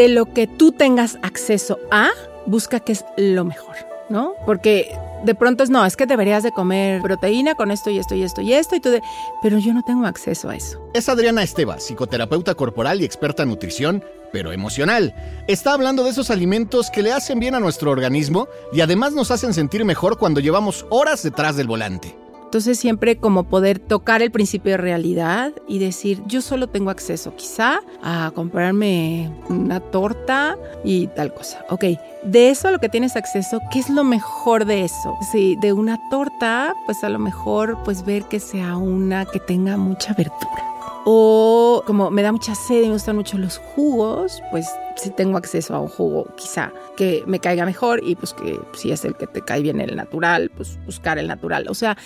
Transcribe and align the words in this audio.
de 0.00 0.08
lo 0.08 0.32
que 0.32 0.46
tú 0.46 0.72
tengas 0.72 1.18
acceso 1.20 1.78
a, 1.90 2.08
busca 2.46 2.80
que 2.80 2.92
es 2.92 3.04
lo 3.18 3.44
mejor, 3.44 3.76
¿no? 4.08 4.32
Porque 4.46 4.96
de 5.26 5.34
pronto 5.34 5.62
es, 5.62 5.68
no, 5.68 5.84
es 5.84 5.94
que 5.94 6.06
deberías 6.06 6.42
de 6.42 6.52
comer 6.52 7.02
proteína 7.02 7.54
con 7.54 7.70
esto 7.70 7.90
y 7.90 7.98
esto 7.98 8.14
y 8.14 8.22
esto 8.22 8.40
y 8.40 8.54
esto 8.54 8.76
y 8.76 8.80
todo, 8.80 8.98
pero 9.42 9.58
yo 9.58 9.74
no 9.74 9.82
tengo 9.82 10.06
acceso 10.06 10.48
a 10.48 10.56
eso. 10.56 10.80
Es 10.94 11.10
Adriana 11.10 11.42
Esteva, 11.42 11.78
psicoterapeuta 11.78 12.54
corporal 12.54 13.02
y 13.02 13.04
experta 13.04 13.42
en 13.42 13.50
nutrición, 13.50 14.02
pero 14.32 14.52
emocional. 14.52 15.14
Está 15.46 15.74
hablando 15.74 16.02
de 16.02 16.12
esos 16.12 16.30
alimentos 16.30 16.88
que 16.88 17.02
le 17.02 17.12
hacen 17.12 17.38
bien 17.38 17.54
a 17.54 17.60
nuestro 17.60 17.90
organismo 17.90 18.48
y 18.72 18.80
además 18.80 19.12
nos 19.12 19.30
hacen 19.30 19.52
sentir 19.52 19.84
mejor 19.84 20.16
cuando 20.16 20.40
llevamos 20.40 20.86
horas 20.88 21.22
detrás 21.22 21.56
del 21.56 21.66
volante. 21.66 22.16
Entonces 22.50 22.80
siempre 22.80 23.16
como 23.16 23.44
poder 23.44 23.78
tocar 23.78 24.22
el 24.22 24.32
principio 24.32 24.72
de 24.72 24.76
realidad 24.76 25.52
y 25.68 25.78
decir, 25.78 26.20
yo 26.26 26.40
solo 26.40 26.68
tengo 26.68 26.90
acceso 26.90 27.32
quizá 27.36 27.78
a 28.02 28.32
comprarme 28.34 29.30
una 29.48 29.78
torta 29.78 30.56
y 30.82 31.06
tal 31.06 31.32
cosa. 31.32 31.64
Ok, 31.70 31.84
de 32.24 32.50
eso 32.50 32.66
a 32.66 32.72
lo 32.72 32.80
que 32.80 32.88
tienes 32.88 33.14
acceso, 33.14 33.60
¿qué 33.70 33.78
es 33.78 33.88
lo 33.88 34.02
mejor 34.02 34.64
de 34.64 34.82
eso? 34.82 35.16
Si 35.30 35.54
de 35.60 35.72
una 35.72 35.96
torta, 36.10 36.74
pues 36.86 37.04
a 37.04 37.08
lo 37.08 37.20
mejor 37.20 37.78
pues 37.84 38.04
ver 38.04 38.24
que 38.24 38.40
sea 38.40 38.76
una 38.76 39.26
que 39.26 39.38
tenga 39.38 39.76
mucha 39.76 40.12
verdura. 40.14 40.69
O 41.04 41.82
como 41.86 42.10
me 42.10 42.22
da 42.22 42.30
mucha 42.30 42.54
sed 42.54 42.82
y 42.82 42.86
me 42.86 42.92
gustan 42.92 43.16
mucho 43.16 43.38
los 43.38 43.58
jugos, 43.58 44.42
pues 44.50 44.68
si 44.96 45.10
tengo 45.10 45.38
acceso 45.38 45.74
a 45.74 45.80
un 45.80 45.88
jugo 45.88 46.26
quizá 46.36 46.72
que 46.96 47.22
me 47.26 47.38
caiga 47.38 47.64
mejor 47.64 48.00
y 48.04 48.16
pues 48.16 48.34
que 48.34 48.60
si 48.74 48.92
es 48.92 49.04
el 49.04 49.16
que 49.16 49.26
te 49.26 49.40
cae 49.40 49.62
bien 49.62 49.80
el 49.80 49.96
natural, 49.96 50.50
pues 50.54 50.78
buscar 50.84 51.18
el 51.18 51.26
natural. 51.26 51.66
O 51.68 51.74
sea, 51.74 51.96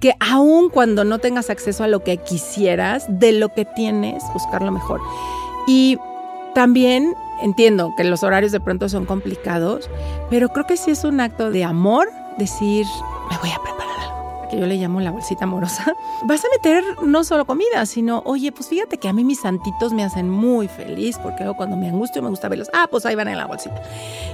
que 0.00 0.12
aun 0.20 0.68
cuando 0.68 1.04
no 1.04 1.18
tengas 1.18 1.48
acceso 1.48 1.82
a 1.82 1.88
lo 1.88 2.04
que 2.04 2.18
quisieras, 2.18 3.06
de 3.08 3.32
lo 3.32 3.48
que 3.48 3.64
tienes, 3.64 4.22
buscar 4.34 4.62
lo 4.62 4.70
mejor. 4.70 5.00
Y 5.66 5.96
también 6.54 7.14
entiendo 7.40 7.94
que 7.96 8.04
los 8.04 8.22
horarios 8.22 8.52
de 8.52 8.60
pronto 8.60 8.88
son 8.88 9.06
complicados, 9.06 9.88
pero 10.28 10.50
creo 10.50 10.66
que 10.66 10.76
sí 10.76 10.90
es 10.90 11.04
un 11.04 11.20
acto 11.20 11.50
de 11.50 11.64
amor 11.64 12.08
decir, 12.36 12.86
me 13.30 13.38
voy 13.38 13.50
a 13.50 13.62
preparar 13.62 13.81
que 14.52 14.60
yo 14.60 14.66
le 14.66 14.76
llamo 14.76 15.00
la 15.00 15.10
bolsita 15.10 15.44
amorosa, 15.44 15.96
vas 16.24 16.44
a 16.44 16.48
meter 16.56 16.84
no 17.02 17.24
solo 17.24 17.46
comida, 17.46 17.86
sino, 17.86 18.22
oye, 18.26 18.52
pues 18.52 18.68
fíjate 18.68 18.98
que 18.98 19.08
a 19.08 19.12
mí 19.12 19.24
mis 19.24 19.40
santitos 19.40 19.92
me 19.94 20.04
hacen 20.04 20.28
muy 20.28 20.68
feliz, 20.68 21.18
porque 21.18 21.50
cuando 21.56 21.76
me 21.76 21.88
angustio 21.88 22.22
me 22.22 22.28
gusta 22.28 22.48
verlos, 22.48 22.68
ah, 22.74 22.86
pues 22.90 23.06
ahí 23.06 23.14
van 23.14 23.28
en 23.28 23.38
la 23.38 23.46
bolsita. 23.46 23.82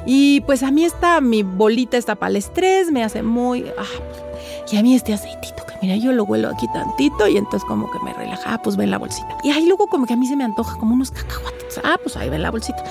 Y 0.07 0.41
pues 0.43 0.63
a 0.63 0.71
mí 0.71 0.85
esta, 0.85 1.21
mi 1.21 1.43
bolita 1.45 1.97
está 1.97 2.17
para 2.17 2.31
el 2.31 2.37
estrés, 2.37 2.91
me 2.91 3.05
hace 3.05 3.23
muy, 3.23 3.65
ah, 3.79 3.85
pues, 4.11 4.73
y 4.73 4.77
a 4.77 4.83
mí 4.83 4.95
este 4.95 5.15
aceitito, 5.15 5.65
que 5.65 5.75
mira, 5.81 5.97
yo 5.97 6.13
lo 6.13 6.25
huelo 6.25 6.49
aquí 6.49 6.67
tantito 6.73 7.29
y 7.29 7.37
entonces 7.37 7.67
como 7.67 7.91
que 7.91 7.99
me 8.01 8.13
relaja, 8.13 8.55
ah, 8.55 8.63
pues 8.63 8.77
ven 8.77 8.91
la 8.91 8.99
bolsita. 8.99 9.39
Y 9.45 9.51
ahí 9.53 9.67
luego 9.67 9.87
como 9.87 10.07
que 10.07 10.15
a 10.15 10.17
mí 10.17 10.27
se 10.27 10.37
me 10.37 10.45
antoja 10.45 10.77
como 10.77 10.95
unos 10.95 11.13
cacahuates, 11.13 11.81
ah, 11.85 11.97
pues 12.03 12.17
ahí 12.17 12.29
ven 12.29 12.43
la 12.43 12.51
bolsita 12.51 12.83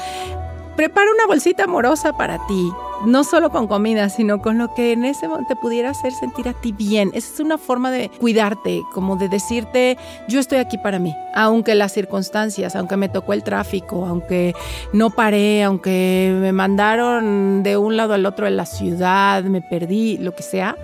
prepara 0.77 1.11
una 1.11 1.25
bolsita 1.25 1.63
amorosa 1.63 2.13
para 2.13 2.37
ti, 2.45 2.71
no 3.03 3.23
solo 3.23 3.49
con 3.49 3.67
comida, 3.67 4.09
sino 4.09 4.41
con 4.43 4.59
lo 4.59 4.73
que 4.75 4.93
en 4.93 5.05
ese 5.05 5.27
momento 5.27 5.55
te 5.55 5.55
pudiera 5.55 5.89
hacer 5.89 6.13
sentir 6.13 6.47
a 6.47 6.53
ti 6.53 6.71
bien. 6.71 7.09
Esa 7.15 7.33
es 7.33 7.39
una 7.39 7.57
forma 7.57 7.89
de 7.89 8.09
cuidarte, 8.09 8.83
como 8.93 9.15
de 9.15 9.27
decirte, 9.27 9.97
yo 10.27 10.39
estoy 10.39 10.59
aquí 10.59 10.77
para 10.77 10.99
mí, 10.99 11.15
aunque 11.33 11.73
las 11.73 11.93
circunstancias, 11.93 12.75
aunque 12.75 12.95
me 12.95 13.09
tocó 13.09 13.33
el 13.33 13.43
tráfico, 13.43 14.05
aunque 14.05 14.53
no 14.93 15.09
paré, 15.09 15.63
aunque 15.63 16.37
me 16.39 16.51
mandaron 16.51 17.63
de 17.63 17.75
un 17.75 17.97
lado 17.97 18.13
al 18.13 18.25
otro 18.27 18.45
de 18.45 18.51
la 18.51 18.67
ciudad, 18.67 19.43
me 19.43 19.61
perdí, 19.61 20.19
lo 20.19 20.35
que 20.35 20.43
sea, 20.43 20.77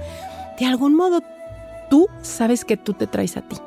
de 0.59 0.65
algún 0.65 0.95
modo 0.95 1.21
tú 1.91 2.07
sabes 2.23 2.65
que 2.65 2.77
tú 2.77 2.93
te 2.93 3.05
traes 3.05 3.37
a 3.37 3.41
ti. 3.41 3.57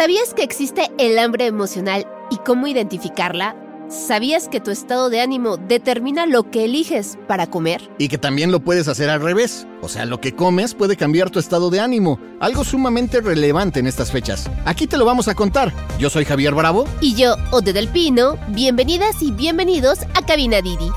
¿Sabías 0.00 0.32
que 0.32 0.42
existe 0.42 0.90
el 0.96 1.18
hambre 1.18 1.44
emocional 1.44 2.06
y 2.30 2.38
cómo 2.38 2.66
identificarla? 2.66 3.54
¿Sabías 3.90 4.48
que 4.48 4.58
tu 4.58 4.70
estado 4.70 5.10
de 5.10 5.20
ánimo 5.20 5.58
determina 5.58 6.24
lo 6.24 6.50
que 6.50 6.64
eliges 6.64 7.18
para 7.28 7.48
comer? 7.48 7.82
Y 7.98 8.08
que 8.08 8.16
también 8.16 8.50
lo 8.50 8.60
puedes 8.60 8.88
hacer 8.88 9.10
al 9.10 9.20
revés. 9.20 9.66
O 9.82 9.90
sea, 9.90 10.06
lo 10.06 10.18
que 10.18 10.34
comes 10.34 10.74
puede 10.74 10.96
cambiar 10.96 11.28
tu 11.28 11.38
estado 11.38 11.68
de 11.68 11.80
ánimo. 11.80 12.18
Algo 12.40 12.64
sumamente 12.64 13.20
relevante 13.20 13.80
en 13.80 13.86
estas 13.86 14.10
fechas. 14.10 14.50
Aquí 14.64 14.86
te 14.86 14.96
lo 14.96 15.04
vamos 15.04 15.28
a 15.28 15.34
contar. 15.34 15.70
Yo 15.98 16.08
soy 16.08 16.24
Javier 16.24 16.54
Bravo. 16.54 16.86
Y 17.02 17.14
yo, 17.14 17.36
Ode 17.50 17.74
del 17.74 17.88
Pino. 17.88 18.38
Bienvenidas 18.48 19.20
y 19.20 19.32
bienvenidos 19.32 19.98
a 20.14 20.24
Cabina 20.24 20.62
Didi. 20.62 20.90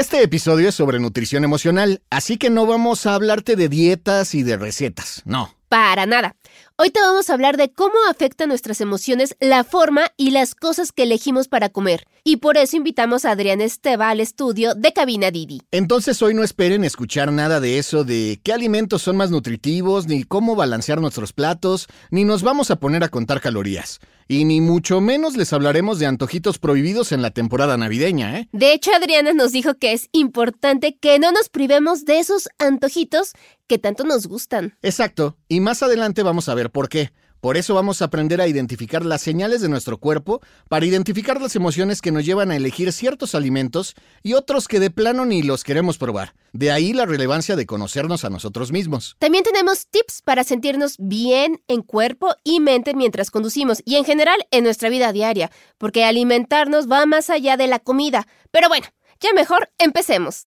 Este 0.00 0.22
episodio 0.22 0.70
es 0.70 0.74
sobre 0.74 0.98
nutrición 0.98 1.44
emocional, 1.44 2.00
así 2.08 2.38
que 2.38 2.48
no 2.48 2.64
vamos 2.64 3.04
a 3.04 3.14
hablarte 3.14 3.54
de 3.54 3.68
dietas 3.68 4.34
y 4.34 4.42
de 4.42 4.56
recetas, 4.56 5.20
no. 5.26 5.54
Para 5.68 6.06
nada. 6.06 6.36
Hoy 6.82 6.88
te 6.88 6.98
vamos 6.98 7.28
a 7.28 7.34
hablar 7.34 7.58
de 7.58 7.70
cómo 7.70 7.92
afecta 8.08 8.46
nuestras 8.46 8.80
emociones 8.80 9.36
la 9.38 9.64
forma 9.64 10.12
y 10.16 10.30
las 10.30 10.54
cosas 10.54 10.92
que 10.92 11.02
elegimos 11.02 11.46
para 11.46 11.68
comer. 11.68 12.06
Y 12.24 12.38
por 12.38 12.56
eso 12.56 12.74
invitamos 12.74 13.26
a 13.26 13.32
Adrián 13.32 13.60
Esteba 13.60 14.08
al 14.08 14.18
estudio 14.18 14.74
de 14.74 14.94
Cabina 14.94 15.30
Didi. 15.30 15.60
Entonces 15.72 16.22
hoy 16.22 16.32
no 16.32 16.42
esperen 16.42 16.82
escuchar 16.84 17.32
nada 17.32 17.60
de 17.60 17.76
eso 17.76 18.02
de 18.04 18.40
qué 18.42 18.54
alimentos 18.54 19.02
son 19.02 19.18
más 19.18 19.30
nutritivos, 19.30 20.06
ni 20.06 20.24
cómo 20.24 20.56
balancear 20.56 21.02
nuestros 21.02 21.34
platos, 21.34 21.86
ni 22.10 22.24
nos 22.24 22.42
vamos 22.42 22.70
a 22.70 22.76
poner 22.76 23.04
a 23.04 23.10
contar 23.10 23.42
calorías. 23.42 24.00
Y 24.26 24.44
ni 24.44 24.60
mucho 24.60 25.00
menos 25.00 25.36
les 25.36 25.52
hablaremos 25.52 25.98
de 25.98 26.06
antojitos 26.06 26.58
prohibidos 26.58 27.10
en 27.10 27.20
la 27.20 27.32
temporada 27.32 27.76
navideña, 27.76 28.38
¿eh? 28.38 28.48
De 28.52 28.72
hecho, 28.72 28.92
Adriana 28.94 29.32
nos 29.32 29.50
dijo 29.50 29.74
que 29.74 29.92
es 29.92 30.08
importante 30.12 30.96
que 30.96 31.18
no 31.18 31.32
nos 31.32 31.48
privemos 31.48 32.04
de 32.04 32.20
esos 32.20 32.48
antojitos 32.60 33.32
que 33.66 33.78
tanto 33.78 34.04
nos 34.04 34.28
gustan. 34.28 34.76
Exacto, 34.82 35.36
y 35.48 35.58
más 35.58 35.82
adelante 35.82 36.22
vamos 36.22 36.48
a 36.48 36.54
ver 36.54 36.69
por 36.70 36.88
qué. 36.88 37.12
Por 37.40 37.56
eso 37.56 37.74
vamos 37.74 38.02
a 38.02 38.04
aprender 38.04 38.38
a 38.42 38.46
identificar 38.46 39.02
las 39.02 39.22
señales 39.22 39.62
de 39.62 39.70
nuestro 39.70 39.96
cuerpo 39.96 40.42
para 40.68 40.84
identificar 40.84 41.40
las 41.40 41.56
emociones 41.56 42.02
que 42.02 42.12
nos 42.12 42.26
llevan 42.26 42.50
a 42.50 42.56
elegir 42.56 42.92
ciertos 42.92 43.34
alimentos 43.34 43.94
y 44.22 44.34
otros 44.34 44.68
que 44.68 44.78
de 44.78 44.90
plano 44.90 45.24
ni 45.24 45.42
los 45.42 45.64
queremos 45.64 45.96
probar. 45.96 46.34
De 46.52 46.70
ahí 46.70 46.92
la 46.92 47.06
relevancia 47.06 47.56
de 47.56 47.64
conocernos 47.64 48.26
a 48.26 48.30
nosotros 48.30 48.72
mismos. 48.72 49.16
También 49.18 49.42
tenemos 49.42 49.86
tips 49.86 50.20
para 50.20 50.44
sentirnos 50.44 50.96
bien 50.98 51.62
en 51.66 51.80
cuerpo 51.80 52.34
y 52.44 52.60
mente 52.60 52.92
mientras 52.92 53.30
conducimos 53.30 53.80
y 53.86 53.96
en 53.96 54.04
general 54.04 54.46
en 54.50 54.64
nuestra 54.64 54.90
vida 54.90 55.10
diaria, 55.10 55.50
porque 55.78 56.04
alimentarnos 56.04 56.90
va 56.90 57.06
más 57.06 57.30
allá 57.30 57.56
de 57.56 57.68
la 57.68 57.78
comida. 57.78 58.26
Pero 58.50 58.68
bueno, 58.68 58.86
ya 59.18 59.32
mejor 59.32 59.70
empecemos. 59.78 60.46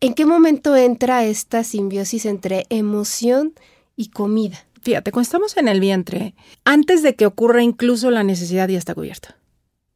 ¿En 0.00 0.14
qué 0.14 0.26
momento 0.26 0.76
entra 0.76 1.24
esta 1.24 1.64
simbiosis 1.64 2.24
entre 2.24 2.66
emoción 2.70 3.54
y 3.96 4.10
comida? 4.10 4.67
Fíjate, 4.82 5.12
cuando 5.12 5.24
estamos 5.24 5.56
en 5.56 5.68
el 5.68 5.80
vientre, 5.80 6.34
antes 6.64 7.02
de 7.02 7.14
que 7.14 7.26
ocurra 7.26 7.62
incluso 7.62 8.10
la 8.10 8.22
necesidad 8.22 8.68
ya 8.68 8.78
está 8.78 8.94
cubierta. 8.94 9.36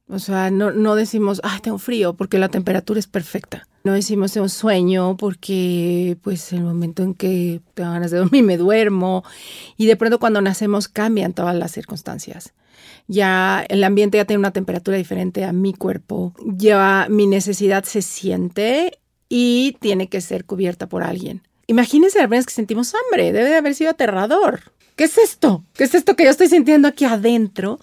O 0.08 0.18
sea, 0.18 0.50
no, 0.50 0.94
decimos, 0.94 1.40
ay, 1.42 1.60
tengo 1.60 1.78
frío, 1.78 2.14
porque 2.14 2.38
la 2.38 2.50
temperatura 2.50 3.00
es 3.00 3.06
perfecta. 3.06 3.66
No 3.84 3.94
decimos 3.94 4.32
tengo 4.32 4.48
sueño, 4.48 5.16
porque 5.16 6.18
pues 6.22 6.52
el 6.52 6.62
momento 6.62 7.02
en 7.02 7.14
que 7.14 7.62
tengo 7.74 7.92
ganas 7.92 8.10
de 8.10 8.18
dormir 8.18 8.44
me 8.44 8.58
duermo. 8.58 9.24
Y 9.76 9.86
de 9.86 9.96
pronto 9.96 10.18
cuando 10.18 10.42
nacemos 10.42 10.88
cambian 10.88 11.32
todas 11.32 11.56
las 11.56 11.72
circunstancias. 11.72 12.52
Ya 13.08 13.64
el 13.68 13.82
ambiente 13.84 14.18
ya 14.18 14.24
tiene 14.24 14.38
una 14.38 14.52
temperatura 14.52 14.96
diferente 14.96 15.44
a 15.44 15.52
mi 15.52 15.72
cuerpo. 15.72 16.34
Ya 16.44 17.06
mi 17.08 17.26
necesidad 17.26 17.84
se 17.84 18.02
siente 18.02 18.98
y 19.28 19.78
tiene 19.80 20.08
que 20.08 20.20
ser 20.20 20.44
cubierta 20.44 20.88
por 20.88 21.02
alguien. 21.02 21.42
Imagínense 21.72 22.18
las 22.18 22.28
veces 22.28 22.44
que 22.44 22.52
sentimos 22.52 22.92
hambre, 22.94 23.32
debe 23.32 23.48
de 23.48 23.56
haber 23.56 23.74
sido 23.74 23.92
aterrador. 23.92 24.60
¿Qué 24.94 25.04
es 25.04 25.16
esto? 25.16 25.64
¿Qué 25.72 25.84
es 25.84 25.94
esto 25.94 26.16
que 26.16 26.24
yo 26.24 26.30
estoy 26.30 26.48
sintiendo 26.48 26.86
aquí 26.86 27.06
adentro? 27.06 27.80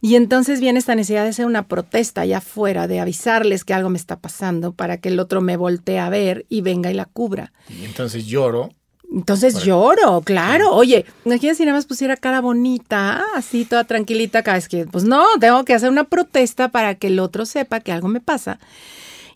Y 0.00 0.14
entonces 0.14 0.58
viene 0.58 0.78
esta 0.78 0.94
necesidad 0.94 1.24
de 1.24 1.28
hacer 1.28 1.44
una 1.44 1.68
protesta 1.68 2.22
allá 2.22 2.38
afuera, 2.38 2.88
de 2.88 2.98
avisarles 2.98 3.62
que 3.64 3.74
algo 3.74 3.90
me 3.90 3.98
está 3.98 4.18
pasando 4.20 4.72
para 4.72 4.96
que 5.02 5.10
el 5.10 5.20
otro 5.20 5.42
me 5.42 5.58
voltee 5.58 5.98
a 5.98 6.08
ver 6.08 6.46
y 6.48 6.62
venga 6.62 6.90
y 6.90 6.94
la 6.94 7.04
cubra. 7.04 7.52
Y 7.68 7.84
entonces 7.84 8.24
lloro. 8.24 8.70
Entonces 9.12 9.62
lloro, 9.62 10.22
claro. 10.22 10.72
Oye, 10.72 11.04
imagínate 11.26 11.56
si 11.56 11.64
nada 11.66 11.76
más 11.76 11.84
pusiera 11.84 12.16
cara 12.16 12.40
bonita, 12.40 13.22
así 13.34 13.66
toda 13.66 13.84
tranquilita 13.84 14.42
cada 14.44 14.56
vez 14.56 14.66
que, 14.66 14.86
pues 14.86 15.04
no, 15.04 15.26
tengo 15.40 15.62
que 15.66 15.74
hacer 15.74 15.90
una 15.90 16.04
protesta 16.04 16.70
para 16.70 16.94
que 16.94 17.08
el 17.08 17.18
otro 17.18 17.44
sepa 17.44 17.80
que 17.80 17.92
algo 17.92 18.08
me 18.08 18.22
pasa. 18.22 18.58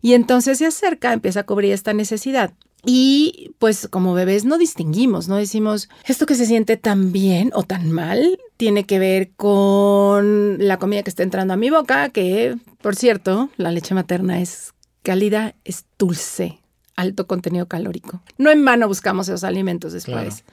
Y 0.00 0.14
entonces 0.14 0.56
se 0.56 0.64
acerca, 0.64 1.12
empieza 1.12 1.40
a 1.40 1.44
cubrir 1.44 1.74
esta 1.74 1.92
necesidad. 1.92 2.54
Y 2.84 3.52
pues 3.58 3.88
como 3.88 4.14
bebés 4.14 4.44
no 4.44 4.58
distinguimos, 4.58 5.28
no 5.28 5.36
decimos, 5.36 5.88
esto 6.06 6.26
que 6.26 6.34
se 6.34 6.46
siente 6.46 6.76
tan 6.76 7.12
bien 7.12 7.50
o 7.54 7.62
tan 7.62 7.92
mal 7.92 8.38
tiene 8.56 8.84
que 8.84 8.98
ver 8.98 9.30
con 9.36 10.56
la 10.58 10.78
comida 10.78 11.02
que 11.02 11.10
está 11.10 11.22
entrando 11.22 11.54
a 11.54 11.58
mi 11.58 11.70
boca, 11.70 12.08
que 12.08 12.56
por 12.80 12.96
cierto, 12.96 13.50
la 13.56 13.70
leche 13.70 13.94
materna 13.94 14.40
es 14.40 14.72
cálida, 15.02 15.54
es 15.64 15.84
dulce, 15.98 16.60
alto 16.96 17.26
contenido 17.26 17.66
calórico. 17.66 18.22
No 18.38 18.50
en 18.50 18.64
vano 18.64 18.88
buscamos 18.88 19.28
esos 19.28 19.44
alimentos 19.44 19.92
después. 19.92 20.44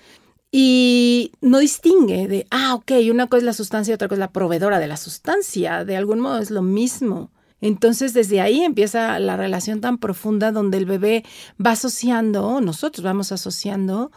Y 0.52 1.32
no 1.42 1.60
distingue 1.60 2.28
de, 2.28 2.48
ah, 2.52 2.76
ok, 2.76 2.92
una 3.12 3.28
cosa 3.28 3.40
es 3.40 3.44
la 3.44 3.54
sustancia 3.54 3.92
y 3.92 3.96
otra 3.96 4.08
cosa 4.08 4.16
es 4.16 4.20
la 4.20 4.32
proveedora 4.32 4.80
de 4.80 4.88
la 4.88 4.98
sustancia. 4.98 5.86
De 5.86 5.98
algún 5.98 6.20
modo 6.20 6.40
es 6.40 6.52
lo 6.52 6.62
mismo. 6.62 7.32
Entonces 7.62 8.14
desde 8.14 8.42
ahí 8.42 8.62
empieza 8.62 9.20
la 9.20 9.38
relación 9.38 9.82
tan 9.82 9.98
profunda 9.98 10.52
donde 10.52 10.78
el 10.78 10.86
bebé 10.86 11.24
va 11.64 11.72
asociando, 11.72 12.62
nosotros 12.62 13.04
vamos 13.04 13.32
asociando 13.32 14.12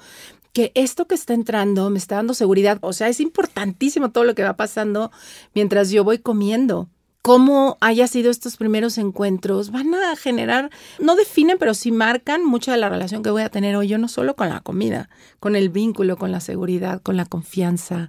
que 0.52 0.72
esto 0.75 1.06
que 1.06 1.14
está 1.14 1.34
entrando 1.34 1.90
me 1.90 1.98
está 1.98 2.16
dando 2.16 2.34
seguridad. 2.34 2.78
O 2.82 2.92
sea, 2.92 3.08
es 3.08 3.20
importantísimo 3.20 4.10
todo 4.10 4.25
lo 4.25 4.34
que 4.34 4.42
va 4.42 4.56
pasando 4.56 5.10
mientras 5.54 5.90
yo 5.90 6.04
voy 6.04 6.19
comiendo. 6.19 6.88
Cómo 7.22 7.76
haya 7.82 8.06
sido 8.06 8.31
estos 8.31 8.56
primeros 8.56 8.96
encuentros 8.96 9.70
van 9.70 9.94
a 9.94 10.16
generar, 10.16 10.70
no 10.98 11.16
definen, 11.16 11.58
pero 11.58 11.75
sí 11.75 11.92
marcan 11.92 12.46
mucha 12.46 12.72
de 12.72 12.78
la 12.78 12.88
relación 12.88 13.22
que 13.22 13.31
voy 13.31 13.42
a 13.42 13.50
tener 13.50 13.76
hoy, 13.76 13.88
yo 13.88 13.98
no 13.98 14.08
solo 14.08 14.34
con 14.37 14.48
la 14.48 14.60
comida, 14.60 15.10
con 15.38 15.54
el 15.54 15.69
vínculo, 15.69 16.16
con 16.16 16.32
la 16.32 16.40
seguridad, 16.40 17.02
con 17.02 17.19
la 17.19 17.26
confianza. 17.26 18.08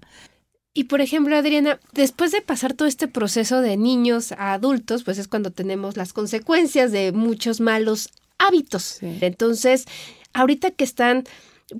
Y 0.73 0.85
por 0.85 1.01
ejemplo, 1.01 1.35
Adriana, 1.35 1.79
después 1.91 2.31
de 2.31 2.41
pasar 2.41 2.73
todo 2.73 2.87
este 2.87 3.07
proceso 3.07 3.61
de 3.61 3.75
niños 3.75 4.31
a 4.31 4.53
adultos, 4.53 5.03
pues 5.03 5.17
es 5.17 5.27
cuando 5.27 5.51
tenemos 5.51 5.97
las 5.97 6.13
consecuencias 6.13 6.91
de 6.91 7.11
muchos 7.11 7.59
malos 7.59 8.09
hábitos. 8.37 8.99
Entonces, 9.01 9.85
ahorita 10.33 10.71
que 10.71 10.85
están 10.85 11.25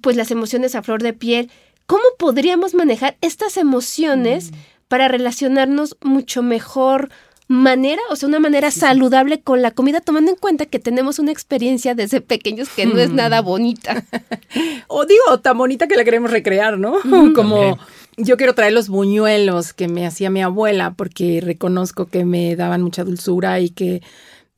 pues 0.01 0.15
las 0.15 0.31
emociones 0.31 0.75
a 0.75 0.83
flor 0.83 1.01
de 1.03 1.13
piel, 1.13 1.49
¿cómo 1.85 2.03
podríamos 2.17 2.73
manejar 2.73 3.17
estas 3.21 3.57
emociones 3.57 4.51
mm. 4.51 4.55
para 4.87 5.07
relacionarnos 5.07 5.97
mucho 6.01 6.43
mejor 6.43 7.09
manera, 7.47 8.01
o 8.09 8.15
sea, 8.15 8.29
una 8.29 8.39
manera 8.39 8.71
saludable 8.71 9.41
con 9.41 9.61
la 9.61 9.71
comida, 9.71 9.99
tomando 9.99 10.31
en 10.31 10.37
cuenta 10.37 10.65
que 10.65 10.79
tenemos 10.79 11.19
una 11.19 11.33
experiencia 11.33 11.95
desde 11.95 12.21
pequeños 12.21 12.69
que 12.69 12.85
no 12.85 12.97
es 12.97 13.09
mm. 13.09 13.15
nada 13.15 13.41
bonita. 13.41 14.03
o 14.87 15.05
digo, 15.05 15.39
tan 15.41 15.57
bonita 15.57 15.87
que 15.87 15.97
la 15.97 16.05
queremos 16.05 16.31
recrear, 16.31 16.77
¿no? 16.77 16.95
Como 17.35 17.77
yo 18.23 18.37
quiero 18.37 18.53
traer 18.53 18.73
los 18.73 18.89
buñuelos 18.89 19.73
que 19.73 19.87
me 19.87 20.05
hacía 20.05 20.29
mi 20.29 20.41
abuela, 20.41 20.93
porque 20.95 21.41
reconozco 21.41 22.05
que 22.07 22.25
me 22.25 22.55
daban 22.55 22.81
mucha 22.81 23.03
dulzura 23.03 23.59
y 23.59 23.69
que 23.69 24.01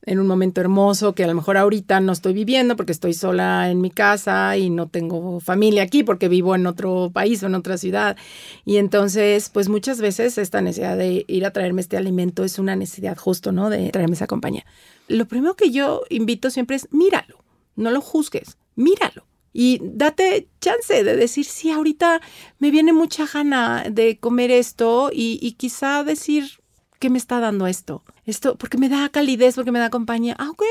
en 0.06 0.18
un 0.18 0.26
momento 0.26 0.60
hermoso 0.60 1.14
que 1.14 1.24
a 1.24 1.26
lo 1.26 1.34
mejor 1.34 1.56
ahorita 1.56 2.00
no 2.00 2.12
estoy 2.12 2.34
viviendo 2.34 2.76
porque 2.76 2.92
estoy 2.92 3.14
sola 3.14 3.70
en 3.70 3.80
mi 3.80 3.90
casa 3.90 4.56
y 4.56 4.68
no 4.68 4.88
tengo 4.88 5.40
familia 5.40 5.82
aquí 5.82 6.02
porque 6.02 6.28
vivo 6.28 6.54
en 6.54 6.66
otro 6.66 7.10
país 7.12 7.42
o 7.42 7.46
en 7.46 7.54
otra 7.54 7.78
ciudad. 7.78 8.16
Y 8.64 8.76
entonces, 8.76 9.48
pues 9.48 9.68
muchas 9.68 10.00
veces 10.00 10.36
esta 10.36 10.60
necesidad 10.60 10.98
de 10.98 11.24
ir 11.26 11.46
a 11.46 11.52
traerme 11.52 11.80
este 11.80 11.96
alimento 11.96 12.44
es 12.44 12.58
una 12.58 12.76
necesidad 12.76 13.16
justo, 13.16 13.50
¿no? 13.52 13.70
De 13.70 13.90
traerme 13.90 14.14
esa 14.14 14.26
compañía. 14.26 14.66
Lo 15.08 15.26
primero 15.26 15.54
que 15.54 15.70
yo 15.70 16.02
invito 16.10 16.50
siempre 16.50 16.76
es 16.76 16.88
míralo, 16.92 17.42
no 17.76 17.90
lo 17.90 18.00
juzgues, 18.00 18.58
míralo. 18.76 19.24
Y 19.54 19.80
date 19.82 20.48
chance 20.60 21.04
de 21.04 21.16
decir, 21.16 21.46
sí, 21.46 21.70
ahorita 21.70 22.20
me 22.58 22.70
viene 22.70 22.92
mucha 22.92 23.24
gana 23.26 23.84
de 23.90 24.18
comer 24.18 24.50
esto 24.50 25.10
y, 25.12 25.38
y 25.40 25.52
quizá 25.52 26.04
decir, 26.04 26.60
¿qué 26.98 27.08
me 27.08 27.18
está 27.18 27.38
dando 27.38 27.66
esto? 27.66 28.02
Esto, 28.26 28.56
porque 28.56 28.78
me 28.78 28.88
da 28.88 29.08
calidez, 29.08 29.54
porque 29.54 29.70
me 29.72 29.78
da 29.78 29.90
compañía. 29.90 30.34
Ah, 30.38 30.50
ok, 30.50 30.62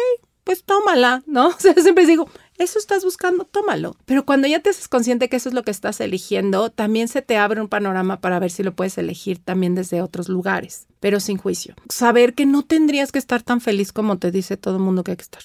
pues 0.43 0.63
tómala, 0.63 1.23
¿no? 1.25 1.47
O 1.57 1.59
sea, 1.59 1.73
siempre 1.75 2.05
digo, 2.05 2.29
eso 2.57 2.79
estás 2.79 3.03
buscando, 3.03 3.45
tómalo. 3.45 3.95
Pero 4.05 4.25
cuando 4.25 4.47
ya 4.47 4.59
te 4.59 4.69
haces 4.69 4.87
consciente 4.87 5.29
que 5.29 5.37
eso 5.37 5.49
es 5.49 5.55
lo 5.55 5.63
que 5.63 5.71
estás 5.71 5.99
eligiendo, 6.01 6.69
también 6.69 7.07
se 7.07 7.21
te 7.21 7.37
abre 7.37 7.61
un 7.61 7.69
panorama 7.69 8.19
para 8.19 8.39
ver 8.39 8.51
si 8.51 8.63
lo 8.63 8.75
puedes 8.75 8.97
elegir 8.97 9.39
también 9.39 9.75
desde 9.75 10.01
otros 10.01 10.29
lugares, 10.29 10.87
pero 10.99 11.19
sin 11.19 11.37
juicio. 11.37 11.75
Saber 11.89 12.33
que 12.33 12.45
no 12.45 12.63
tendrías 12.63 13.11
que 13.11 13.19
estar 13.19 13.41
tan 13.41 13.61
feliz 13.61 13.91
como 13.91 14.17
te 14.17 14.31
dice 14.31 14.57
todo 14.57 14.75
el 14.75 14.81
mundo 14.81 15.03
que 15.03 15.11
hay 15.11 15.17
que 15.17 15.23
estar. 15.23 15.43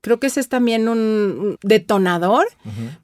Creo 0.00 0.20
que 0.20 0.28
ese 0.28 0.40
es 0.40 0.48
también 0.48 0.88
un 0.88 1.56
detonador, 1.62 2.46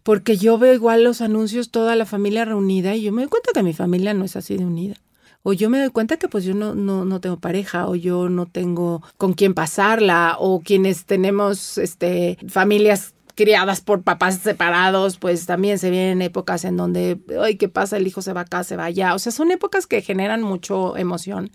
porque 0.03 0.37
yo 0.37 0.59
veo 0.59 0.73
igual 0.73 1.03
los 1.03 1.21
anuncios, 1.21 1.71
toda 1.71 1.97
la 1.97 2.06
familia 2.06 2.44
reunida, 2.44 2.94
y 2.94 3.03
yo 3.03 3.12
me 3.12 3.23
doy 3.23 3.29
cuenta 3.29 3.50
que 3.53 3.62
mi 3.62 3.73
familia 3.73 4.15
no 4.15 4.25
es 4.25 4.37
así 4.37 4.56
de 4.56 4.65
unida. 4.65 4.94
O 5.43 5.53
yo 5.53 5.69
me 5.69 5.81
doy 5.81 5.91
cuenta 5.91 6.19
que 6.19 6.29
pues 6.29 6.44
yo 6.44 6.55
no, 6.55 6.75
no, 6.75 7.05
no 7.05 7.21
tengo 7.21 7.39
pareja 7.39 7.89
o 7.89 7.97
yo 7.97 8.29
no 8.29 8.47
tengo 8.47 9.03
con 9.17 9.33
quién 9.33 9.55
pasarla 9.55 10.37
o 10.39 10.61
quienes 10.61 11.05
tenemos 11.05 11.79
este 11.79 12.39
familias 12.49 13.15
criadas 13.34 13.81
por 13.81 14.02
papás 14.02 14.38
separados, 14.43 15.17
pues 15.19 15.46
también 15.46 15.79
se 15.79 15.90
vienen 15.90 16.23
épocas 16.23 16.64
en 16.64 16.76
donde, 16.76 17.19
ay, 17.40 17.56
¿qué 17.56 17.69
pasa? 17.69 17.96
El 17.96 18.06
hijo 18.06 18.23
se 18.23 18.32
va 18.32 18.43
acá, 18.43 18.64
se 18.64 18.76
va 18.76 18.84
allá. 18.84 19.14
O 19.14 19.19
sea, 19.19 19.32
son 19.32 19.50
épocas 19.50 19.87
que 19.87 20.02
generan 20.02 20.43
mucho 20.43 20.96
emoción. 20.96 21.50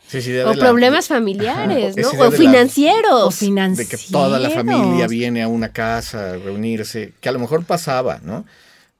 o 0.45 0.53
problemas 0.53 1.07
familiares, 1.07 1.95
¿no? 1.97 2.09
O 2.09 2.31
financieros. 2.31 3.23
o 3.23 3.31
financieros. 3.31 3.89
De 3.89 3.97
que 3.97 4.11
toda 4.11 4.39
la 4.39 4.49
familia 4.49 5.07
viene 5.07 5.43
a 5.43 5.47
una 5.47 5.69
casa 5.69 6.31
a 6.31 6.37
reunirse, 6.37 7.13
que 7.19 7.29
a 7.29 7.31
lo 7.31 7.39
mejor 7.39 7.63
pasaba, 7.63 8.19
¿no? 8.23 8.45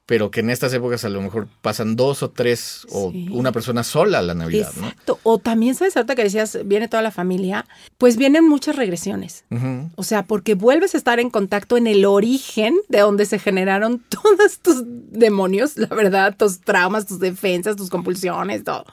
Pero 0.08 0.30
que 0.30 0.40
en 0.40 0.48
estas 0.48 0.72
épocas 0.72 1.04
a 1.04 1.10
lo 1.10 1.20
mejor 1.20 1.48
pasan 1.60 1.94
dos 1.94 2.22
o 2.22 2.30
tres 2.30 2.86
o 2.90 3.12
una 3.30 3.52
persona 3.52 3.84
sola 3.84 4.20
a 4.20 4.22
la 4.22 4.32
Navidad, 4.32 4.72
Exacto. 4.74 5.20
O 5.22 5.36
también, 5.36 5.74
¿sabes? 5.74 5.98
Ahorita 5.98 6.14
que 6.14 6.24
decías, 6.24 6.60
viene 6.64 6.88
toda 6.88 7.02
la 7.02 7.10
familia, 7.10 7.66
pues 7.98 8.16
vienen 8.16 8.48
muchas 8.48 8.76
regresiones. 8.76 9.44
O 9.96 10.02
sea, 10.04 10.24
porque 10.24 10.54
vuelves 10.54 10.94
a 10.94 10.96
estar 10.96 11.20
en 11.20 11.28
contacto 11.28 11.76
en 11.76 11.86
el 11.86 12.06
origen 12.06 12.78
de 12.88 13.00
donde 13.00 13.26
se 13.26 13.38
generaron 13.38 14.02
todos 14.08 14.60
tus 14.60 14.82
demonios, 14.86 15.76
la 15.76 15.88
verdad, 15.88 16.34
tus 16.34 16.62
traumas, 16.62 17.04
tus 17.04 17.18
defensas, 17.18 17.76
tus 17.76 17.90
compulsiones, 17.90 18.64
todo. 18.64 18.86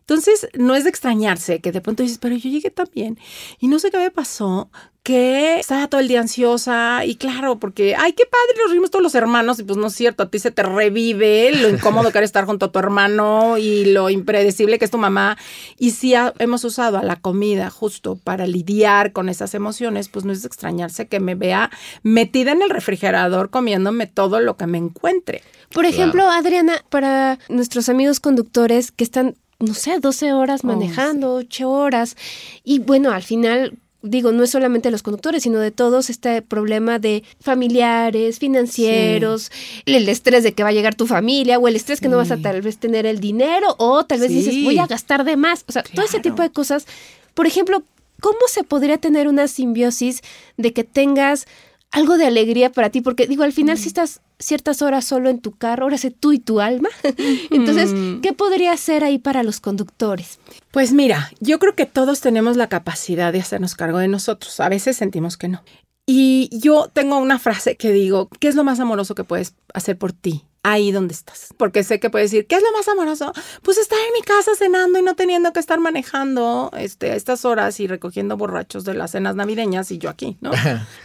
Entonces, 0.00 0.48
no 0.54 0.74
es 0.74 0.82
de 0.82 0.90
extrañarse 0.90 1.60
que 1.60 1.70
de 1.70 1.80
pronto 1.80 2.02
dices, 2.02 2.18
pero 2.18 2.34
yo 2.34 2.50
llegué 2.50 2.70
también 2.70 3.16
y 3.60 3.68
no 3.68 3.78
sé 3.78 3.92
qué 3.92 3.98
me 3.98 4.10
pasó, 4.10 4.70
que 5.08 5.58
estaba 5.58 5.88
todo 5.88 6.02
el 6.02 6.08
día 6.08 6.20
ansiosa 6.20 7.02
y 7.06 7.16
claro, 7.16 7.58
porque, 7.58 7.96
ay, 7.96 8.12
qué 8.12 8.24
padre, 8.26 8.62
nos 8.62 8.72
rimos 8.72 8.90
todos 8.90 9.02
los 9.02 9.14
hermanos 9.14 9.58
y 9.58 9.62
pues 9.62 9.78
no 9.78 9.86
es 9.86 9.94
cierto, 9.94 10.24
a 10.24 10.28
ti 10.28 10.38
se 10.38 10.50
te 10.50 10.62
revive 10.62 11.50
lo 11.52 11.68
incómodo 11.74 12.12
que 12.12 12.18
era 12.18 12.26
estar 12.26 12.44
junto 12.44 12.66
a 12.66 12.72
tu 12.72 12.78
hermano 12.78 13.56
y 13.56 13.86
lo 13.86 14.10
impredecible 14.10 14.78
que 14.78 14.84
es 14.84 14.90
tu 14.90 14.98
mamá. 14.98 15.38
Y 15.78 15.92
si 15.92 16.12
hemos 16.12 16.62
usado 16.64 16.98
a 16.98 17.02
la 17.02 17.16
comida 17.16 17.70
justo 17.70 18.16
para 18.22 18.46
lidiar 18.46 19.14
con 19.14 19.30
esas 19.30 19.54
emociones, 19.54 20.10
pues 20.10 20.26
no 20.26 20.32
es 20.32 20.42
de 20.42 20.48
extrañarse 20.48 21.08
que 21.08 21.20
me 21.20 21.34
vea 21.34 21.70
metida 22.02 22.52
en 22.52 22.60
el 22.60 22.68
refrigerador 22.68 23.48
comiéndome 23.48 24.08
todo 24.08 24.40
lo 24.40 24.58
que 24.58 24.66
me 24.66 24.76
encuentre. 24.76 25.42
Por 25.72 25.86
ejemplo, 25.86 26.28
Adriana, 26.28 26.84
para 26.90 27.38
nuestros 27.48 27.88
amigos 27.88 28.20
conductores 28.20 28.92
que 28.92 29.04
están 29.04 29.36
no 29.58 29.72
sé, 29.72 29.98
12 30.00 30.34
horas 30.34 30.60
oh, 30.62 30.66
manejando, 30.66 31.34
8 31.34 31.68
horas. 31.70 32.16
Y 32.62 32.78
bueno, 32.78 33.10
al 33.10 33.22
final, 33.22 33.78
digo, 34.02 34.32
no 34.32 34.44
es 34.44 34.50
solamente 34.50 34.90
los 34.90 35.02
conductores, 35.02 35.42
sino 35.42 35.58
de 35.58 35.70
todos 35.70 36.10
este 36.10 36.40
problema 36.42 36.98
de 36.98 37.24
familiares, 37.40 38.38
financieros, 38.38 39.50
el 39.86 40.08
estrés 40.08 40.44
de 40.44 40.52
que 40.52 40.62
va 40.62 40.68
a 40.68 40.72
llegar 40.72 40.94
tu 40.94 41.06
familia 41.06 41.58
o 41.58 41.66
el 41.68 41.76
estrés 41.76 42.00
que 42.00 42.08
no 42.08 42.16
vas 42.16 42.30
a 42.30 42.36
tal 42.36 42.62
vez 42.62 42.78
tener 42.78 43.06
el 43.06 43.20
dinero 43.20 43.74
o 43.78 44.04
tal 44.04 44.20
vez 44.20 44.30
dices 44.30 44.62
voy 44.62 44.78
a 44.78 44.86
gastar 44.86 45.24
de 45.24 45.36
más. 45.36 45.64
O 45.68 45.72
sea, 45.72 45.82
todo 45.82 46.04
ese 46.04 46.20
tipo 46.20 46.42
de 46.42 46.50
cosas. 46.50 46.86
Por 47.34 47.46
ejemplo, 47.46 47.82
¿cómo 48.20 48.38
se 48.48 48.64
podría 48.64 48.98
tener 48.98 49.28
una 49.28 49.48
simbiosis 49.48 50.22
de 50.56 50.72
que 50.72 50.84
tengas 50.84 51.46
algo 51.90 52.18
de 52.18 52.26
alegría 52.26 52.70
para 52.70 52.90
ti? 52.90 53.00
Porque 53.00 53.26
digo, 53.26 53.42
al 53.42 53.52
final 53.52 53.78
si 53.78 53.88
estás 53.88 54.20
ciertas 54.38 54.82
horas 54.82 55.04
solo 55.04 55.30
en 55.30 55.40
tu 55.40 55.52
carro, 55.52 55.84
ahora 55.84 55.98
sé 55.98 56.10
tú 56.10 56.32
y 56.32 56.38
tu 56.38 56.60
alma. 56.60 56.88
Entonces, 57.50 57.92
¿qué 58.22 58.32
podría 58.32 58.76
ser 58.76 59.04
ahí 59.04 59.18
para 59.18 59.42
los 59.42 59.60
conductores? 59.60 60.38
Pues 60.70 60.92
mira, 60.92 61.30
yo 61.40 61.58
creo 61.58 61.74
que 61.74 61.86
todos 61.86 62.20
tenemos 62.20 62.56
la 62.56 62.68
capacidad 62.68 63.32
de 63.32 63.40
hacernos 63.40 63.74
cargo 63.74 63.98
de 63.98 64.08
nosotros. 64.08 64.60
A 64.60 64.68
veces 64.68 64.96
sentimos 64.96 65.36
que 65.36 65.48
no. 65.48 65.62
Y 66.10 66.48
yo 66.58 66.88
tengo 66.90 67.18
una 67.18 67.38
frase 67.38 67.76
que 67.76 67.92
digo, 67.92 68.30
¿qué 68.40 68.48
es 68.48 68.54
lo 68.54 68.64
más 68.64 68.80
amoroso 68.80 69.14
que 69.14 69.24
puedes 69.24 69.54
hacer 69.74 69.98
por 69.98 70.12
ti? 70.12 70.42
Ahí 70.62 70.90
donde 70.90 71.12
estás. 71.12 71.52
Porque 71.58 71.84
sé 71.84 72.00
que 72.00 72.08
puedes 72.08 72.30
decir, 72.30 72.46
¿qué 72.46 72.56
es 72.56 72.62
lo 72.62 72.72
más 72.72 72.88
amoroso? 72.88 73.30
Pues 73.62 73.76
estar 73.76 73.98
en 73.98 74.14
mi 74.14 74.22
casa 74.22 74.52
cenando 74.56 74.98
y 74.98 75.02
no 75.02 75.16
teniendo 75.16 75.52
que 75.52 75.60
estar 75.60 75.78
manejando 75.78 76.70
este, 76.78 77.14
estas 77.14 77.44
horas 77.44 77.78
y 77.80 77.86
recogiendo 77.86 78.38
borrachos 78.38 78.84
de 78.84 78.94
las 78.94 79.10
cenas 79.10 79.36
navideñas 79.36 79.90
y 79.90 79.98
yo 79.98 80.08
aquí, 80.08 80.38
¿no? 80.40 80.50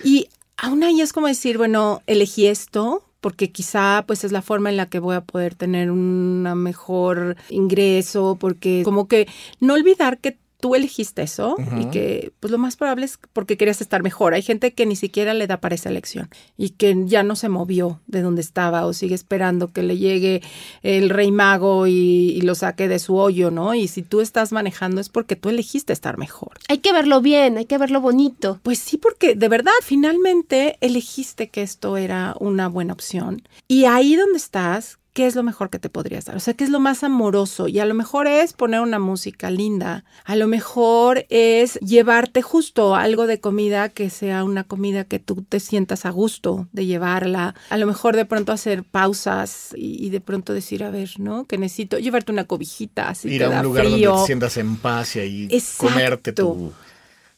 y 0.05 0.29
aún 0.63 0.81
ahí 0.83 1.01
es 1.01 1.11
como 1.11 1.27
decir, 1.27 1.57
bueno, 1.57 2.01
elegí 2.07 2.47
esto, 2.47 3.03
porque 3.19 3.51
quizá 3.51 4.05
pues 4.07 4.23
es 4.23 4.31
la 4.31 4.41
forma 4.41 4.69
en 4.69 4.77
la 4.77 4.85
que 4.85 4.99
voy 4.99 5.15
a 5.15 5.21
poder 5.21 5.55
tener 5.55 5.91
un 5.91 6.43
mejor 6.55 7.35
ingreso, 7.49 8.37
porque 8.39 8.81
como 8.85 9.09
que 9.09 9.27
no 9.59 9.73
olvidar 9.73 10.19
que 10.19 10.37
tú 10.63 10.75
elegiste 10.75 11.23
eso 11.23 11.57
y 11.77 11.87
que 11.87 12.31
pues 12.39 12.49
lo 12.49 12.57
más 12.57 12.77
probable 12.77 13.03
es 13.03 13.19
porque 13.33 13.57
querías 13.57 13.81
estar 13.81 14.01
mejor. 14.01 14.33
Hay 14.33 14.41
gente 14.41 14.71
que 14.73 14.85
ni 14.85 14.95
siquiera 14.95 15.33
le 15.33 15.45
da 15.45 15.59
para 15.59 15.75
esa 15.75 15.89
elección 15.89 16.29
y 16.55 16.69
que 16.69 16.95
ya 17.03 17.21
no 17.21 17.35
se 17.35 17.49
movió 17.49 17.99
de 18.07 18.21
donde 18.21 18.39
estaba 18.39 18.85
o 18.85 18.93
sigue 18.93 19.13
esperando 19.13 19.73
que 19.73 19.83
le 19.83 19.97
llegue 19.97 20.41
el 20.81 21.09
rey 21.09 21.31
mago 21.31 21.85
y, 21.85 22.39
lo 22.43 22.55
saque 22.55 22.87
de 22.87 22.99
su 22.99 23.17
hoyo, 23.17 23.51
¿no? 23.51 23.73
Y 23.73 23.89
si 23.89 24.03
tú 24.03 24.21
estás 24.21 24.53
manejando 24.53 25.01
es 25.01 25.09
porque 25.09 25.35
tú 25.35 25.49
elegiste 25.49 25.91
estar 25.91 26.17
mejor. 26.17 26.59
Hay 26.69 26.77
que 26.77 26.93
verlo 26.93 27.19
bien, 27.19 27.57
hay 27.57 27.65
que 27.65 27.77
verlo 27.77 27.99
bonito. 27.99 28.61
Pues 28.63 28.79
sí, 28.79 28.97
porque 28.97 29.35
de 29.35 29.49
verdad 29.49 29.73
finalmente 29.81 30.77
elegiste 30.79 31.49
que 31.49 31.61
esto 31.61 31.97
era 31.97 32.35
una 32.39 32.69
buena 32.69 32.93
opción. 32.93 33.41
Y 33.67 33.83
ahí 33.83 34.15
donde 34.15 34.37
estás, 34.37 34.97
¿qué 35.13 35.27
es 35.27 35.35
lo 35.35 35.43
mejor 35.43 35.69
que 35.69 35.79
te 35.79 35.89
podrías 35.89 36.25
dar? 36.25 36.35
O 36.35 36.39
sea, 36.39 36.53
¿qué 36.55 36.63
es 36.63 36.69
lo 36.69 36.79
más 36.79 37.03
amoroso? 37.03 37.67
Y 37.67 37.79
a 37.79 37.85
lo 37.85 37.93
mejor 37.93 38.27
es 38.27 38.53
poner 38.53 38.81
una 38.81 38.99
música 38.99 39.51
linda, 39.51 40.03
a 40.25 40.35
lo 40.35 40.47
mejor 40.47 41.25
es 41.29 41.75
llevarte 41.79 42.41
justo 42.41 42.95
algo 42.95 43.27
de 43.27 43.39
comida 43.39 43.89
que 43.89 44.09
sea 44.09 44.43
una 44.43 44.63
comida 44.63 45.03
que 45.03 45.19
tú 45.19 45.45
te 45.47 45.59
sientas 45.59 46.05
a 46.05 46.09
gusto 46.09 46.67
de 46.71 46.85
llevarla, 46.85 47.55
a 47.69 47.77
lo 47.77 47.85
mejor 47.85 48.15
de 48.15 48.25
pronto 48.25 48.51
hacer 48.51 48.83
pausas 48.83 49.73
y, 49.75 50.09
de 50.09 50.19
pronto 50.19 50.53
decir, 50.53 50.83
a 50.83 50.89
ver, 50.89 51.11
¿no? 51.19 51.45
Que 51.45 51.57
necesito 51.57 51.99
llevarte 51.99 52.31
una 52.31 52.45
cobijita, 52.45 53.09
así 53.09 53.29
Ir 53.29 53.43
a 53.43 53.49
un 53.49 53.63
lugar 53.63 53.89
donde 53.89 54.07
te 54.07 54.25
sientas 54.25 54.57
en 54.57 54.75
paz 54.77 55.15
y 55.15 55.19
ahí 55.19 55.61
comerte 55.77 56.33
tu 56.33 56.73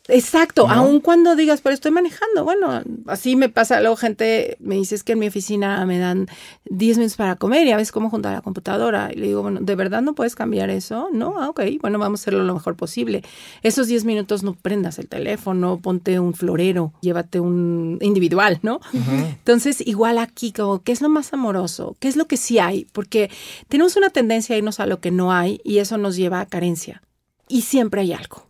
Exacto, 0.07 0.67
¿No? 0.67 0.73
aun 0.73 0.99
cuando 0.99 1.35
digas, 1.35 1.61
pero 1.61 1.73
estoy 1.73 1.91
manejando. 1.91 2.43
Bueno, 2.43 2.83
así 3.07 3.35
me 3.35 3.49
pasa. 3.49 3.79
Luego 3.81 3.95
gente 3.95 4.57
me 4.59 4.75
dice, 4.75 4.93
es 4.95 5.03
que 5.03 5.13
en 5.13 5.19
mi 5.19 5.27
oficina 5.27 5.83
me 5.85 5.97
dan 5.97 6.27
10 6.65 6.97
minutos 6.97 7.17
para 7.17 7.35
comer 7.35 7.65
y 7.65 7.71
a 7.71 7.77
veces 7.77 7.91
como 7.91 8.09
junto 8.09 8.29
a 8.29 8.33
la 8.33 8.41
computadora. 8.41 9.09
Y 9.11 9.15
le 9.15 9.27
digo, 9.27 9.41
bueno, 9.41 9.61
¿de 9.61 9.75
verdad 9.75 10.01
no 10.01 10.13
puedes 10.13 10.35
cambiar 10.35 10.69
eso? 10.69 11.09
No, 11.11 11.35
ah, 11.39 11.49
ok, 11.49 11.61
bueno, 11.81 11.97
vamos 11.97 12.19
a 12.19 12.21
hacerlo 12.21 12.43
lo 12.43 12.53
mejor 12.53 12.75
posible. 12.75 13.23
Esos 13.63 13.87
10 13.87 14.05
minutos 14.05 14.43
no 14.43 14.53
prendas 14.53 14.99
el 14.99 15.07
teléfono, 15.07 15.79
ponte 15.81 16.19
un 16.19 16.33
florero, 16.33 16.93
llévate 17.01 17.39
un 17.39 17.97
individual, 18.01 18.59
¿no? 18.61 18.79
Entonces, 18.93 19.81
igual 19.85 20.19
aquí, 20.19 20.51
como, 20.51 20.83
¿qué 20.83 20.91
es 20.91 21.01
lo 21.01 21.09
más 21.09 21.33
amoroso? 21.33 21.95
¿Qué 21.99 22.07
es 22.07 22.15
lo 22.15 22.27
que 22.27 22.37
sí 22.37 22.59
hay? 22.59 22.85
Porque 22.91 23.31
tenemos 23.69 23.95
una 23.95 24.11
tendencia 24.11 24.55
a 24.55 24.57
irnos 24.57 24.79
a 24.79 24.85
lo 24.85 24.99
que 24.99 25.11
no 25.11 25.31
hay 25.31 25.61
y 25.63 25.79
eso 25.79 25.97
nos 25.97 26.15
lleva 26.15 26.41
a 26.41 26.45
carencia. 26.45 27.01
Y 27.47 27.61
siempre 27.61 28.01
hay 28.01 28.13
algo. 28.13 28.44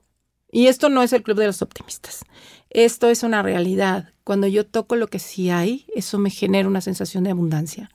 Y 0.55 0.67
esto 0.67 0.87
no 0.87 1.03
es 1.03 1.11
el 1.11 1.21
club 1.21 1.37
de 1.37 1.47
los 1.47 1.61
optimistas. 1.61 2.23
Esto 2.69 3.09
es 3.09 3.23
una 3.23 3.41
realidad. 3.43 4.13
Cuando 4.23 4.47
yo 4.47 4.65
toco 4.65 4.95
lo 4.95 5.07
que 5.07 5.19
sí 5.19 5.49
hay, 5.49 5.85
eso 5.93 6.17
me 6.17 6.29
genera 6.29 6.69
una 6.69 6.79
sensación 6.79 7.25
de 7.25 7.31
abundancia. 7.31 7.91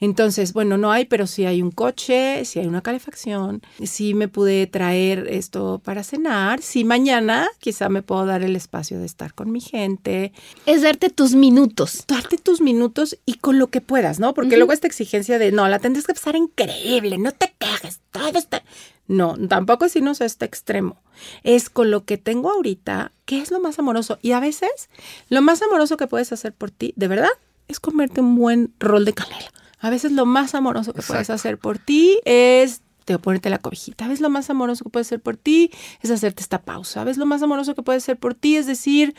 Entonces, 0.00 0.52
bueno, 0.52 0.76
no 0.76 0.90
hay, 0.90 1.04
pero 1.04 1.28
sí 1.28 1.46
hay 1.46 1.62
un 1.62 1.70
coche, 1.70 2.44
sí 2.46 2.58
hay 2.58 2.66
una 2.66 2.82
calefacción, 2.82 3.62
sí 3.84 4.12
me 4.14 4.26
pude 4.26 4.66
traer 4.66 5.28
esto 5.30 5.80
para 5.84 6.02
cenar, 6.02 6.60
sí 6.62 6.82
mañana 6.82 7.48
quizá 7.60 7.88
me 7.88 8.02
puedo 8.02 8.26
dar 8.26 8.42
el 8.42 8.56
espacio 8.56 8.98
de 8.98 9.06
estar 9.06 9.32
con 9.32 9.52
mi 9.52 9.60
gente, 9.60 10.32
Es 10.66 10.82
darte 10.82 11.10
tus 11.10 11.36
minutos. 11.36 12.04
darte 12.08 12.38
tus 12.38 12.60
minutos 12.60 13.18
y 13.24 13.34
con 13.34 13.60
lo 13.60 13.68
que 13.68 13.80
puedas, 13.80 14.18
¿no? 14.18 14.34
Porque 14.34 14.56
luego 14.56 14.72
esta 14.72 14.88
exigencia 14.88 15.38
de, 15.38 15.52
no, 15.52 15.68
la 15.68 15.78
tendrás 15.78 16.08
que 16.08 16.14
pasar 16.14 16.34
increíble, 16.34 17.18
no 17.18 17.30
te 17.30 17.54
quejes, 17.56 18.00
todo 18.10 18.36
está... 18.36 18.64
No, 19.06 19.36
tampoco 19.48 19.84
es 19.84 19.96
irnos 19.96 20.20
a 20.20 20.24
este 20.24 20.44
extremo. 20.44 20.96
Es 21.42 21.70
con 21.70 21.90
lo 21.90 22.04
que 22.04 22.18
tengo 22.18 22.50
ahorita, 22.50 23.12
¿qué 23.24 23.40
es 23.40 23.50
lo 23.50 23.60
más 23.60 23.78
amoroso? 23.78 24.18
Y 24.22 24.32
a 24.32 24.40
veces, 24.40 24.88
lo 25.28 25.42
más 25.42 25.62
amoroso 25.62 25.96
que 25.96 26.06
puedes 26.06 26.32
hacer 26.32 26.52
por 26.52 26.70
ti, 26.70 26.94
de 26.96 27.08
verdad, 27.08 27.30
es 27.68 27.80
comerte 27.80 28.20
un 28.20 28.36
buen 28.36 28.72
rol 28.78 29.04
de 29.04 29.12
canela. 29.12 29.52
A 29.80 29.90
veces 29.90 30.12
lo 30.12 30.24
más 30.24 30.54
amoroso 30.54 30.94
que 30.94 31.02
puedes 31.02 31.28
hacer 31.28 31.58
por 31.58 31.78
ti 31.78 32.18
es 32.24 32.80
te 33.04 33.18
ponerte 33.18 33.50
la 33.50 33.58
cobijita. 33.58 34.06
A 34.06 34.08
veces 34.08 34.22
lo 34.22 34.30
más 34.30 34.48
amoroso 34.48 34.84
que 34.84 34.90
puede 34.90 35.04
ser 35.04 35.20
por 35.20 35.36
ti 35.36 35.70
es 36.00 36.10
hacerte 36.10 36.42
esta 36.42 36.62
pausa. 36.62 37.02
A 37.02 37.04
veces 37.04 37.18
lo 37.18 37.26
más 37.26 37.42
amoroso 37.42 37.74
que 37.74 37.82
puede 37.82 38.00
ser 38.00 38.16
por 38.16 38.34
ti 38.34 38.56
es 38.56 38.66
decir, 38.66 39.14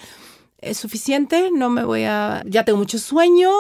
es 0.58 0.78
suficiente, 0.78 1.52
no 1.52 1.70
me 1.70 1.84
voy 1.84 2.06
a, 2.06 2.44
ya 2.48 2.66
tengo 2.66 2.80
mucho 2.80 2.98
sueño, 2.98 3.52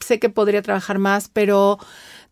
sé 0.00 0.20
que 0.20 0.28
podría 0.28 0.62
trabajar 0.62 0.98
más, 0.98 1.28
pero 1.28 1.78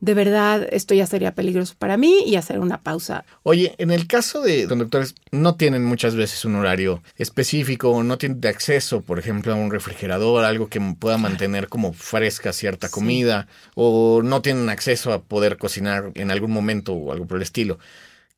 de 0.01 0.15
verdad 0.15 0.67
esto 0.73 0.95
ya 0.95 1.07
sería 1.07 1.35
peligroso 1.35 1.75
para 1.79 1.97
mí 1.97 2.23
y 2.27 2.37
hacer 2.37 2.59
una 2.59 2.83
pausa. 2.83 3.25
Oye, 3.43 3.75
en 3.79 3.91
el 3.91 4.07
caso 4.07 4.41
de 4.41 4.67
conductores, 4.67 5.15
no 5.31 5.55
tienen 5.57 5.85
muchas 5.85 6.15
veces 6.17 6.45
un 6.45 6.57
horario 6.57 7.03
específico 7.17 7.91
o 7.91 8.03
no 8.03 8.19
tienen 8.19 8.45
acceso, 8.47 9.03
por 9.03 9.19
ejemplo, 9.19 9.53
a 9.53 9.57
un 9.57 9.71
refrigerador, 9.71 10.45
algo 10.45 10.69
que 10.69 10.81
pueda 10.99 11.19
mantener 11.19 11.69
como 11.69 11.93
fresca 11.93 12.53
cierta 12.53 12.89
Sí. 12.89 12.95
comida, 12.95 13.47
o 13.75 14.23
no 14.25 14.43
tienen 14.43 14.69
acceso 14.71 15.13
a 15.13 15.23
poder 15.23 15.59
cocinar 15.59 16.11
en 16.15 16.31
algún 16.31 16.51
momento 16.51 16.93
o 16.95 17.13
algo 17.13 17.27
por 17.27 17.37
el 17.37 17.43
estilo. 17.43 17.79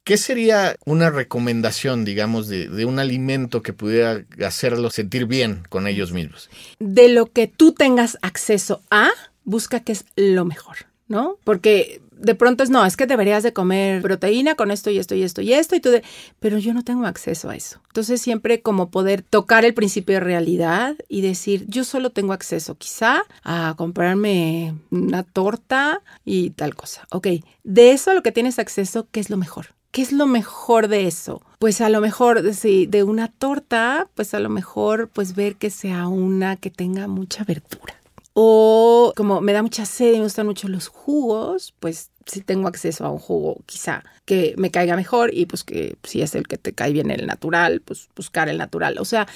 ¿Qué 0.05 0.17
sería 0.17 0.75
una 0.85 1.11
recomendación, 1.11 2.05
digamos, 2.05 2.49
de, 2.49 2.69
de 2.69 2.85
un 2.85 2.99
alimento 2.99 3.63
que 3.63 3.73
pudiera 3.73 4.25
hacerlos 4.45 4.95
sentir 4.95 5.27
bien 5.27 5.63
con 5.69 5.87
ellos 5.87 6.11
mismos? 6.13 6.51
De 6.81 7.09
lo 7.09 7.27
que 7.27 7.47
tú 7.47 7.73
tengas 7.73 8.19
acceso 8.21 8.83
a, 8.91 9.11
busca 9.45 9.79
que 9.81 9.93
es 9.93 10.05
lo 10.17 10.45
mejor, 10.45 10.77
¿no? 11.13 11.37
Porque 11.45 12.01
de 12.17 12.35
pronto 12.35 12.65
es, 12.65 12.71
no, 12.71 12.87
es 12.87 12.97
que 12.97 13.07
deberías 13.07 13.43
de 13.43 13.53
comer 13.53 14.01
proteína 14.01 14.55
con 14.55 14.71
esto 14.71 14.91
y 14.91 14.99
esto 14.99 15.15
y 15.15 15.23
esto 15.23 15.43
y 15.43 15.53
esto 15.53 15.77
y 15.77 15.81
tú 15.81 15.91
de, 15.91 16.03
pero 16.41 16.57
yo 16.57 16.73
no 16.73 16.83
tengo 16.83 17.05
acceso 17.05 17.51
a 17.51 17.57
eso. 17.57 17.81
Entonces 17.89 18.23
siempre 18.23 18.63
como 18.63 18.91
poder 18.91 19.23
tocar 19.23 19.67
el 19.67 19.75
principio 19.75 20.15
de 20.15 20.21
realidad 20.21 20.97
y 21.09 21.21
decir, 21.21 21.67
yo 21.69 21.85
solo 21.85 22.11
tengo 22.11 22.33
acceso 22.33 22.77
quizá 22.77 23.25
a 23.45 23.75
comprarme 23.77 24.75
una 24.91 25.23
torta 25.23 26.01
y 26.25 26.51
tal 26.51 26.75
cosa. 26.75 27.07
Ok, 27.11 27.29
de 27.63 27.93
eso 27.93 28.11
a 28.11 28.15
lo 28.15 28.23
que 28.23 28.33
tienes 28.33 28.59
acceso, 28.59 29.07
¿qué 29.11 29.21
es 29.21 29.29
lo 29.29 29.37
mejor? 29.37 29.67
¿Qué 29.91 30.01
es 30.01 30.13
lo 30.13 30.27
mejor 30.27 30.89
de 30.89 31.07
eso? 31.07 31.43
Pues 31.59 31.83
a 31.83 31.91
lo 31.91 32.01
mejor, 32.01 32.55
si 32.55 32.87
de 32.87 33.03
una 33.03 33.29
torta, 33.29 34.09
pues 34.15 34.33
a 34.33 34.41
lo 34.41 34.49
mejor, 34.49 35.09
pues 35.09 35.35
ver 35.35 35.57
que 35.57 35.69
sea 35.69 36.09
una 36.09 36.57
que 36.57 36.71
tenga 36.71 37.09
mucha 37.09 37.45
verdura. 37.45 38.02
O 38.35 39.13
como 39.17 39.41
me 39.41 39.53
da 39.53 39.63
mucha 39.63 39.85
sed 39.85 40.15
y 40.15 40.17
me 40.17 40.25
gustan 40.25 40.47
mucho 40.47 40.69
los 40.69 40.89
jugos, 40.89 41.75
pues 41.81 42.11
si 42.27 42.41
tengo 42.41 42.69
acceso 42.69 43.05
a 43.05 43.11
un 43.11 43.19
jugo 43.19 43.63
quizá 43.67 44.05
que 44.25 44.55
me 44.57 44.71
caiga 44.71 44.97
mejor 44.97 45.35
y 45.35 45.47
pues 45.47 45.65
que 45.65 45.97
si 46.05 46.23
es 46.23 46.35
el 46.35 46.47
que 46.47 46.57
te 46.57 46.73
cae 46.73 46.93
bien 46.93 47.11
el 47.11 47.27
natural, 47.27 47.83
pues 47.85 48.09
buscar 48.17 48.49
el 48.49 48.59
natural. 48.59 48.97
O 48.99 49.05
sea, 49.05 49.27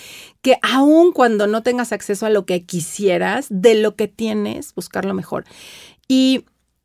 que 0.40 0.58
aun 0.62 1.12
cuando 1.12 1.46
no 1.46 1.62
tengas 1.62 1.92
acceso 1.92 2.26
a 2.26 2.30
lo 2.30 2.46
que 2.46 2.64
quisieras, 2.64 3.46
de 3.50 3.74
lo 3.74 3.96
que 3.96 4.08
tienes, 4.08 4.74
buscar 4.74 5.04
lo 5.04 5.14
mejor. 5.14 5.44
Y 6.08 6.44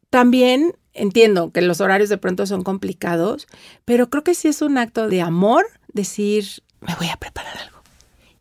también 0.09 0.73
entiendo 0.93 1.51
que 1.51 1.61
los 1.61 1.79
horarios 1.81 2.09
de 2.09 2.17
pronto 2.17 2.45
son 2.45 2.63
complicados, 2.63 3.47
pero 3.85 4.09
creo 4.09 4.23
que 4.23 4.35
sí 4.35 4.47
es 4.47 4.61
un 4.61 4.77
acto 4.77 5.07
de 5.07 5.21
amor 5.21 5.65
decir, 5.93 6.45
me 6.81 6.95
voy 6.95 7.07
a 7.07 7.17
preparar 7.17 7.57
algo. 7.57 7.81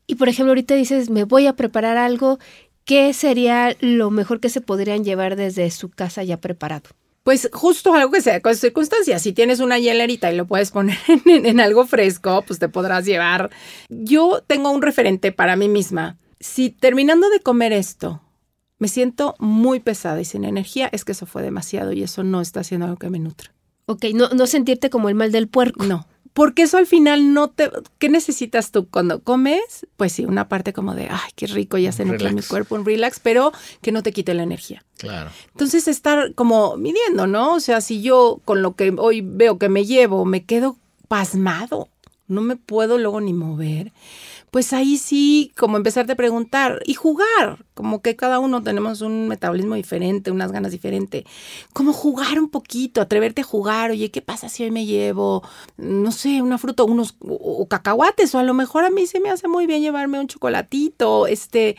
Y 0.06 0.16
por 0.16 0.28
ejemplo, 0.28 0.50
ahorita 0.50 0.74
dices, 0.74 1.08
me 1.10 1.22
voy 1.22 1.46
a 1.46 1.54
preparar 1.54 1.96
algo. 1.96 2.40
¿Qué 2.84 3.12
sería 3.12 3.76
lo 3.80 4.10
mejor 4.10 4.40
que 4.40 4.48
se 4.48 4.60
podrían 4.60 5.04
llevar 5.04 5.36
desde 5.36 5.70
su 5.70 5.90
casa 5.90 6.22
ya 6.24 6.40
preparado? 6.40 6.90
Pues 7.22 7.48
justo 7.52 7.94
algo 7.94 8.10
que 8.10 8.22
sea 8.22 8.40
con 8.40 8.56
circunstancias. 8.56 9.22
Si 9.22 9.32
tienes 9.32 9.60
una 9.60 9.78
hielerita 9.78 10.32
y 10.32 10.36
lo 10.36 10.46
puedes 10.46 10.70
poner 10.70 10.98
en, 11.26 11.46
en 11.46 11.60
algo 11.60 11.86
fresco, 11.86 12.42
pues 12.46 12.58
te 12.58 12.68
podrás 12.68 13.04
llevar. 13.04 13.50
Yo 13.88 14.42
tengo 14.46 14.70
un 14.70 14.82
referente 14.82 15.32
para 15.32 15.56
mí 15.56 15.68
misma. 15.68 16.18
Si 16.40 16.70
terminando 16.70 17.28
de 17.28 17.40
comer 17.40 17.72
esto 17.72 18.22
me 18.80 18.88
siento 18.88 19.34
muy 19.38 19.78
pesada 19.78 20.20
y 20.20 20.24
sin 20.24 20.44
energía, 20.44 20.88
es 20.90 21.04
que 21.04 21.12
eso 21.12 21.26
fue 21.26 21.42
demasiado 21.42 21.92
y 21.92 22.02
eso 22.02 22.24
no 22.24 22.40
está 22.40 22.60
haciendo 22.60 22.86
algo 22.86 22.98
que 22.98 23.10
me 23.10 23.18
nutra. 23.18 23.52
Ok, 23.84 24.06
no, 24.14 24.30
no 24.30 24.46
sentirte 24.46 24.88
como 24.88 25.10
el 25.10 25.14
mal 25.14 25.32
del 25.32 25.48
puerco. 25.48 25.84
No. 25.84 26.06
Porque 26.32 26.62
eso 26.62 26.78
al 26.78 26.86
final 26.86 27.34
no 27.34 27.50
te... 27.50 27.70
¿Qué 27.98 28.08
necesitas 28.08 28.70
tú 28.70 28.88
cuando 28.88 29.22
comes? 29.22 29.86
Pues 29.96 30.12
sí, 30.12 30.24
una 30.24 30.48
parte 30.48 30.72
como 30.72 30.94
de, 30.94 31.08
ay, 31.10 31.30
qué 31.34 31.46
rico, 31.46 31.76
ya 31.76 31.92
se 31.92 32.04
nutre 32.04 32.32
mi 32.32 32.42
cuerpo, 32.42 32.76
un 32.76 32.84
relax, 32.84 33.18
pero 33.20 33.52
que 33.82 33.92
no 33.92 34.02
te 34.02 34.12
quite 34.12 34.34
la 34.34 34.44
energía. 34.44 34.84
Claro. 34.98 35.30
Entonces 35.48 35.88
estar 35.88 36.34
como 36.34 36.76
midiendo, 36.76 37.26
¿no? 37.26 37.54
O 37.54 37.60
sea, 37.60 37.80
si 37.80 38.00
yo 38.00 38.40
con 38.44 38.62
lo 38.62 38.76
que 38.76 38.94
hoy 38.96 39.22
veo 39.22 39.58
que 39.58 39.68
me 39.68 39.84
llevo 39.86 40.24
me 40.24 40.44
quedo 40.44 40.76
pasmado, 41.08 41.88
no 42.28 42.40
me 42.40 42.56
puedo 42.56 42.96
luego 42.98 43.20
ni 43.20 43.32
mover, 43.32 43.92
pues 44.50 44.72
ahí 44.72 44.98
sí 44.98 45.52
como 45.56 45.76
empezarte 45.76 46.12
a 46.12 46.16
preguntar 46.16 46.80
y 46.84 46.94
jugar, 46.94 47.64
como 47.74 48.02
que 48.02 48.16
cada 48.16 48.38
uno 48.38 48.62
tenemos 48.62 49.00
un 49.00 49.28
metabolismo 49.28 49.74
diferente, 49.74 50.30
unas 50.30 50.52
ganas 50.52 50.72
diferentes, 50.72 51.24
como 51.72 51.92
jugar 51.92 52.38
un 52.38 52.50
poquito, 52.50 53.00
atreverte 53.00 53.42
a 53.42 53.44
jugar, 53.44 53.90
oye, 53.90 54.10
¿qué 54.10 54.22
pasa 54.22 54.48
si 54.48 54.64
hoy 54.64 54.70
me 54.70 54.86
llevo, 54.86 55.42
no 55.76 56.12
sé, 56.12 56.42
una 56.42 56.58
fruta, 56.58 56.84
unos 56.84 57.16
o, 57.20 57.34
o 57.34 57.68
cacahuates, 57.68 58.34
o 58.34 58.38
a 58.38 58.42
lo 58.42 58.54
mejor 58.54 58.84
a 58.84 58.90
mí 58.90 59.06
se 59.06 59.20
me 59.20 59.30
hace 59.30 59.48
muy 59.48 59.66
bien 59.66 59.82
llevarme 59.82 60.20
un 60.20 60.28
chocolatito, 60.28 61.26
este, 61.26 61.76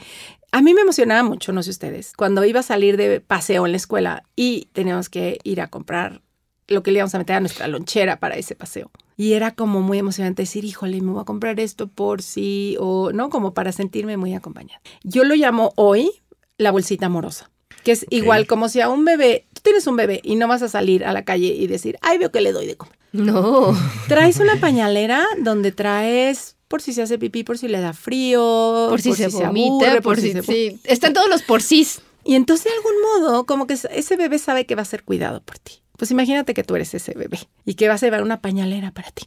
a 0.51 0.61
mí 0.61 0.73
me 0.73 0.81
emocionaba 0.81 1.23
mucho, 1.23 1.53
no 1.53 1.63
sé 1.63 1.69
ustedes, 1.69 2.13
cuando 2.15 2.43
iba 2.45 2.59
a 2.59 2.63
salir 2.63 2.97
de 2.97 3.21
paseo 3.21 3.65
en 3.65 3.71
la 3.71 3.77
escuela 3.77 4.23
y 4.35 4.67
teníamos 4.73 5.09
que 5.09 5.39
ir 5.43 5.61
a 5.61 5.69
comprar 5.69 6.21
lo 6.67 6.83
que 6.83 6.91
le 6.91 6.99
íbamos 6.99 7.13
a 7.15 7.17
meter 7.17 7.35
a 7.35 7.39
nuestra 7.39 7.67
lonchera 7.67 8.19
para 8.19 8.35
ese 8.35 8.55
paseo. 8.55 8.91
Y 9.17 9.33
era 9.33 9.51
como 9.51 9.81
muy 9.81 9.99
emocionante 9.99 10.43
decir, 10.43 10.65
híjole, 10.65 11.01
me 11.01 11.11
voy 11.11 11.21
a 11.21 11.25
comprar 11.25 11.59
esto 11.59 11.87
por 11.87 12.21
si, 12.21 12.75
o 12.79 13.11
no, 13.11 13.29
como 13.29 13.53
para 13.53 13.71
sentirme 13.71 14.17
muy 14.17 14.33
acompañada. 14.33 14.81
Yo 15.03 15.23
lo 15.23 15.35
llamo 15.35 15.73
hoy 15.75 16.11
la 16.57 16.71
bolsita 16.71 17.07
amorosa, 17.07 17.51
que 17.83 17.91
es 17.91 18.05
igual 18.09 18.47
como 18.47 18.69
si 18.69 18.81
a 18.81 18.89
un 18.89 19.05
bebé, 19.05 19.45
tú 19.53 19.61
tienes 19.63 19.85
un 19.87 19.95
bebé 19.95 20.21
y 20.23 20.35
no 20.35 20.47
vas 20.47 20.61
a 20.61 20.69
salir 20.69 21.03
a 21.05 21.13
la 21.13 21.23
calle 21.25 21.47
y 21.47 21.67
decir, 21.67 21.97
ay, 22.01 22.17
veo 22.17 22.31
que 22.31 22.41
le 22.41 22.51
doy 22.51 22.65
de 22.67 22.77
comer. 22.77 22.97
No. 23.11 23.77
Traes 24.07 24.39
una 24.39 24.59
pañalera 24.59 25.25
donde 25.39 25.71
traes 25.71 26.55
por 26.67 26.81
si 26.81 26.93
se 26.93 27.01
hace 27.01 27.17
pipí, 27.19 27.43
por 27.43 27.57
si 27.57 27.67
le 27.67 27.81
da 27.81 27.91
frío, 27.91 28.87
Por 28.89 29.01
si 29.01 29.13
se 29.13 29.27
vomita, 29.27 29.87
aburre, 29.87 30.01
por 30.01 30.19
si... 30.19 30.31
se 30.31 30.41
Sí, 30.41 30.79
están 30.85 31.11
todos 31.13 31.29
los 31.29 31.41
por 31.41 31.61
sí. 31.61 31.85
y 32.23 32.35
entonces, 32.35 32.65
de 32.65 32.71
algún 32.71 32.93
modo, 33.01 33.45
como 33.45 33.67
que 33.67 33.73
ese 33.73 34.15
bebé 34.15 34.39
sabe 34.39 34.65
que 34.65 34.75
va 34.75 34.83
a 34.83 34.85
ser 34.85 35.03
cuidado 35.03 35.41
por 35.41 35.59
ti. 35.59 35.81
Pues 36.01 36.09
imagínate 36.09 36.55
que 36.55 36.63
tú 36.63 36.75
eres 36.75 36.95
ese 36.95 37.13
bebé 37.13 37.37
y 37.63 37.75
que 37.75 37.87
vas 37.87 38.01
a 38.01 38.07
llevar 38.07 38.23
una 38.23 38.41
pañalera 38.41 38.89
para 38.89 39.11
ti. 39.11 39.25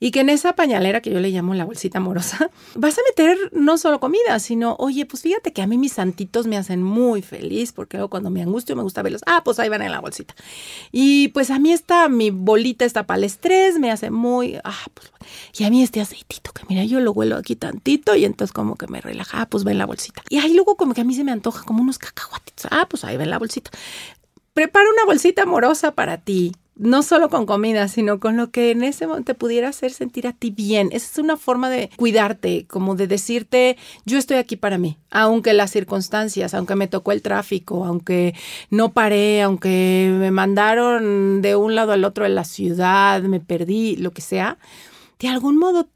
Y 0.00 0.10
que 0.10 0.20
en 0.20 0.28
esa 0.28 0.56
pañalera, 0.56 1.00
que 1.00 1.10
yo 1.10 1.20
le 1.20 1.30
llamo 1.30 1.54
la 1.54 1.64
bolsita 1.64 1.98
amorosa, 1.98 2.50
vas 2.74 2.98
a 2.98 3.02
meter 3.08 3.38
no 3.52 3.78
solo 3.78 4.00
comida, 4.00 4.40
sino, 4.40 4.74
oye, 4.80 5.06
pues 5.06 5.22
fíjate 5.22 5.52
que 5.52 5.62
a 5.62 5.68
mí 5.68 5.78
mis 5.78 5.92
santitos 5.92 6.48
me 6.48 6.56
hacen 6.56 6.82
muy 6.82 7.22
feliz, 7.22 7.70
porque 7.70 7.96
luego 7.96 8.10
cuando 8.10 8.30
me 8.30 8.42
angustio 8.42 8.74
me 8.74 8.82
gusta 8.82 9.02
verlos. 9.02 9.22
Ah, 9.24 9.42
pues 9.44 9.60
ahí 9.60 9.68
van 9.68 9.82
en 9.82 9.92
la 9.92 10.00
bolsita. 10.00 10.34
Y 10.90 11.28
pues 11.28 11.52
a 11.52 11.60
mí 11.60 11.70
esta, 11.72 12.08
mi 12.08 12.30
bolita, 12.30 12.84
esta 12.84 13.06
para 13.06 13.18
el 13.18 13.24
estrés, 13.24 13.78
me 13.78 13.92
hace 13.92 14.10
muy, 14.10 14.58
ah, 14.64 14.84
pues, 14.94 15.12
y 15.56 15.64
a 15.64 15.70
mí 15.70 15.82
este 15.82 16.00
aceitito, 16.00 16.52
que 16.52 16.62
mira, 16.68 16.84
yo 16.84 17.00
lo 17.00 17.12
huelo 17.12 17.36
aquí 17.36 17.56
tantito 17.56 18.14
y 18.14 18.24
entonces 18.24 18.52
como 18.52 18.76
que 18.76 18.86
me 18.86 19.00
relaja, 19.00 19.42
ah, 19.42 19.46
pues 19.48 19.66
va 19.66 19.70
en 19.70 19.78
la 19.78 19.86
bolsita. 19.86 20.22
Y 20.28 20.38
ahí 20.38 20.54
luego 20.54 20.76
como 20.76 20.94
que 20.94 21.00
a 21.00 21.04
mí 21.04 21.14
se 21.14 21.24
me 21.24 21.32
antoja 21.32 21.64
como 21.64 21.82
unos 21.82 21.98
cacahuatitos. 21.98 22.66
Ah, 22.70 22.86
pues 22.88 23.04
ahí 23.04 23.16
va 23.16 23.24
en 23.24 23.30
la 23.30 23.38
bolsita. 23.38 23.70
Prepara 24.56 24.86
una 24.90 25.04
bolsita 25.04 25.42
amorosa 25.42 25.94
para 25.94 26.16
ti 26.16 26.54
no 26.76 27.02
solo 27.02 27.28
con 27.28 27.44
comida, 27.44 27.88
sino 27.88 28.20
con 28.20 28.38
lo 28.38 28.50
que 28.50 28.70
en 28.70 28.84
ese 28.84 29.06
momento 29.06 29.32
te 29.32 29.38
pudiera 29.38 29.68
hacer 29.68 29.92
sentir 29.92 30.26
a 30.26 30.32
ti 30.32 30.50
bien. 30.50 30.88
Esa 30.92 31.12
es 31.12 31.18
una 31.18 31.36
forma 31.36 31.68
de 31.68 31.90
cuidarte, 31.96 32.66
como 32.66 32.94
de 32.94 33.06
decirte, 33.06 33.76
yo 34.06 34.16
estoy 34.16 34.38
aquí 34.38 34.56
para 34.56 34.78
mí, 34.78 34.96
aunque 35.10 35.52
las 35.52 35.72
circunstancias, 35.72 36.54
aunque 36.54 36.74
me 36.74 36.88
tocó 36.88 37.12
el 37.12 37.20
tráfico, 37.20 37.84
aunque 37.84 38.34
no 38.70 38.94
paré, 38.94 39.42
aunque 39.42 40.10
me 40.18 40.30
mandaron 40.30 41.42
de 41.42 41.54
un 41.54 41.74
lado 41.74 41.92
al 41.92 42.04
otro 42.04 42.24
de 42.24 42.30
la 42.30 42.44
ciudad, 42.44 43.20
me 43.22 43.40
perdí, 43.40 43.96
lo 43.96 44.10
que 44.10 44.22
sea, 44.22 44.56
de 45.18 45.28
algún 45.28 45.58
modo 45.58 45.90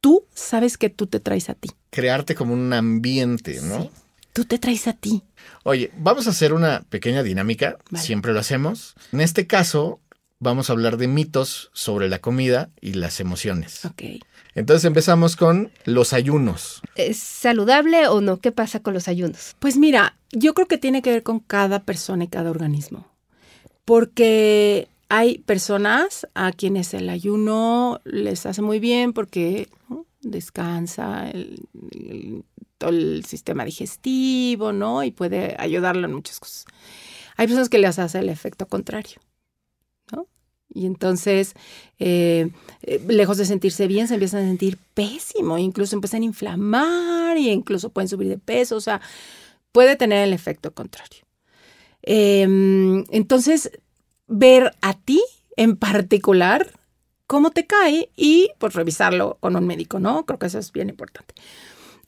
tú 0.00 0.26
sabes 0.32 0.78
que 0.78 0.90
tú 0.90 1.08
te 1.08 1.18
traes 1.18 1.50
a 1.50 1.54
ti. 1.54 1.70
Crearte 1.90 2.36
como 2.36 2.54
un 2.54 2.72
ambiente, 2.72 3.60
¿no? 3.62 3.90
Tú 4.36 4.44
te 4.44 4.58
traes 4.58 4.86
a 4.86 4.92
ti. 4.92 5.22
Oye, 5.64 5.90
vamos 5.96 6.26
a 6.26 6.30
hacer 6.30 6.52
una 6.52 6.82
pequeña 6.90 7.22
dinámica, 7.22 7.78
siempre 7.94 8.34
lo 8.34 8.40
hacemos. 8.40 8.94
En 9.10 9.22
este 9.22 9.46
caso, 9.46 10.02
vamos 10.40 10.68
a 10.68 10.74
hablar 10.74 10.98
de 10.98 11.08
mitos 11.08 11.70
sobre 11.72 12.10
la 12.10 12.18
comida 12.18 12.68
y 12.82 12.92
las 12.92 13.18
emociones. 13.20 13.86
Ok. 13.86 14.22
Entonces 14.54 14.84
empezamos 14.84 15.36
con 15.36 15.72
los 15.86 16.12
ayunos. 16.12 16.82
¿Es 16.96 17.16
saludable 17.16 18.08
o 18.08 18.20
no? 18.20 18.36
¿Qué 18.36 18.52
pasa 18.52 18.80
con 18.80 18.92
los 18.92 19.08
ayunos? 19.08 19.56
Pues 19.58 19.78
mira, 19.78 20.18
yo 20.32 20.52
creo 20.52 20.68
que 20.68 20.76
tiene 20.76 21.00
que 21.00 21.12
ver 21.12 21.22
con 21.22 21.40
cada 21.40 21.84
persona 21.84 22.24
y 22.24 22.28
cada 22.28 22.50
organismo. 22.50 23.10
Porque 23.86 24.88
hay 25.08 25.38
personas 25.38 26.26
a 26.34 26.52
quienes 26.52 26.94
el 26.94 27.08
ayuno 27.08 28.00
les 28.04 28.46
hace 28.46 28.62
muy 28.62 28.80
bien 28.80 29.12
porque 29.12 29.68
descansa 30.20 31.30
todo 32.78 32.90
el 32.90 33.24
sistema 33.24 33.64
digestivo, 33.64 34.72
¿no? 34.72 35.04
Y 35.04 35.12
puede 35.12 35.54
ayudarlo 35.58 36.06
en 36.06 36.14
muchas 36.14 36.40
cosas. 36.40 36.64
Hay 37.36 37.46
personas 37.46 37.68
que 37.68 37.78
les 37.78 37.98
hace 37.98 38.18
el 38.18 38.28
efecto 38.28 38.66
contrario. 38.66 39.20
Y 40.76 40.84
entonces, 40.84 41.54
eh, 41.98 42.50
eh, 42.82 43.00
lejos 43.08 43.38
de 43.38 43.46
sentirse 43.46 43.86
bien, 43.86 44.08
se 44.08 44.14
empiezan 44.14 44.44
a 44.44 44.46
sentir 44.46 44.78
pésimo, 44.92 45.56
incluso 45.56 45.96
empiezan 45.96 46.20
a 46.20 46.26
inflamar 46.26 47.38
y 47.38 47.48
incluso 47.48 47.88
pueden 47.88 48.08
subir 48.08 48.28
de 48.28 48.36
peso, 48.36 48.76
o 48.76 48.80
sea, 48.82 49.00
puede 49.72 49.96
tener 49.96 50.22
el 50.26 50.34
efecto 50.34 50.74
contrario. 50.74 51.24
Em, 52.02 53.04
entonces, 53.10 53.70
ver 54.26 54.74
a 54.80 54.94
ti 54.94 55.22
en 55.56 55.76
particular 55.76 56.72
cómo 57.26 57.50
te 57.50 57.66
cae 57.66 58.10
y 58.16 58.50
pues 58.58 58.74
revisarlo 58.74 59.38
con 59.40 59.56
un 59.56 59.66
médico, 59.66 59.98
¿no? 59.98 60.24
Creo 60.26 60.38
que 60.38 60.46
eso 60.46 60.58
es 60.58 60.72
bien 60.72 60.88
importante. 60.88 61.34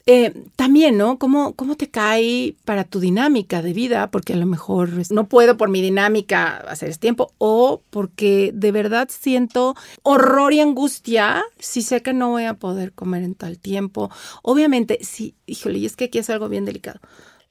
Eh, 0.05 0.33
también, 0.55 0.97
¿no? 0.97 1.19
¿Cómo, 1.19 1.53
¿Cómo 1.53 1.75
te 1.75 1.91
cae 1.91 2.55
para 2.65 2.83
tu 2.83 2.99
dinámica 2.99 3.61
de 3.61 3.73
vida? 3.73 4.09
Porque 4.09 4.33
a 4.33 4.37
lo 4.37 4.47
mejor 4.47 4.89
no 5.11 5.27
puedo 5.27 5.55
por 5.55 5.69
mi 5.69 5.83
dinámica 5.83 6.57
hacer 6.57 6.89
este 6.89 7.01
tiempo 7.01 7.33
o 7.37 7.83
porque 7.91 8.51
de 8.53 8.71
verdad 8.71 9.09
siento 9.11 9.75
horror 10.01 10.53
y 10.53 10.61
angustia 10.61 11.43
si 11.59 11.83
sé 11.83 12.01
que 12.01 12.13
no 12.13 12.29
voy 12.29 12.45
a 12.45 12.55
poder 12.55 12.93
comer 12.93 13.21
en 13.21 13.35
tal 13.35 13.59
tiempo. 13.59 14.09
Obviamente, 14.41 14.97
sí, 15.03 15.35
híjole, 15.45 15.77
y 15.77 15.85
es 15.85 15.95
que 15.95 16.05
aquí 16.05 16.17
es 16.17 16.29
algo 16.31 16.49
bien 16.49 16.65
delicado. 16.65 16.99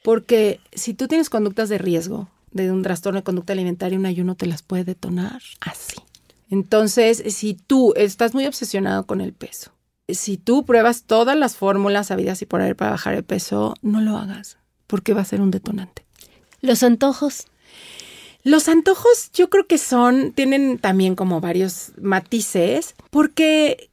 Porque 0.03 0.59
si 0.73 0.95
tú 0.95 1.07
tienes 1.07 1.31
conductas 1.31 1.69
de 1.69 1.79
riesgo 1.79 2.29
de 2.53 2.71
un 2.71 2.83
trastorno 2.83 3.21
de 3.21 3.25
conducta 3.25 3.53
alimentaria, 3.53 3.99
un 3.99 4.07
ayuno 4.07 4.35
te 4.35 4.47
las 4.47 4.63
puede 4.63 4.85
detonar 4.85 5.43
así. 5.61 5.97
Entonces, 6.51 7.23
si 7.29 7.55
tú 7.55 7.93
estás 7.97 8.35
muy 8.35 8.47
obsesionado 8.47 9.07
con 9.07 9.21
el 9.21 9.33
peso, 9.33 9.73
si 10.09 10.39
tú 10.39 10.65
pruebas 10.65 11.03
todas 11.03 11.37
las 11.37 11.57
fórmulas 11.57 12.11
habidas 12.11 12.41
y 12.41 12.47
por 12.47 12.61
ahí 12.61 12.75
para 12.75 12.93
bajar 12.93 13.15
el 13.15 13.25
peso, 13.25 13.75
no 13.83 14.01
lo 14.01 14.17
hagas, 14.17 14.57
porque 14.87 15.13
va 15.13 15.21
a 15.21 15.27
ser 15.27 15.41
un 15.41 15.51
detonante. 15.51 16.07
Los 16.61 16.83
antojos. 16.83 17.47
Los 18.45 18.69
antojos 18.69 19.31
yo 19.35 19.51
creo 19.51 19.67
que 19.67 19.79
son, 19.79 20.33
tienen 20.33 20.79
también 20.79 21.15
como 21.17 21.41
varios 21.41 21.93
matices, 22.01 22.95
porque 23.11 23.88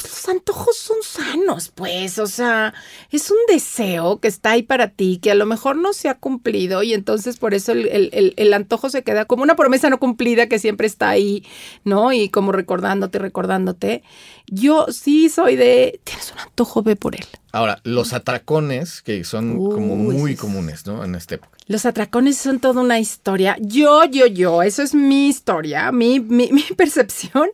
pues 0.00 0.12
los 0.12 0.28
antojos 0.28 0.76
son 0.76 0.98
sanos, 1.02 1.72
pues, 1.74 2.20
o 2.20 2.28
sea, 2.28 2.72
es 3.10 3.30
un 3.30 3.38
deseo 3.48 4.20
que 4.20 4.28
está 4.28 4.50
ahí 4.50 4.62
para 4.62 4.90
ti, 4.90 5.18
que 5.20 5.32
a 5.32 5.34
lo 5.34 5.44
mejor 5.44 5.74
no 5.76 5.92
se 5.92 6.08
ha 6.08 6.14
cumplido 6.14 6.84
y 6.84 6.94
entonces 6.94 7.36
por 7.38 7.52
eso 7.52 7.72
el, 7.72 8.52
antojo 8.52 8.90
se 8.90 9.02
queda 9.02 9.24
como 9.24 9.42
una 9.42 9.56
promesa 9.56 9.90
no 9.90 9.98
cumplida 9.98 10.46
que 10.46 10.60
siempre 10.60 10.86
está 10.86 11.08
ahí, 11.08 11.44
¿no? 11.84 12.12
Y 12.12 12.28
como 12.28 12.52
recordándote, 12.52 13.18
recordándote. 13.18 14.04
Yo 14.46 14.86
sí 14.90 15.28
soy 15.28 15.56
de, 15.56 16.00
tienes 16.04 16.32
un 16.32 16.38
antojo, 16.38 16.82
ve 16.82 16.94
por 16.94 17.16
él. 17.16 17.26
Ahora, 17.50 17.80
los 17.82 18.12
atracones, 18.12 19.02
que 19.02 19.24
son 19.24 19.56
como 19.56 19.96
muy 19.96 20.36
comunes, 20.36 20.86
¿no? 20.86 21.04
En 21.04 21.16
esta 21.16 21.34
época. 21.36 21.56
Los 21.66 21.86
atracones 21.86 22.38
son 22.38 22.60
toda 22.60 22.82
una 22.82 23.00
historia. 23.00 23.56
Yo, 23.60 24.04
yo, 24.04 24.26
yo, 24.26 24.62
eso 24.62 24.82
es 24.82 24.94
mi 24.94 25.28
historia, 25.28 25.90
mi, 25.90 26.20
mi, 26.20 26.48
mi 26.52 26.62
percepción. 26.76 27.48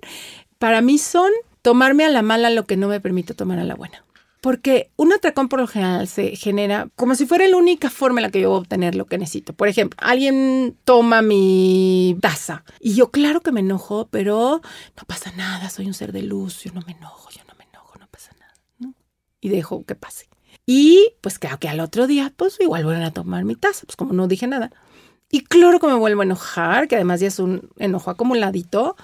Para 0.59 0.83
mí 0.83 0.99
son 0.99 1.31
tomarme 1.65 2.05
a 2.05 2.11
la 2.11 2.21
mala 2.21 2.51
lo 2.51 2.67
que 2.67 2.77
no 2.77 2.89
me 2.89 3.01
permito 3.01 3.35
tomar 3.35 3.59
a 3.59 3.65
la 3.65 3.75
buena. 3.75 4.05
Porque 4.43 4.91
un 4.97 5.15
atracón 5.15 5.49
por 5.49 5.61
lo 5.61 5.67
general 5.67 6.07
se 6.07 6.37
genera 6.37 6.91
como 6.95 7.15
si 7.15 7.25
fuera 7.25 7.49
la 7.49 7.57
única 7.57 7.89
forma 7.89 8.21
en 8.21 8.25
la 8.25 8.31
que 8.31 8.43
yo 8.43 8.51
voy 8.51 8.59
a 8.59 8.61
obtener 8.61 8.95
lo 8.95 9.07
que 9.07 9.17
necesito. 9.17 9.55
Por 9.55 9.69
ejemplo, 9.69 9.99
alguien 10.03 10.77
toma 10.85 11.23
mi 11.23 12.19
taza 12.21 12.65
y 12.81 12.95
yo 12.95 13.11
claro 13.11 13.41
que 13.41 13.51
me 13.51 13.61
enojo, 13.61 14.09
pero 14.11 14.61
no 14.95 15.03
pasa 15.07 15.33
nada, 15.33 15.71
soy 15.71 15.87
un 15.87 15.95
ser 15.95 16.13
de 16.13 16.21
luz, 16.21 16.65
yo 16.65 16.73
no 16.75 16.83
me 16.87 16.93
enojo, 16.93 17.31
yo 17.31 17.41
no 17.49 17.55
me 17.59 17.65
enojo, 17.65 17.99
no 17.99 18.09
pasa 18.09 18.33
nada. 18.39 18.93
Y 19.41 19.49
dejo 19.49 19.85
que 19.87 19.95
pase. 19.95 20.29
Y 20.67 21.15
pues 21.23 21.39
creo 21.39 21.59
que 21.59 21.71
al 21.71 21.81
otro 21.81 22.07
día, 22.07 22.31
pues 22.37 22.61
igual 22.61 22.85
vuelven 22.85 23.05
a 23.05 23.11
tomar 23.11 23.47
mi 23.47 23.57
taza, 23.57 23.87
pues 23.87 23.97
como 23.97 24.13
no 24.13 24.29
dije 24.29 24.47
nada. 24.47 24.71
Y 25.35 25.41
claro 25.41 25.81
que 25.81 25.89
me 25.89 25.95
vuelvo 25.95 26.21
a 26.21 26.25
enojar, 26.25 26.87
que 26.87 26.95
además 26.95 27.19
ya 27.19 27.27
es 27.27 27.41
un 27.41 27.71
enojo 27.79 28.11
acumuladito. 28.11 28.97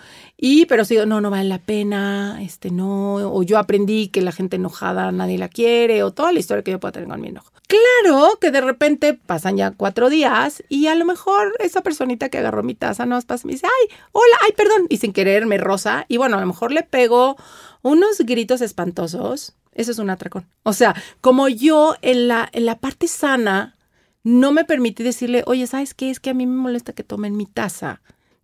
Y, 0.42 0.64
pero 0.64 0.86
si 0.86 0.96
no, 0.96 1.20
no 1.20 1.28
vale 1.28 1.46
la 1.50 1.58
pena, 1.58 2.38
este, 2.40 2.70
no, 2.70 3.16
o 3.16 3.42
yo 3.42 3.58
aprendí 3.58 4.08
que 4.08 4.22
la 4.22 4.32
gente 4.32 4.56
enojada 4.56 5.12
nadie 5.12 5.36
la 5.36 5.50
quiere, 5.50 6.02
o 6.02 6.12
toda 6.12 6.32
la 6.32 6.40
historia 6.40 6.64
que 6.64 6.70
yo 6.70 6.80
pueda 6.80 6.92
tener 6.92 7.10
con 7.10 7.20
mi 7.20 7.28
enojo. 7.28 7.52
Claro 7.68 8.38
que 8.40 8.50
de 8.50 8.62
repente 8.62 9.12
pasan 9.12 9.58
ya 9.58 9.72
cuatro 9.72 10.08
días 10.08 10.64
y 10.70 10.86
a 10.86 10.94
lo 10.94 11.04
mejor 11.04 11.54
esa 11.58 11.82
personita 11.82 12.30
que 12.30 12.38
agarró 12.38 12.62
mi 12.62 12.74
taza 12.74 13.04
nos 13.04 13.26
pasa 13.26 13.46
me 13.46 13.52
dice, 13.52 13.66
ay, 13.66 13.96
hola, 14.12 14.36
ay, 14.40 14.52
perdón, 14.56 14.86
y 14.88 14.96
sin 14.96 15.12
querer 15.12 15.44
me 15.44 15.58
rosa, 15.58 16.06
y 16.08 16.16
bueno, 16.16 16.38
a 16.38 16.40
lo 16.40 16.46
mejor 16.46 16.72
le 16.72 16.84
pego 16.84 17.36
unos 17.82 18.18
gritos 18.20 18.62
espantosos. 18.62 19.54
Eso 19.72 19.92
es 19.92 19.98
un 19.98 20.08
atracón. 20.08 20.46
O 20.62 20.72
sea, 20.72 20.94
como 21.20 21.48
yo 21.48 21.96
en 22.00 22.28
la, 22.28 22.48
en 22.52 22.64
la 22.64 22.78
parte 22.78 23.08
sana 23.08 23.76
no 24.24 24.52
me 24.52 24.64
permití 24.64 25.02
decirle, 25.02 25.42
oye, 25.46 25.66
¿sabes 25.66 25.92
qué? 25.92 26.10
Es 26.10 26.18
que 26.18 26.30
a 26.30 26.34
mí 26.34 26.46
me 26.46 26.56
molesta 26.56 26.94
que 26.94 27.04
tomen 27.04 27.36
mi 27.36 27.44
taza. 27.44 28.00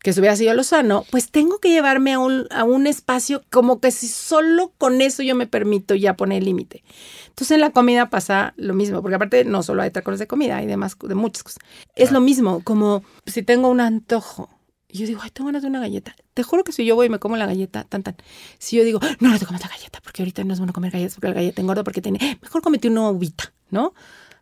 Que 0.07 0.13
si 0.13 0.21
hubiera 0.21 0.37
sido 0.37 0.55
lo 0.55 0.63
sano, 0.63 1.05
pues 1.11 1.33
tengo 1.33 1.59
que 1.59 1.69
llevarme 1.69 2.13
a 2.13 2.21
un, 2.21 2.47
a 2.51 2.63
un 2.63 2.87
espacio 2.87 3.43
como 3.51 3.81
que 3.81 3.91
si 3.91 4.07
solo 4.07 4.73
con 4.79 5.03
eso 5.03 5.25
yo 5.25 5.35
me 5.35 5.49
permito 5.49 5.97
ya 5.97 6.15
poner 6.15 6.45
límite. 6.45 6.85
Entonces 7.27 7.57
en 7.57 7.61
la 7.61 7.71
comida 7.71 8.09
pasa 8.09 8.55
lo 8.57 8.73
mismo, 8.73 9.03
porque 9.03 9.17
aparte 9.17 9.45
no 9.45 9.65
solo 9.65 9.83
hay 9.83 9.91
tacones 9.91 10.21
de 10.21 10.29
comida, 10.29 10.59
hay 10.59 10.67
demás, 10.67 10.97
de 10.97 11.17
muchas 11.17 11.43
cosas. 11.43 11.59
Es 11.97 12.13
lo 12.13 12.21
mismo, 12.21 12.63
como 12.63 13.03
si 13.27 13.43
tengo 13.43 13.69
un 13.69 13.81
antojo 13.81 14.49
y 14.87 14.99
yo 14.99 15.09
digo, 15.09 15.23
ay, 15.25 15.31
tengo 15.31 15.49
ganas 15.49 15.63
de 15.63 15.69
una 15.71 15.81
galleta. 15.81 16.15
Te 16.35 16.45
juro 16.45 16.63
que 16.63 16.71
si 16.71 16.85
yo 16.85 16.95
voy 16.95 17.07
y 17.07 17.11
me 17.11 17.19
como 17.19 17.37
la 17.37 17.47
galleta, 17.47 17.83
tan, 17.83 18.05
tan. 18.05 18.15
Si 18.61 18.77
yo 18.77 18.85
digo, 18.85 19.01
no, 19.19 19.31
no 19.31 19.39
te 19.41 19.45
comas 19.45 19.61
la 19.61 19.71
galleta, 19.71 20.01
porque 20.05 20.23
ahorita 20.23 20.45
no 20.45 20.53
es 20.53 20.61
bueno 20.61 20.73
comer 20.73 20.93
galletas, 20.93 21.17
porque 21.17 21.31
la 21.31 21.35
galleta 21.35 21.61
engorda, 21.63 21.83
porque 21.83 22.01
tiene, 22.01 22.39
mejor 22.41 22.63
comete 22.63 22.87
una 22.87 23.11
uvita, 23.11 23.53
¿no? 23.71 23.93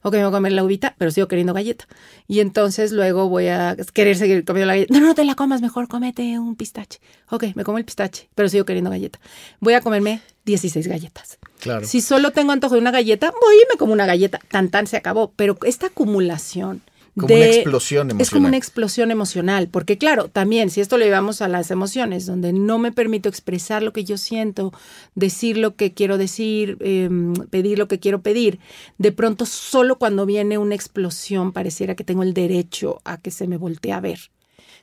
Ok, 0.04 0.12
me 0.12 0.20
voy 0.20 0.28
a 0.28 0.32
comer 0.32 0.52
la 0.52 0.62
uvita, 0.62 0.94
pero 0.98 1.10
sigo 1.10 1.28
queriendo 1.28 1.54
galleta. 1.54 1.86
Y 2.28 2.40
entonces 2.40 2.92
luego 2.92 3.28
voy 3.28 3.48
a 3.48 3.74
querer 3.94 4.16
seguir 4.16 4.44
comiendo 4.44 4.66
la 4.66 4.74
galleta. 4.74 4.92
No, 4.92 5.00
no 5.00 5.14
te 5.14 5.24
la 5.24 5.34
comas, 5.34 5.62
mejor 5.62 5.88
cómete 5.88 6.38
un 6.38 6.56
pistache. 6.56 7.00
Ok, 7.30 7.46
me 7.54 7.64
como 7.64 7.78
el 7.78 7.86
pistache, 7.86 8.28
pero 8.34 8.50
sigo 8.50 8.66
queriendo 8.66 8.90
galleta. 8.90 9.18
Voy 9.60 9.72
a 9.72 9.80
comerme 9.80 10.20
16 10.44 10.86
galletas. 10.86 11.38
Claro. 11.58 11.86
Si 11.86 12.02
solo 12.02 12.32
tengo 12.32 12.52
antojo 12.52 12.74
de 12.74 12.82
una 12.82 12.90
galleta, 12.90 13.32
voy 13.40 13.54
y 13.54 13.72
me 13.72 13.78
como 13.78 13.94
una 13.94 14.04
galleta. 14.04 14.40
Tan, 14.50 14.68
tan, 14.68 14.86
se 14.86 14.98
acabó. 14.98 15.32
Pero 15.36 15.56
esta 15.64 15.86
acumulación 15.86 16.82
como 17.16 17.34
una 17.34 17.46
explosión 17.46 18.10
emocional. 18.10 18.22
Es 18.22 18.30
como 18.30 18.46
una 18.48 18.56
explosión 18.56 19.10
emocional, 19.10 19.68
porque 19.68 19.98
claro, 19.98 20.28
también 20.28 20.70
si 20.70 20.80
esto 20.80 20.98
lo 20.98 21.04
llevamos 21.04 21.42
a 21.42 21.48
las 21.48 21.70
emociones, 21.70 22.26
donde 22.26 22.52
no 22.52 22.78
me 22.78 22.92
permito 22.92 23.28
expresar 23.28 23.82
lo 23.82 23.92
que 23.92 24.04
yo 24.04 24.18
siento, 24.18 24.72
decir 25.14 25.56
lo 25.56 25.76
que 25.76 25.94
quiero 25.94 26.18
decir, 26.18 26.76
em, 26.80 27.34
pedir 27.50 27.78
lo 27.78 27.88
que 27.88 28.00
quiero 28.00 28.22
pedir, 28.22 28.58
de 28.98 29.12
pronto 29.12 29.46
solo 29.46 29.96
cuando 29.98 30.26
viene 30.26 30.58
una 30.58 30.74
explosión 30.74 31.52
pareciera 31.52 31.94
que 31.94 32.04
tengo 32.04 32.22
el 32.22 32.34
derecho 32.34 33.00
a 33.04 33.18
que 33.20 33.30
se 33.30 33.46
me 33.46 33.56
voltee 33.56 33.92
a 33.92 34.00
ver. 34.00 34.30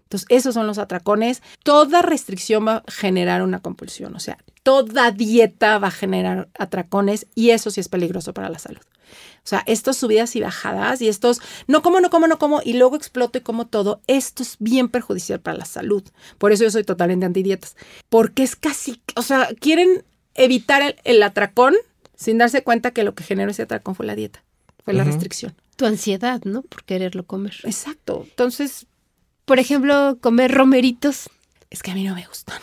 Entonces, 0.03 0.27
esos 0.29 0.53
son 0.53 0.67
los 0.67 0.77
atracones. 0.77 1.41
Toda 1.63 2.01
restricción 2.01 2.67
va 2.67 2.83
a 2.85 2.91
generar 2.91 3.41
una 3.43 3.61
compulsión, 3.61 4.13
o 4.13 4.19
sea, 4.19 4.37
toda 4.61 5.11
dieta 5.11 5.79
va 5.79 5.87
a 5.87 5.91
generar 5.91 6.49
atracones 6.59 7.27
y 7.33 7.51
eso 7.51 7.71
sí 7.71 7.79
es 7.79 7.87
peligroso 7.87 8.33
para 8.33 8.49
la 8.49 8.59
salud. 8.59 8.81
O 9.43 9.47
sea, 9.47 9.63
estos 9.65 9.97
subidas 9.97 10.35
y 10.35 10.41
bajadas 10.41 11.01
y 11.01 11.07
estos 11.07 11.41
no 11.67 11.81
como, 11.81 11.99
no 11.99 12.11
como, 12.11 12.27
no 12.27 12.37
como 12.37 12.61
y 12.63 12.73
luego 12.73 12.95
exploto 12.95 13.39
y 13.39 13.41
como 13.41 13.65
todo, 13.65 13.99
esto 14.05 14.43
es 14.43 14.55
bien 14.59 14.87
perjudicial 14.87 15.39
para 15.39 15.57
la 15.57 15.65
salud. 15.65 16.03
Por 16.37 16.51
eso 16.51 16.63
yo 16.63 16.71
soy 16.71 16.83
totalmente 16.83 17.25
antidietas. 17.25 17.75
Porque 18.09 18.43
es 18.43 18.55
casi, 18.55 19.01
o 19.15 19.23
sea, 19.23 19.49
quieren 19.59 20.03
evitar 20.35 20.95
el, 21.03 21.23
atracón 21.23 21.73
sin 22.15 22.37
darse 22.37 22.63
cuenta 22.63 22.91
que 22.91 23.03
lo 23.03 23.15
que 23.15 23.23
generó 23.23 23.49
ese 23.49 23.63
atracón 23.63 23.95
fue 23.95 24.05
la 24.05 24.15
dieta, 24.15 24.43
fue 24.85 24.93
la 24.93 25.03
restricción. 25.03 25.55
Tu 25.75 25.87
ansiedad, 25.87 26.41
¿no? 26.43 26.61
Por 26.61 26.83
quererlo 26.83 27.25
comer. 27.25 27.55
Exacto. 27.63 28.25
Entonces, 28.29 28.85
por 29.45 29.57
ejemplo, 29.57 30.19
comer 30.21 30.51
romeritos 30.51 31.29
Es 31.71 31.81
que 31.81 31.91
a 31.91 31.95
mí 31.95 32.03
no 32.03 32.13
me 32.13 32.27
gustan. 32.27 32.59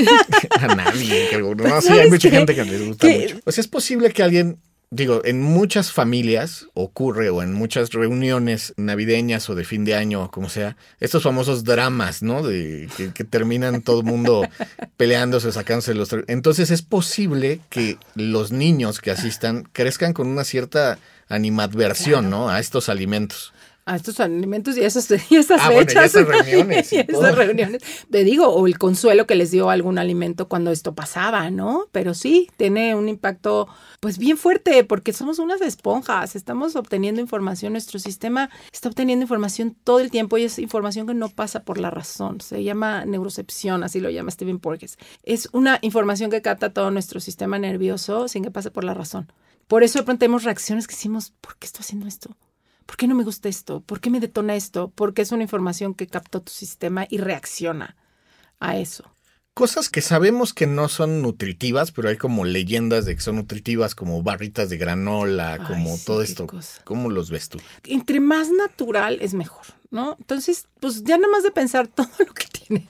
a 0.60 0.74
nadie. 0.76 1.28
Que, 1.28 1.38
no, 1.38 1.80
sí, 1.80 1.92
hay 1.92 2.08
mucha 2.08 2.30
gente 2.30 2.54
que 2.54 2.64
les 2.64 2.86
gusta 2.86 3.08
mucho. 3.08 3.40
Pues 3.42 3.58
es 3.58 3.66
posible 3.66 4.12
que 4.12 4.22
alguien 4.22 4.60
digo, 4.90 5.22
en 5.24 5.40
muchas 5.40 5.92
familias 5.92 6.66
ocurre 6.74 7.30
o 7.30 7.42
en 7.42 7.52
muchas 7.52 7.90
reuniones 7.90 8.74
navideñas 8.76 9.48
o 9.48 9.54
de 9.54 9.64
fin 9.64 9.84
de 9.84 9.94
año 9.94 10.24
o 10.24 10.30
como 10.30 10.48
sea, 10.48 10.76
estos 10.98 11.22
famosos 11.22 11.62
dramas, 11.64 12.22
¿no? 12.22 12.42
De 12.42 12.88
que, 13.14 13.24
terminan 13.24 13.82
todo 13.82 14.00
el 14.00 14.06
mundo 14.06 14.48
peleándose, 14.96 15.52
sacándose 15.52 15.94
los... 15.94 16.10
Entonces 16.26 16.70
es 16.70 16.82
posible 16.82 17.60
que 17.70 17.98
los 18.16 18.50
niños 18.50 19.00
que 19.00 19.12
asistan 19.12 19.68
crezcan 19.72 20.12
con 20.12 20.26
una 20.26 20.42
cierta 20.42 20.98
animadversión, 21.28 22.28
¿no? 22.28 22.48
A 22.48 22.58
estos 22.58 22.88
alimentos 22.88 23.52
a 23.86 23.96
estos 23.96 24.20
alimentos 24.20 24.76
y 24.76 24.82
esas, 24.82 25.10
y 25.30 25.36
esas 25.36 25.60
ah, 25.62 25.68
fechas. 25.68 26.14
esas 26.14 26.26
reuniones. 26.26 26.92
y 26.92 26.96
esas 27.08 27.34
reuniones. 27.34 27.82
Te 28.10 28.24
digo, 28.24 28.48
o 28.48 28.66
el 28.66 28.78
consuelo 28.78 29.26
que 29.26 29.34
les 29.34 29.50
dio 29.50 29.70
algún 29.70 29.98
alimento 29.98 30.48
cuando 30.48 30.70
esto 30.70 30.94
pasaba, 30.94 31.50
¿no? 31.50 31.86
Pero 31.92 32.14
sí, 32.14 32.48
tiene 32.56 32.94
un 32.94 33.08
impacto 33.08 33.68
pues 34.00 34.18
bien 34.18 34.36
fuerte 34.36 34.84
porque 34.84 35.12
somos 35.12 35.38
unas 35.38 35.60
esponjas, 35.60 36.36
estamos 36.36 36.76
obteniendo 36.76 37.20
información, 37.20 37.72
nuestro 37.72 37.98
sistema 37.98 38.50
está 38.72 38.88
obteniendo 38.88 39.24
información 39.24 39.76
todo 39.84 40.00
el 40.00 40.10
tiempo 40.10 40.38
y 40.38 40.44
es 40.44 40.58
información 40.58 41.06
que 41.06 41.14
no 41.14 41.28
pasa 41.28 41.64
por 41.64 41.78
la 41.78 41.90
razón, 41.90 42.40
se 42.40 42.62
llama 42.62 43.04
neurocepción, 43.04 43.82
así 43.84 44.00
lo 44.00 44.10
llama 44.10 44.30
Stephen 44.30 44.58
Porges. 44.58 44.98
Es 45.22 45.48
una 45.52 45.78
información 45.82 46.30
que 46.30 46.42
capta 46.42 46.72
todo 46.72 46.90
nuestro 46.90 47.20
sistema 47.20 47.58
nervioso 47.58 48.28
sin 48.28 48.44
que 48.44 48.50
pase 48.50 48.70
por 48.70 48.84
la 48.84 48.94
razón. 48.94 49.32
Por 49.66 49.84
eso 49.84 49.98
de 49.98 50.04
pronto 50.04 50.20
tenemos 50.20 50.44
reacciones 50.44 50.86
que 50.86 50.94
decimos, 50.94 51.32
¿por 51.40 51.56
qué 51.56 51.66
estoy 51.66 51.82
haciendo 51.82 52.08
esto? 52.08 52.36
¿Por 52.90 52.96
qué 52.96 53.06
no 53.06 53.14
me 53.14 53.22
gusta 53.22 53.48
esto? 53.48 53.82
¿Por 53.82 54.00
qué 54.00 54.10
me 54.10 54.18
detona 54.18 54.56
esto? 54.56 54.90
Porque 54.92 55.22
es 55.22 55.30
una 55.30 55.44
información 55.44 55.94
que 55.94 56.08
captó 56.08 56.42
tu 56.42 56.50
sistema 56.50 57.06
y 57.08 57.18
reacciona 57.18 57.94
a 58.58 58.78
eso. 58.78 59.04
Cosas 59.54 59.88
que 59.88 60.00
sabemos 60.00 60.52
que 60.52 60.66
no 60.66 60.88
son 60.88 61.22
nutritivas, 61.22 61.92
pero 61.92 62.08
hay 62.08 62.16
como 62.16 62.44
leyendas 62.44 63.04
de 63.04 63.14
que 63.14 63.20
son 63.20 63.36
nutritivas, 63.36 63.94
como 63.94 64.24
barritas 64.24 64.70
de 64.70 64.76
granola, 64.76 65.64
como 65.68 65.96
todo 66.04 66.20
esto. 66.20 66.48
¿Cómo 66.82 67.10
los 67.10 67.30
ves 67.30 67.48
tú? 67.48 67.58
Entre 67.84 68.18
más 68.18 68.50
natural 68.50 69.18
es 69.20 69.34
mejor, 69.34 69.66
¿no? 69.92 70.16
Entonces, 70.18 70.66
pues 70.80 71.04
ya 71.04 71.16
nada 71.16 71.30
más 71.30 71.44
de 71.44 71.52
pensar 71.52 71.86
todo 71.94 72.10
lo 72.18 72.34
que 72.34 72.46
tienen, 72.46 72.88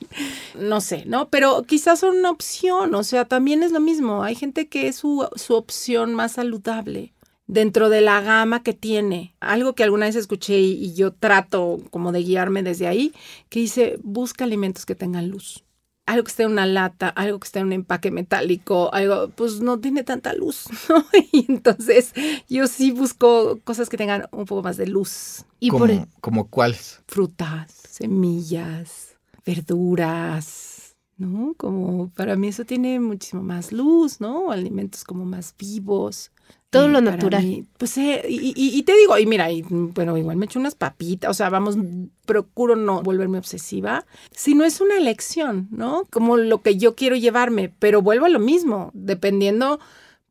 no 0.59 0.81
sé, 0.81 1.05
¿no? 1.05 1.29
Pero 1.29 1.63
quizás 1.65 2.01
son 2.01 2.17
una 2.17 2.31
opción, 2.31 2.95
o 2.95 3.05
sea, 3.05 3.27
también 3.27 3.63
es 3.63 3.71
lo 3.71 3.81
mismo. 3.81 4.23
Hay 4.23 4.35
gente 4.35 4.67
que 4.67 4.89
es 4.89 4.97
su, 4.97 5.29
su 5.37 5.57
opción 5.57 6.15
más 6.15 6.33
saludable 6.33 7.13
dentro 7.51 7.89
de 7.89 8.01
la 8.01 8.21
gama 8.21 8.63
que 8.63 8.73
tiene. 8.73 9.35
Algo 9.41 9.75
que 9.75 9.83
alguna 9.83 10.07
vez 10.07 10.15
escuché 10.15 10.59
y, 10.59 10.95
yo 10.95 11.13
trato 11.13 11.81
como 11.91 12.13
de 12.13 12.23
guiarme 12.23 12.63
desde 12.63 12.87
ahí, 12.87 13.13
que 13.49 13.61
dice, 13.61 13.99
busca 14.03 14.45
alimentos 14.45 14.87
que 14.87 14.95
tengan 14.95 15.29
luz. 15.29 15.65
Algo 16.07 16.25
que 16.25 16.31
esté 16.31 16.45
en 16.45 16.53
una 16.53 16.67
lata, 16.67 17.09
algo 17.09 17.39
que 17.39 17.47
esté 17.47 17.59
en 17.59 17.67
un 17.67 17.73
empaque 17.73 18.11
metálico, 18.11 18.93
algo, 18.95 19.31
pues 19.31 19.61
no 19.61 19.79
tiene 19.79 20.05
tanta 20.05 20.33
luz, 20.33 20.67
¿no? 20.89 21.05
Y 21.33 21.47
entonces 21.49 22.13
yo 22.49 22.67
sí 22.69 22.93
busco 22.93 23.59
cosas 23.65 23.89
que 23.89 23.97
tengan 23.97 24.27
un 24.31 24.45
poco 24.45 24.63
más 24.63 24.77
de 24.77 24.87
luz. 24.87 25.45
Y 25.59 25.71
por 25.71 25.91
¿Como 26.21 26.49
cuáles? 26.49 27.03
Frutas, 27.07 27.73
semillas, 27.89 29.17
verduras, 29.45 30.97
¿no? 31.17 31.55
Como 31.57 32.11
para 32.11 32.37
mí 32.37 32.49
eso 32.49 32.65
tiene 32.65 32.99
muchísimo 33.01 33.43
más 33.43 33.73
luz, 33.73 34.21
¿no? 34.21 34.53
Alimentos 34.53 35.05
como 35.05 35.25
más 35.25 35.55
vivos. 35.59 36.31
Todo 36.71 36.87
lo 36.87 37.01
natural. 37.01 37.67
pues, 37.79 37.99
eh, 37.99 38.25
y, 38.29 38.83
te 38.85 38.97
digo, 38.97 39.19
y 39.19 39.27
mira, 39.27 39.51
y, 39.51 39.63
bueno, 39.69 40.17
igual 40.17 40.37
me 40.37 40.47
echo 40.47 40.61
unas 40.61 40.77
papitas, 40.77 41.31
o 41.31 41.35
sea, 41.35 41.51
vamos, 41.51 41.77
procuro 42.25 42.77
no 42.77 43.03
volverme 43.03 43.39
obsesiva, 43.39 44.07
si 44.31 44.55
no 44.55 44.65
es 44.65 44.81
una 44.81 44.97
elección, 44.97 45.67
¿no? 45.73 46.07
Como 46.11 46.37
lo 46.37 46.63
que 46.63 46.77
yo 46.77 46.95
quiero 46.95 47.17
llevarme, 47.17 47.73
pero 47.81 48.03
vuelvo 48.03 48.27
a 48.27 48.29
lo 48.31 48.39
mismo, 48.39 48.93
dependiendo, 48.95 49.81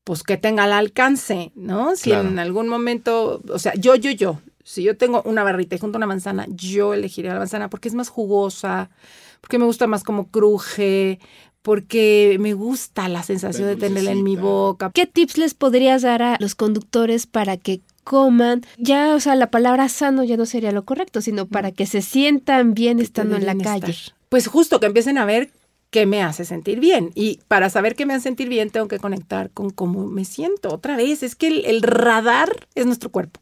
pues, 0.05 0.23
que 0.23 0.37
tenga 0.37 0.63
al 0.63 0.71
alcance, 0.71 1.51
¿no? 1.55 1.97
Si 1.97 2.13
en 2.13 2.39
algún 2.39 2.69
momento, 2.69 3.41
o 3.49 3.59
sea, 3.59 3.73
yo, 3.75 3.95
yo, 3.95 4.11
yo, 4.11 4.39
si 4.63 4.83
yo 4.83 4.95
tengo 4.95 5.21
una 5.25 5.43
barrita 5.43 5.75
y 5.75 5.79
junto 5.79 5.97
a 5.97 5.99
una 5.99 6.07
manzana, 6.07 6.45
yo 6.47 6.93
elegiría 6.93 7.33
la 7.33 7.39
manzana 7.39 7.69
porque 7.69 7.89
es 7.89 7.95
más 7.95 8.07
jugosa, 8.07 8.91
porque 9.41 9.57
me 9.57 9.65
gusta 9.65 9.87
más 9.87 10.03
como 10.03 10.29
cruje, 10.29 11.19
porque 11.69 12.37
me 12.39 12.55
gusta 12.55 13.07
la 13.09 13.21
sensación 13.21 13.67
de 13.67 13.75
tenerla 13.75 14.09
en 14.09 14.23
mi 14.23 14.35
boca. 14.35 14.89
¿Qué 14.91 15.05
tips 15.05 15.37
les 15.37 15.53
podrías 15.53 16.01
dar 16.01 16.23
a 16.23 16.37
los 16.39 16.55
conductores 16.55 17.27
para 17.27 17.57
que 17.57 17.81
coman? 18.03 18.63
Ya, 18.79 19.13
o 19.13 19.19
sea, 19.19 19.35
la 19.35 19.51
palabra 19.51 19.87
sano 19.87 20.23
ya 20.23 20.35
no 20.35 20.47
sería 20.47 20.71
lo 20.71 20.83
correcto, 20.83 21.21
sino 21.21 21.45
para 21.45 21.71
que 21.71 21.85
se 21.85 22.01
sientan 22.01 22.73
bien 22.73 22.99
estando 22.99 23.35
en 23.35 23.45
la 23.45 23.55
calle. 23.55 23.93
Pues 24.29 24.47
justo 24.47 24.79
que 24.79 24.87
empiecen 24.87 25.19
a 25.19 25.25
ver 25.25 25.51
qué 25.91 26.07
me 26.07 26.23
hace 26.23 26.43
sentir 26.43 26.79
bien. 26.79 27.11
Y 27.13 27.39
para 27.47 27.69
saber 27.69 27.93
qué 27.93 28.07
me 28.07 28.15
hace 28.15 28.23
sentir 28.23 28.49
bien, 28.49 28.71
tengo 28.71 28.87
que 28.87 28.97
conectar 28.97 29.51
con 29.51 29.69
cómo 29.69 30.07
me 30.07 30.25
siento. 30.25 30.73
Otra 30.73 30.97
vez, 30.97 31.21
es 31.21 31.35
que 31.35 31.49
el, 31.49 31.83
radar 31.83 32.65
es 32.73 32.87
nuestro 32.87 33.11
cuerpo. 33.11 33.41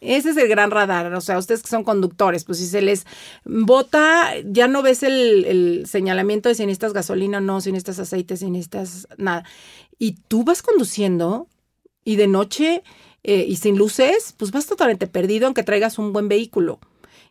Ese 0.00 0.30
es 0.30 0.36
el 0.36 0.48
gran 0.48 0.70
radar. 0.70 1.12
O 1.14 1.20
sea, 1.20 1.38
ustedes 1.38 1.62
que 1.62 1.68
son 1.68 1.84
conductores, 1.84 2.44
pues 2.44 2.58
si 2.58 2.66
se 2.66 2.82
les 2.82 3.06
bota, 3.44 4.32
ya 4.44 4.68
no 4.68 4.82
ves 4.82 5.02
el, 5.02 5.84
señalamiento 5.86 6.48
de 6.48 6.54
si 6.54 6.66
necesitas 6.66 6.92
gasolina 6.92 7.38
o 7.38 7.40
no, 7.40 7.60
si 7.60 7.72
necesitas 7.72 7.98
aceite, 8.00 8.36
si 8.36 8.50
necesitas 8.50 9.08
nada. 9.16 9.44
Y 9.98 10.16
tú 10.28 10.44
vas 10.44 10.62
conduciendo 10.62 11.48
y 12.04 12.16
de 12.16 12.26
noche 12.26 12.82
eh, 13.24 13.44
y 13.48 13.56
sin 13.56 13.78
luces, 13.78 14.34
pues 14.36 14.52
vas 14.52 14.66
totalmente 14.66 15.06
perdido 15.06 15.46
aunque 15.46 15.62
traigas 15.62 15.98
un 15.98 16.12
buen 16.12 16.28
vehículo 16.28 16.78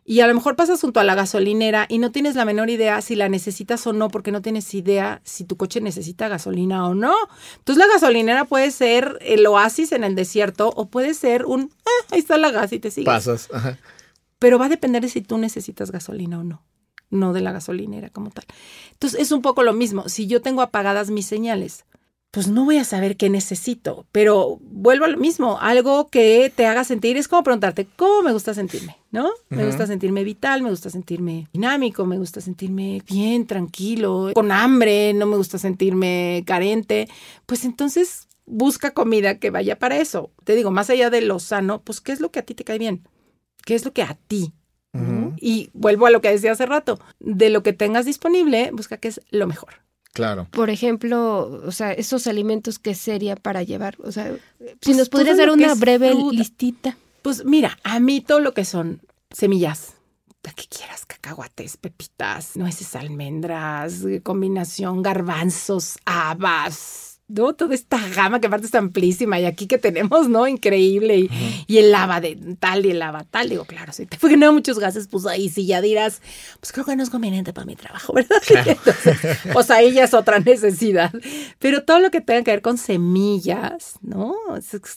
y 0.08 0.20
a 0.20 0.28
lo 0.28 0.34
mejor 0.34 0.54
pasas 0.54 0.80
junto 0.80 1.00
a 1.00 1.04
la 1.04 1.16
gasolinera 1.16 1.86
y 1.88 1.98
no 1.98 2.12
tienes 2.12 2.36
la 2.36 2.44
menor 2.44 2.70
idea 2.70 3.02
si 3.02 3.16
la 3.16 3.28
necesitas 3.28 3.84
o 3.88 3.92
no, 3.92 4.08
porque 4.08 4.30
no 4.30 4.40
tienes 4.40 4.72
idea 4.72 5.20
si 5.24 5.44
tu 5.44 5.56
coche 5.56 5.80
necesita 5.80 6.28
gasolina 6.28 6.86
o 6.86 6.94
no. 6.94 7.12
Entonces 7.58 7.84
la 7.84 7.92
gasolinera 7.92 8.44
puede 8.44 8.70
ser 8.70 9.18
el 9.20 9.44
oasis 9.46 9.90
en 9.90 10.04
el 10.04 10.14
desierto 10.14 10.72
o 10.76 10.86
puede 10.86 11.12
ser 11.12 11.44
un, 11.44 11.72
ah, 11.84 12.06
ahí 12.12 12.20
está 12.20 12.38
la 12.38 12.52
gas 12.52 12.72
y 12.72 12.78
te 12.78 12.92
sigues. 12.92 13.06
Pasas, 13.06 13.48
ajá. 13.52 13.78
Pero 14.38 14.60
va 14.60 14.66
a 14.66 14.68
depender 14.68 15.02
de 15.02 15.08
si 15.08 15.22
tú 15.22 15.38
necesitas 15.38 15.90
gasolina 15.90 16.38
o 16.38 16.44
no, 16.44 16.62
no 17.10 17.32
de 17.32 17.40
la 17.40 17.50
gasolinera 17.50 18.10
como 18.10 18.30
tal. 18.30 18.44
Entonces 18.92 19.18
es 19.18 19.32
un 19.32 19.42
poco 19.42 19.64
lo 19.64 19.72
mismo. 19.72 20.08
Si 20.08 20.28
yo 20.28 20.40
tengo 20.40 20.62
apagadas 20.62 21.10
mis 21.10 21.26
señales, 21.26 21.84
pues 22.36 22.48
no 22.48 22.66
voy 22.66 22.76
a 22.76 22.84
saber 22.84 23.16
qué 23.16 23.30
necesito, 23.30 24.04
pero 24.12 24.58
vuelvo 24.60 25.06
a 25.06 25.08
lo 25.08 25.16
mismo, 25.16 25.58
algo 25.58 26.08
que 26.08 26.52
te 26.54 26.66
haga 26.66 26.84
sentir, 26.84 27.16
es 27.16 27.28
como 27.28 27.42
preguntarte, 27.42 27.88
¿cómo 27.96 28.20
me 28.20 28.34
gusta 28.34 28.52
sentirme? 28.52 28.98
¿No? 29.10 29.30
Me 29.48 29.64
gusta 29.64 29.86
sentirme 29.86 30.22
vital, 30.22 30.60
me 30.60 30.68
gusta 30.68 30.90
sentirme 30.90 31.48
dinámico, 31.54 32.04
me 32.04 32.18
gusta 32.18 32.42
sentirme 32.42 33.00
bien, 33.08 33.46
tranquilo, 33.46 34.32
con 34.34 34.52
hambre, 34.52 35.14
no 35.14 35.24
me 35.24 35.38
gusta 35.38 35.56
sentirme 35.56 36.44
carente, 36.46 37.08
pues 37.46 37.64
entonces 37.64 38.28
busca 38.44 38.90
comida 38.90 39.38
que 39.38 39.48
vaya 39.48 39.78
para 39.78 39.96
eso. 39.96 40.30
Te 40.44 40.54
digo, 40.54 40.70
más 40.70 40.90
allá 40.90 41.08
de 41.08 41.22
lo 41.22 41.38
sano, 41.38 41.80
pues 41.80 42.02
¿qué 42.02 42.12
es 42.12 42.20
lo 42.20 42.30
que 42.30 42.40
a 42.40 42.44
ti 42.44 42.52
te 42.52 42.64
cae 42.64 42.76
bien? 42.76 43.08
¿Qué 43.64 43.74
es 43.74 43.86
lo 43.86 43.94
que 43.94 44.02
a 44.02 44.18
ti 44.26 44.52
y 45.38 45.70
vuelvo 45.72 46.06
a 46.06 46.10
lo 46.10 46.20
que 46.20 46.30
decía 46.30 46.52
hace 46.52 46.66
rato, 46.66 46.98
de 47.18 47.48
lo 47.48 47.62
que 47.62 47.72
tengas 47.72 48.04
disponible, 48.04 48.70
busca 48.72 48.98
qué 48.98 49.08
es 49.08 49.20
lo 49.30 49.46
mejor. 49.46 49.85
Claro. 50.16 50.48
Por 50.50 50.70
ejemplo, 50.70 51.60
o 51.66 51.70
sea, 51.72 51.92
esos 51.92 52.26
alimentos 52.26 52.78
que 52.78 52.94
sería 52.94 53.36
para 53.36 53.62
llevar, 53.62 53.98
o 54.02 54.10
sea, 54.10 54.34
si 54.58 54.74
pues 54.80 54.96
nos 54.96 55.10
podrías 55.10 55.36
dar 55.36 55.50
una 55.50 55.74
breve 55.74 56.14
listita. 56.32 56.96
Pues 57.20 57.44
mira, 57.44 57.78
a 57.84 58.00
mí 58.00 58.22
todo 58.22 58.40
lo 58.40 58.54
que 58.54 58.64
son 58.64 59.02
semillas, 59.30 59.92
la 60.42 60.52
que 60.52 60.64
quieras, 60.68 61.04
cacahuates, 61.04 61.76
pepitas, 61.76 62.56
nueces, 62.56 62.96
almendras, 62.96 64.06
combinación, 64.22 65.02
garbanzos, 65.02 65.98
habas, 66.06 67.15
¿no? 67.28 67.54
Toda 67.54 67.74
esta 67.74 67.98
gama 68.14 68.40
que 68.40 68.46
aparte 68.46 68.66
es 68.66 68.74
amplísima 68.74 69.40
y 69.40 69.46
aquí 69.46 69.66
que 69.66 69.78
tenemos, 69.78 70.28
¿no? 70.28 70.46
Increíble. 70.46 71.28
Y, 71.66 71.78
el 71.78 71.90
lava 71.90 72.20
de 72.20 72.36
tal 72.58 72.86
y 72.86 72.90
el 72.90 73.00
lava 73.00 73.24
tal. 73.24 73.48
Digo, 73.48 73.64
claro, 73.64 73.92
si 73.92 74.06
te 74.06 74.36
no 74.36 74.52
muchos 74.52 74.78
gases, 74.78 75.08
pues 75.08 75.26
ahí 75.26 75.48
sí 75.48 75.66
ya 75.66 75.80
dirás, 75.80 76.22
pues 76.60 76.72
creo 76.72 76.84
que 76.84 76.96
no 76.96 77.02
es 77.02 77.10
conveniente 77.10 77.52
para 77.52 77.66
mi 77.66 77.76
trabajo, 77.76 78.12
¿verdad? 78.12 78.40
Entonces, 78.66 79.18
pues 79.52 79.70
ahí 79.70 79.92
ya 79.92 80.04
es 80.04 80.14
otra 80.14 80.38
necesidad. 80.40 81.12
Pero 81.58 81.84
todo 81.84 82.00
lo 82.00 82.10
que 82.10 82.20
tenga 82.20 82.42
que 82.42 82.52
ver 82.52 82.62
con 82.62 82.78
semillas, 82.78 83.98
¿no? 84.02 84.34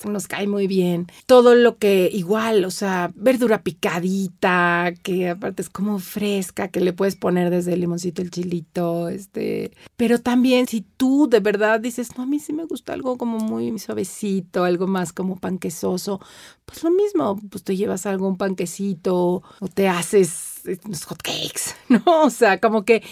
nos 0.06 0.28
cae 0.28 0.48
muy 0.48 0.68
bien. 0.68 1.08
Todo 1.26 1.56
lo 1.56 1.78
que 1.78 2.10
igual, 2.14 2.66
o 2.66 2.72
sea, 2.72 3.12
verdura 3.16 3.62
picadita, 3.62 4.94
que 5.04 5.30
aparte 5.30 5.62
es 5.62 5.70
como 5.70 6.00
fresca, 6.00 6.70
que 6.70 6.80
le 6.80 6.94
puedes 6.94 7.16
poner 7.16 7.50
desde 7.50 7.74
el 7.74 7.82
limoncito, 7.82 8.22
el 8.22 8.32
chilito, 8.32 9.10
este. 9.10 9.72
Pero 9.98 10.20
también 10.20 10.68
si 10.68 10.82
tú 10.82 11.28
de 11.30 11.40
verdad 11.40 11.80
dices, 11.80 12.10
a 12.22 12.26
mí 12.26 12.40
sí 12.40 12.54
me 12.54 12.66
gusta 12.66 12.94
algo 12.94 13.18
como 13.18 13.38
muy 13.40 13.78
suavecito, 13.80 14.64
algo 14.64 14.88
más 14.88 15.14
como 15.14 15.38
panquesoso. 15.38 16.20
Pues 16.66 16.84
lo 16.84 16.92
mismo, 16.92 17.40
pues 17.50 17.64
te 17.64 17.76
llevas 17.76 18.06
algo, 18.06 18.28
un 18.28 18.38
panquecito 18.38 19.44
o 19.60 19.68
te 19.74 19.88
haces 19.88 20.66
eh, 20.66 20.80
unos 20.86 21.06
hotcakes, 21.06 21.76
¿no? 21.90 22.02
O 22.24 22.30
sea, 22.30 22.60
como 22.60 22.86
que, 22.86 23.04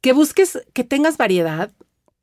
que 0.00 0.12
busques, 0.12 0.58
que 0.72 0.84
tengas 0.84 1.16
variedad, 1.16 1.72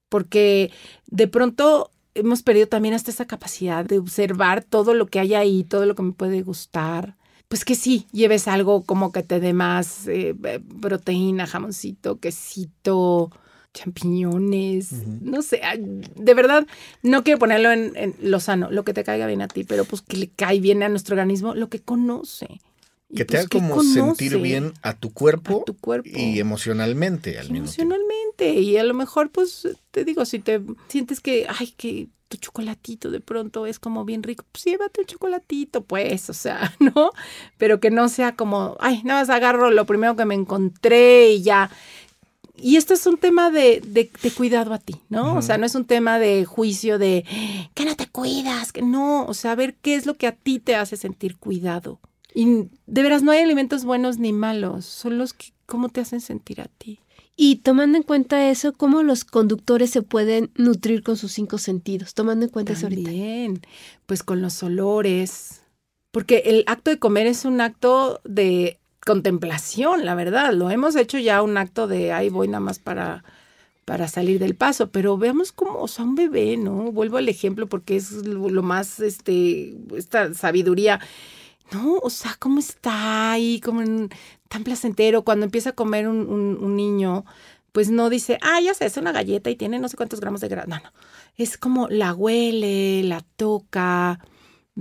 porque 0.10 0.72
de 1.08 1.28
pronto 1.28 1.92
hemos 2.14 2.44
perdido 2.44 2.68
también 2.68 2.94
hasta 2.94 3.12
esa 3.12 3.26
capacidad 3.26 3.86
de 3.86 4.00
observar 4.00 4.64
todo 4.64 4.94
lo 4.94 5.08
que 5.08 5.20
hay 5.20 5.34
ahí, 5.34 5.64
todo 5.64 5.86
lo 5.86 5.96
que 5.96 6.04
me 6.04 6.12
puede 6.14 6.42
gustar. 6.42 7.18
pues 7.48 7.66
que 7.66 7.76
sí, 7.76 8.08
lleves 8.14 8.48
algo 8.48 8.84
como 8.84 9.12
que 9.12 9.24
te 9.24 9.40
dé 9.42 9.54
más 9.54 10.08
eh, 10.08 10.36
proteína, 10.82 11.48
jamoncito, 11.48 12.20
quesito, 12.20 13.32
champiñones, 13.74 14.92
no 15.22 15.42
sé, 15.42 15.62
de 16.16 16.34
verdad, 16.34 16.68
no 17.04 17.24
quiero 17.24 17.40
ponerlo 17.40 17.72
en, 17.72 18.16
lo 18.22 18.40
sano, 18.40 18.70
lo 18.70 18.84
que 18.84 18.94
te 18.94 19.04
caiga 19.04 19.28
bien 19.28 19.42
a 19.42 19.48
ti, 19.48 19.64
pero 19.64 19.86
pues 19.86 20.02
que 20.02 20.18
le 20.18 20.30
cae 20.30 20.60
bien 20.60 20.84
a 20.84 20.90
nuestro 20.90 21.16
organismo 21.16 21.56
lo 21.56 21.70
que 21.70 21.80
conoce. 21.80 22.60
que 23.16 23.26
te 23.26 23.34
pues, 23.34 23.40
haga 23.40 23.48
como 23.50 23.84
sentir 23.84 24.38
bien 24.40 24.74
a 24.82 24.94
tu 24.94 25.14
cuerpo, 25.14 25.64
tu 25.66 25.78
cuerpo. 25.78 26.10
y 26.14 26.40
emocionalmente 26.40 27.40
al 27.40 27.50
mismo 27.50 27.72
tiempo. 27.72 27.96
Emocionalmente, 27.96 28.60
y 28.60 28.78
a 28.78 28.84
lo 28.84 28.94
mejor, 28.94 29.32
pues, 29.32 29.68
te 29.92 30.04
digo, 30.04 30.26
si 30.26 30.40
te 30.40 30.62
sientes 30.90 31.20
que, 31.20 31.48
ay, 31.48 31.74
que 31.78 32.10
tu 32.32 32.38
chocolatito 32.38 33.12
de 33.12 33.20
pronto 33.20 33.66
es 33.66 33.78
como 33.78 34.06
bien 34.06 34.24
rico, 34.24 34.46
pues 34.52 34.64
llévate 34.64 35.02
un 35.02 35.08
chocolatito, 35.08 35.84
pues, 35.84 36.30
o 36.30 36.34
sea, 36.34 36.74
¿no? 36.80 37.12
Pero 37.58 37.80
que 37.80 37.92
no 37.92 38.08
sea 38.10 38.36
como, 38.36 38.78
ay, 38.80 39.02
nada 39.04 39.22
más 39.22 39.30
agarro 39.30 39.70
lo 39.70 39.86
primero 39.86 40.16
que 40.16 40.26
me 40.26 40.36
encontré 40.36 41.32
y 41.32 41.44
ya 41.44 41.70
y 42.62 42.78
esto 42.78 42.94
es 42.94 43.06
un 43.06 43.18
tema 43.18 43.52
de, 43.52 43.82
de, 43.86 44.10
cuidado 44.32 44.74
a 44.74 44.80
ti, 44.80 44.96
¿no? 45.10 45.36
O 45.36 45.42
sea, 45.42 45.58
no 45.58 45.66
es 45.66 45.76
un 45.76 45.86
tema 45.86 46.20
de 46.20 46.46
juicio 46.46 46.98
de 46.98 47.26
que 47.74 47.86
no 47.86 47.96
te 47.96 48.08
cuidas, 48.08 48.72
que 48.72 48.82
no, 48.82 49.26
o 49.26 49.34
sea, 49.34 49.56
ver 49.56 49.76
qué 49.76 49.96
es 49.96 50.06
lo 50.06 50.16
que 50.16 50.28
a 50.28 50.32
ti 50.32 50.60
te 50.60 50.76
hace 50.76 50.98
sentir 50.98 51.38
cuidado. 51.38 52.00
Y 52.34 52.70
de 52.88 53.04
veras, 53.04 53.24
no 53.24 53.32
hay 53.32 53.40
alimentos 53.40 53.84
buenos 53.84 54.18
ni 54.18 54.32
malos, 54.34 54.86
son 54.86 55.18
los 55.18 55.34
que, 55.34 55.48
cómo 55.66 55.90
te 55.90 56.02
hacen 56.02 56.22
sentir 56.22 56.62
a 56.62 56.66
ti. 56.66 57.00
Y 57.36 57.58
tomando 57.58 57.98
en 57.98 58.04
cuenta 58.04 58.50
eso, 58.50 58.74
¿cómo 58.74 59.04
los 59.04 59.24
conductores 59.24 59.90
se 59.90 60.02
pueden 60.02 60.52
nutrir 60.56 61.02
con 61.02 61.18
sus 61.18 61.32
cinco 61.32 61.58
sentidos? 61.58 62.14
Tomando 62.14 62.46
en 62.46 62.52
cuenta 62.52 62.74
eso 62.74 62.88
ahorita. 62.88 63.10
Bien, 63.10 63.62
pues 64.06 64.22
con 64.22 64.42
los 64.42 64.62
olores. 64.62 65.62
Porque 66.12 66.44
el 66.46 66.64
acto 66.68 66.92
de 66.92 67.00
comer 67.00 67.28
es 67.28 67.46
un 67.46 67.62
acto 67.62 68.20
de 68.26 68.81
contemplación, 69.06 70.06
la 70.06 70.16
verdad. 70.16 70.54
Lo 70.54 70.70
hemos 70.70 70.96
hecho 70.96 71.18
ya 71.18 71.42
un 71.42 71.58
acto 71.58 71.88
de 71.88 72.14
ahí 72.14 72.30
voy 72.30 72.48
nada 72.48 72.60
más 72.60 72.80
para, 72.80 73.24
para 73.86 74.08
salir 74.08 74.40
del 74.40 74.56
paso, 74.56 74.92
pero 74.92 75.18
veamos 75.18 75.52
cómo, 75.52 75.80
o 75.82 75.88
sea, 75.88 76.06
un 76.06 76.16
bebé, 76.16 76.58
¿no? 76.58 76.92
Vuelvo 76.92 77.18
al 77.18 77.30
ejemplo 77.30 77.68
porque 77.68 77.96
es 77.96 78.12
lo, 78.26 78.62
más, 78.64 79.00
este, 79.00 79.76
esta 79.96 80.34
sabiduría. 80.34 81.00
No, 81.72 81.98
o 81.98 82.10
sea, 82.10 82.36
cómo 82.40 82.60
está 82.60 83.32
ahí, 83.32 83.62
como 83.62 83.82
tan 84.50 84.64
placentero. 84.64 85.24
Cuando 85.24 85.46
empieza 85.46 85.72
a 85.72 85.76
comer 85.76 86.08
un, 86.08 86.28
un, 86.30 86.76
niño, 86.76 87.26
pues 87.72 87.90
no 87.90 88.10
dice, 88.10 88.38
ah, 88.42 88.60
ya 88.62 88.74
sé, 88.74 88.86
es 88.86 88.98
una 88.98 89.14
galleta 89.14 89.50
y 89.50 89.56
tiene 89.56 89.80
no 89.80 89.88
sé 89.88 89.96
cuántos 89.98 90.20
gramos 90.20 90.42
de 90.42 90.50
grasa. 90.50 90.68
No, 90.68 90.76
no. 90.78 90.92
Es 91.38 91.58
como 91.58 91.88
la 91.88 92.14
huele, 92.14 93.04
la 93.04 93.22
toca, 93.38 94.20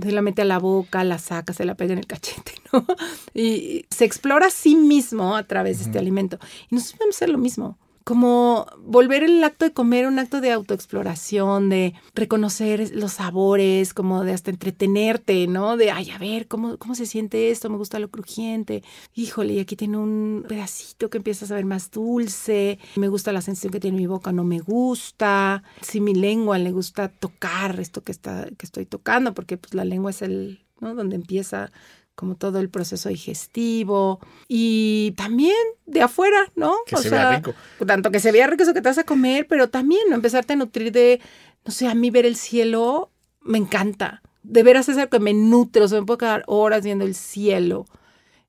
se 0.01 0.11
la 0.11 0.21
mete 0.21 0.41
a 0.41 0.45
la 0.45 0.59
boca, 0.59 1.03
la 1.03 1.19
saca, 1.19 1.53
se 1.53 1.65
la 1.65 1.75
pega 1.75 1.93
en 1.93 1.99
el 1.99 2.07
cachete, 2.07 2.53
¿no? 2.73 2.85
Y 3.33 3.85
se 3.89 4.05
explora 4.05 4.47
a 4.47 4.51
sí 4.51 4.75
mismo 4.75 5.35
a 5.35 5.43
través 5.43 5.79
de 5.79 5.85
este 5.85 5.99
alimento. 5.99 6.39
Y 6.69 6.75
nosotros 6.75 6.97
podemos 6.97 7.15
hacer 7.15 7.29
lo 7.29 7.37
mismo 7.37 7.77
como 8.03 8.67
volver 8.79 9.23
el 9.23 9.43
acto 9.43 9.65
de 9.65 9.73
comer 9.73 10.07
un 10.07 10.19
acto 10.19 10.41
de 10.41 10.51
autoexploración, 10.51 11.69
de 11.69 11.93
reconocer 12.15 12.91
los 12.93 13.13
sabores, 13.13 13.93
como 13.93 14.23
de 14.23 14.33
hasta 14.33 14.51
entretenerte, 14.51 15.47
¿no? 15.47 15.77
De, 15.77 15.91
ay, 15.91 16.09
a 16.11 16.17
ver, 16.17 16.47
¿cómo, 16.47 16.77
cómo 16.77 16.95
se 16.95 17.05
siente 17.05 17.51
esto? 17.51 17.69
Me 17.69 17.77
gusta 17.77 17.99
lo 17.99 18.09
crujiente. 18.09 18.83
Híjole, 19.13 19.53
y 19.53 19.59
aquí 19.59 19.75
tiene 19.75 19.97
un 19.97 20.45
pedacito 20.47 21.09
que 21.09 21.17
empieza 21.17 21.45
a 21.45 21.47
saber 21.47 21.65
más 21.65 21.91
dulce. 21.91 22.79
Me 22.95 23.07
gusta 23.07 23.31
la 23.31 23.41
sensación 23.41 23.71
que 23.71 23.79
tiene 23.79 23.97
mi 23.97 24.07
boca, 24.07 24.31
no 24.31 24.43
me 24.43 24.59
gusta. 24.59 25.63
Si 25.81 26.01
mi 26.01 26.15
lengua 26.15 26.57
le 26.57 26.71
gusta 26.71 27.09
tocar 27.09 27.79
esto 27.79 28.03
que, 28.03 28.11
está, 28.11 28.47
que 28.57 28.65
estoy 28.65 28.85
tocando, 28.85 29.33
porque 29.33 29.57
pues 29.57 29.73
la 29.73 29.85
lengua 29.85 30.11
es 30.11 30.21
el, 30.21 30.65
¿no? 30.79 30.95
Donde 30.95 31.15
empieza 31.15 31.71
como 32.15 32.35
todo 32.35 32.59
el 32.59 32.69
proceso 32.69 33.09
digestivo 33.09 34.19
y 34.47 35.13
también 35.17 35.55
de 35.85 36.01
afuera, 36.01 36.51
¿no? 36.55 36.75
Que 36.85 36.97
se 36.97 37.09
vea 37.09 37.37
rico. 37.37 37.53
Tanto 37.85 38.11
que 38.11 38.19
se 38.19 38.31
vea 38.31 38.47
rico 38.47 38.63
eso 38.63 38.73
que 38.73 38.81
te 38.81 38.89
vas 38.89 38.97
a 38.97 39.03
comer, 39.03 39.47
pero 39.47 39.69
también 39.69 40.01
¿no? 40.09 40.15
empezarte 40.15 40.53
a 40.53 40.55
nutrir 40.55 40.91
de, 40.91 41.21
no 41.65 41.71
sé, 41.71 41.87
a 41.87 41.95
mí 41.95 42.11
ver 42.11 42.25
el 42.25 42.35
cielo 42.35 43.11
me 43.41 43.57
encanta. 43.57 44.21
De 44.43 44.63
veras 44.63 44.89
es 44.89 44.97
algo 44.97 45.09
que 45.09 45.19
me 45.19 45.33
nutre, 45.33 45.83
o 45.83 45.87
sea, 45.87 45.99
me 45.99 46.05
puedo 46.05 46.19
quedar 46.19 46.43
horas 46.47 46.83
viendo 46.83 47.05
el 47.05 47.15
cielo, 47.15 47.85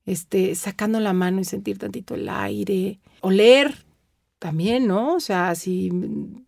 este, 0.05 0.55
sacando 0.55 0.99
la 0.99 1.13
mano 1.13 1.39
y 1.39 1.45
sentir 1.45 1.77
tantito 1.77 2.15
el 2.15 2.29
aire, 2.29 2.99
oler, 3.21 3.75
también, 4.43 4.87
¿no? 4.87 5.15
O 5.15 5.19
sea, 5.21 5.55
si 5.55 5.89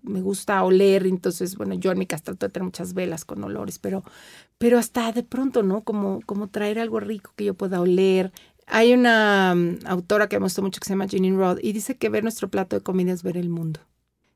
me 0.03 0.19
gusta 0.19 0.61
oler, 0.65 1.07
entonces, 1.07 1.55
bueno, 1.55 1.75
yo 1.75 1.93
en 1.93 1.99
mi 1.99 2.05
casa 2.05 2.25
trato 2.25 2.45
de 2.45 2.51
tener 2.51 2.65
muchas 2.65 2.93
velas 2.93 3.23
con 3.23 3.41
olores, 3.41 3.79
pero, 3.79 4.03
pero 4.57 4.77
hasta 4.77 5.11
de 5.11 5.23
pronto, 5.23 5.63
¿no? 5.63 5.83
Como, 5.83 6.21
como 6.25 6.47
traer 6.47 6.79
algo 6.79 6.99
rico 6.99 7.31
que 7.35 7.45
yo 7.45 7.53
pueda 7.53 7.81
oler. 7.81 8.31
Hay 8.67 8.93
una 8.93 9.53
mm, 9.55 9.79
autora 9.85 10.27
que 10.27 10.39
me 10.39 10.45
gustó 10.45 10.61
mucho 10.61 10.79
que 10.79 10.85
se 10.85 10.93
llama 10.93 11.07
Jeanine 11.07 11.37
Roth 11.37 11.59
y 11.61 11.73
dice 11.73 11.97
que 11.97 12.09
ver 12.09 12.23
nuestro 12.23 12.49
plato 12.49 12.75
de 12.75 12.83
comida 12.83 13.11
es 13.11 13.23
ver 13.23 13.37
el 13.37 13.49
mundo. 13.49 13.79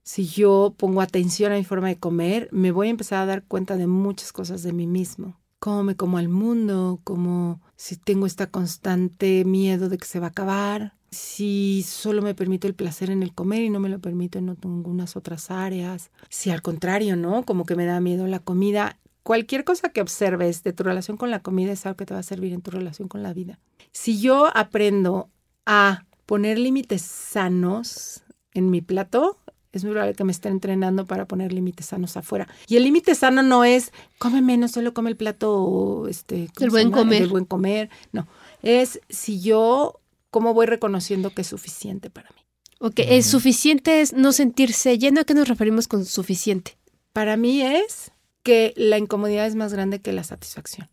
Si 0.04 0.26
yo 0.26 0.74
pongo 0.78 1.02
atención 1.02 1.52
a 1.52 1.56
mi 1.56 1.64
forma 1.64 1.88
de 1.88 2.00
comer, 2.00 2.50
me 2.52 2.72
voy 2.72 2.88
a 2.88 2.92
empezar 2.92 3.22
a 3.22 3.26
dar 3.26 3.44
cuenta 3.44 3.78
de 3.78 3.88
muchas 3.88 4.32
cosas 4.32 4.64
de 4.64 4.74
mí 4.74 4.88
mismo. 4.88 5.38
Cómo 5.60 5.84
me 5.84 5.96
como 5.96 6.18
al 6.18 6.30
mundo, 6.30 7.00
como 7.04 7.62
si 7.76 7.96
tengo 7.98 8.26
esta 8.26 8.48
constante 8.48 9.44
miedo 9.46 9.90
de 9.90 9.98
que 9.98 10.06
se 10.06 10.20
va 10.20 10.28
a 10.28 10.30
acabar, 10.30 10.94
si 11.12 11.84
solo 11.88 12.22
me 12.22 12.36
permito 12.36 12.68
el 12.68 12.76
placer 12.76 13.10
en 13.10 13.24
el 13.24 13.34
comer 13.34 13.64
y 13.64 13.70
no 13.70 13.80
me 13.80 13.90
lo 13.90 14.00
permito 14.00 14.38
en 14.40 14.50
algunas 14.50 15.16
otras 15.16 15.50
áreas, 15.50 16.12
si 16.30 16.50
al 16.52 16.62
contrario, 16.62 17.16
¿no? 17.16 17.44
Como 17.46 17.66
que 17.66 17.76
me 17.76 17.86
da 17.86 18.00
miedo 18.00 18.28
la 18.28 18.40
comida. 18.40 18.98
Cualquier 19.30 19.64
cosa 19.64 19.90
que 19.90 20.02
observes 20.02 20.64
de 20.64 20.74
tu 20.74 20.82
relación 20.82 21.16
con 21.16 21.30
la 21.30 21.40
comida 21.44 21.72
es 21.72 21.86
algo 21.86 21.98
que 21.98 22.08
te 22.08 22.16
va 22.16 22.20
a 22.20 22.24
servir 22.24 22.52
en 22.52 22.64
tu 22.64 22.72
relación 22.72 23.08
con 23.08 23.22
la 23.22 23.32
vida. 23.32 23.60
Si 23.92 24.20
yo 24.20 24.50
aprendo 24.58 25.30
a 25.68 26.08
poner 26.26 26.58
límites 26.58 27.04
sanos 27.04 28.24
en 28.56 28.72
mi 28.72 28.82
plato, 28.82 29.38
es 29.72 29.84
muy 29.84 29.92
probable 29.92 30.16
que 30.16 30.24
me 30.24 30.32
esté 30.32 30.50
entrenando 30.50 31.06
para 31.06 31.28
poner 31.28 31.54
límites 31.54 31.86
sanos 31.86 32.18
afuera. 32.18 32.48
Y 32.68 32.78
el 32.78 32.84
límite 32.86 33.14
sano 33.14 33.44
no 33.44 33.64
es 33.64 33.92
come 34.18 34.42
menos, 34.42 34.72
solo 34.72 34.96
come 34.96 35.12
el 35.12 35.16
plato 35.16 36.08
este, 36.08 36.50
el 36.60 36.72
buen 36.72 36.90
comer. 36.90 37.22
El 37.22 37.30
buen 37.30 37.46
comer. 37.46 37.92
No, 38.12 38.28
es 38.64 39.00
si 39.10 39.42
yo 39.42 40.00
cómo 40.32 40.56
voy 40.56 40.66
reconociendo 40.66 41.30
que 41.36 41.44
es 41.44 41.48
suficiente 41.48 42.10
para 42.10 42.32
mí. 42.32 42.42
Ok, 42.80 42.96
¿es 42.98 43.28
suficiente 43.28 44.02
es 44.02 44.12
no 44.12 44.32
sentirse 44.32 44.98
lleno? 44.98 45.22
¿A 45.22 45.24
qué 45.24 45.36
nos 45.36 45.48
referimos 45.48 45.88
con 45.88 46.04
suficiente? 46.04 46.80
Para 47.14 47.38
mí 47.38 47.62
es 47.62 48.12
que 48.44 48.74
la 48.76 48.98
incomodidad 48.98 49.46
es 49.46 49.56
más 49.56 49.74
grande 49.74 50.00
que 50.00 50.14
la 50.14 50.24
satisfacción. 50.24 50.90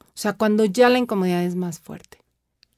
O 0.00 0.20
sea, 0.20 0.32
cuando 0.32 0.64
ya 0.64 0.88
la 0.88 0.98
incomodidad 0.98 1.44
es 1.44 1.54
más 1.54 1.78
fuerte. 1.78 2.18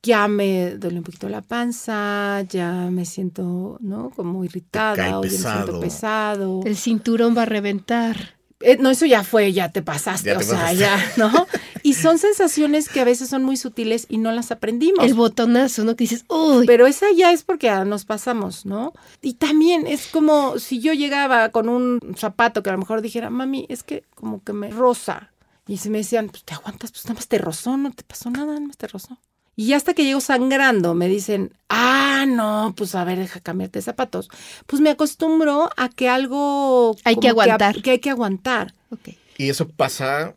Ya 0.02 0.28
me 0.28 0.76
duele 0.76 0.98
un 0.98 1.04
poquito 1.04 1.28
la 1.28 1.42
panza, 1.42 2.42
ya 2.42 2.88
me 2.90 3.04
siento, 3.04 3.76
¿no? 3.80 4.10
Como 4.10 4.44
irritada 4.44 5.18
o 5.18 5.24
ya 5.24 5.30
me 5.30 5.36
siento 5.36 5.80
pesado. 5.80 6.60
El 6.64 6.76
cinturón 6.76 7.36
va 7.36 7.42
a 7.42 7.46
reventar. 7.46 8.39
Eh, 8.60 8.76
no, 8.78 8.90
eso 8.90 9.06
ya 9.06 9.24
fue, 9.24 9.52
ya 9.52 9.70
te 9.70 9.80
pasaste, 9.80 10.36
o 10.36 10.40
sea, 10.42 10.72
ya, 10.72 10.98
¿no? 11.16 11.46
Y 11.82 11.94
son 11.94 12.18
sensaciones 12.18 12.90
que 12.90 13.00
a 13.00 13.04
veces 13.04 13.30
son 13.30 13.42
muy 13.42 13.56
sutiles 13.56 14.04
y 14.10 14.18
no 14.18 14.32
las 14.32 14.50
aprendimos. 14.50 15.02
El 15.02 15.14
botonazo, 15.14 15.82
¿no? 15.82 15.96
Que 15.96 16.04
dices, 16.04 16.26
uy. 16.28 16.66
Pero 16.66 16.86
esa 16.86 17.06
ya 17.16 17.32
es 17.32 17.42
porque 17.42 17.70
nos 17.86 18.04
pasamos, 18.04 18.66
¿no? 18.66 18.92
Y 19.22 19.34
también 19.34 19.86
es 19.86 20.06
como 20.08 20.58
si 20.58 20.80
yo 20.80 20.92
llegaba 20.92 21.48
con 21.48 21.70
un 21.70 21.98
zapato 22.18 22.62
que 22.62 22.68
a 22.68 22.74
lo 22.74 22.78
mejor 22.78 23.00
dijera, 23.00 23.30
mami, 23.30 23.64
es 23.70 23.82
que 23.82 24.04
como 24.14 24.44
que 24.44 24.52
me 24.52 24.68
rosa. 24.70 25.32
Y 25.66 25.78
si 25.78 25.88
me 25.88 25.98
decían, 25.98 26.28
pues 26.28 26.44
te 26.44 26.52
aguantas, 26.52 26.90
pues 26.90 27.06
nada 27.06 27.14
más 27.14 27.28
te 27.28 27.38
rozó, 27.38 27.78
no 27.78 27.90
te 27.92 28.02
pasó 28.02 28.28
nada, 28.28 28.46
nada 28.46 28.60
más 28.60 28.76
te 28.76 28.86
rozó. 28.86 29.16
Y 29.56 29.72
hasta 29.72 29.94
que 29.94 30.04
llego 30.04 30.20
sangrando, 30.20 30.94
me 30.94 31.08
dicen, 31.08 31.54
ah, 31.68 31.99
no, 32.26 32.74
pues 32.76 32.94
a 32.94 33.04
ver, 33.04 33.18
deja 33.18 33.40
cambiarte 33.40 33.78
de 33.78 33.82
zapatos. 33.82 34.28
Pues 34.66 34.80
me 34.80 34.90
acostumbro 34.90 35.70
a 35.76 35.88
que 35.88 36.08
algo... 36.08 36.96
Hay 37.04 37.16
que 37.16 37.28
aguantar. 37.28 37.82
Que, 37.82 37.92
hay 37.92 37.98
que 37.98 38.10
aguantar. 38.10 38.74
Okay. 38.90 39.18
Y 39.38 39.48
eso 39.48 39.68
pasa 39.68 40.34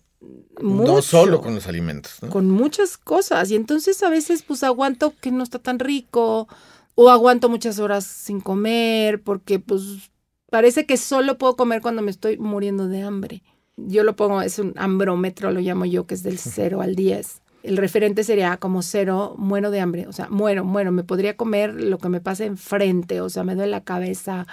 no 0.61 1.01
solo 1.01 1.41
con 1.41 1.55
los 1.55 1.67
alimentos. 1.67 2.17
¿no? 2.21 2.29
Con 2.29 2.49
muchas 2.49 2.97
cosas. 2.97 3.51
Y 3.51 3.55
entonces 3.55 4.01
a 4.03 4.09
veces 4.09 4.43
pues 4.43 4.63
aguanto 4.63 5.13
que 5.19 5.31
no 5.31 5.43
está 5.43 5.59
tan 5.59 5.79
rico 5.79 6.47
o 6.95 7.09
aguanto 7.09 7.49
muchas 7.49 7.79
horas 7.79 8.05
sin 8.05 8.39
comer 8.39 9.21
porque 9.21 9.59
pues 9.59 10.11
parece 10.49 10.85
que 10.85 10.97
solo 10.97 11.37
puedo 11.37 11.55
comer 11.55 11.81
cuando 11.81 12.01
me 12.01 12.11
estoy 12.11 12.37
muriendo 12.37 12.87
de 12.87 13.01
hambre. 13.01 13.43
Yo 13.75 14.03
lo 14.03 14.15
pongo, 14.15 14.41
es 14.41 14.59
un 14.59 14.73
ambrómetro, 14.77 15.51
lo 15.51 15.59
llamo 15.59 15.85
yo, 15.85 16.05
que 16.05 16.13
es 16.13 16.23
del 16.23 16.37
0 16.39 16.81
al 16.81 16.95
10 16.95 17.42
el 17.63 17.77
referente 17.77 18.23
sería 18.23 18.57
como 18.57 18.81
cero, 18.81 19.35
muero 19.37 19.71
de 19.71 19.79
hambre, 19.79 20.07
o 20.07 20.13
sea, 20.13 20.27
muero, 20.29 20.65
muero, 20.65 20.91
me 20.91 21.03
podría 21.03 21.37
comer 21.37 21.73
lo 21.73 21.97
que 21.97 22.09
me 22.09 22.21
pase 22.21 22.45
enfrente, 22.45 23.21
o 23.21 23.29
sea, 23.29 23.43
me 23.43 23.55
duele 23.55 23.71
la 23.71 23.83
cabeza, 23.83 24.45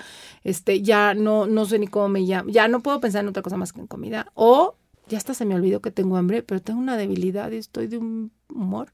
este, 0.44 0.80
ya 0.80 1.14
no, 1.14 1.46
no 1.46 1.66
sé 1.66 1.78
ni 1.78 1.88
cómo 1.88 2.08
me 2.08 2.20
llamo, 2.20 2.50
ya 2.50 2.68
no 2.68 2.80
puedo 2.80 3.00
pensar 3.00 3.22
en 3.22 3.28
otra 3.28 3.42
cosa 3.42 3.56
más 3.56 3.72
que 3.72 3.80
en 3.80 3.88
comida, 3.88 4.30
o 4.34 4.76
ya 5.08 5.18
hasta 5.18 5.34
se 5.34 5.44
me 5.44 5.56
olvidó 5.56 5.80
que 5.80 5.90
tengo 5.90 6.16
hambre, 6.16 6.42
pero 6.42 6.62
tengo 6.62 6.78
una 6.78 6.96
debilidad 6.96 7.50
y 7.50 7.56
estoy 7.56 7.88
de 7.88 7.98
un 7.98 8.30
humor. 8.48 8.92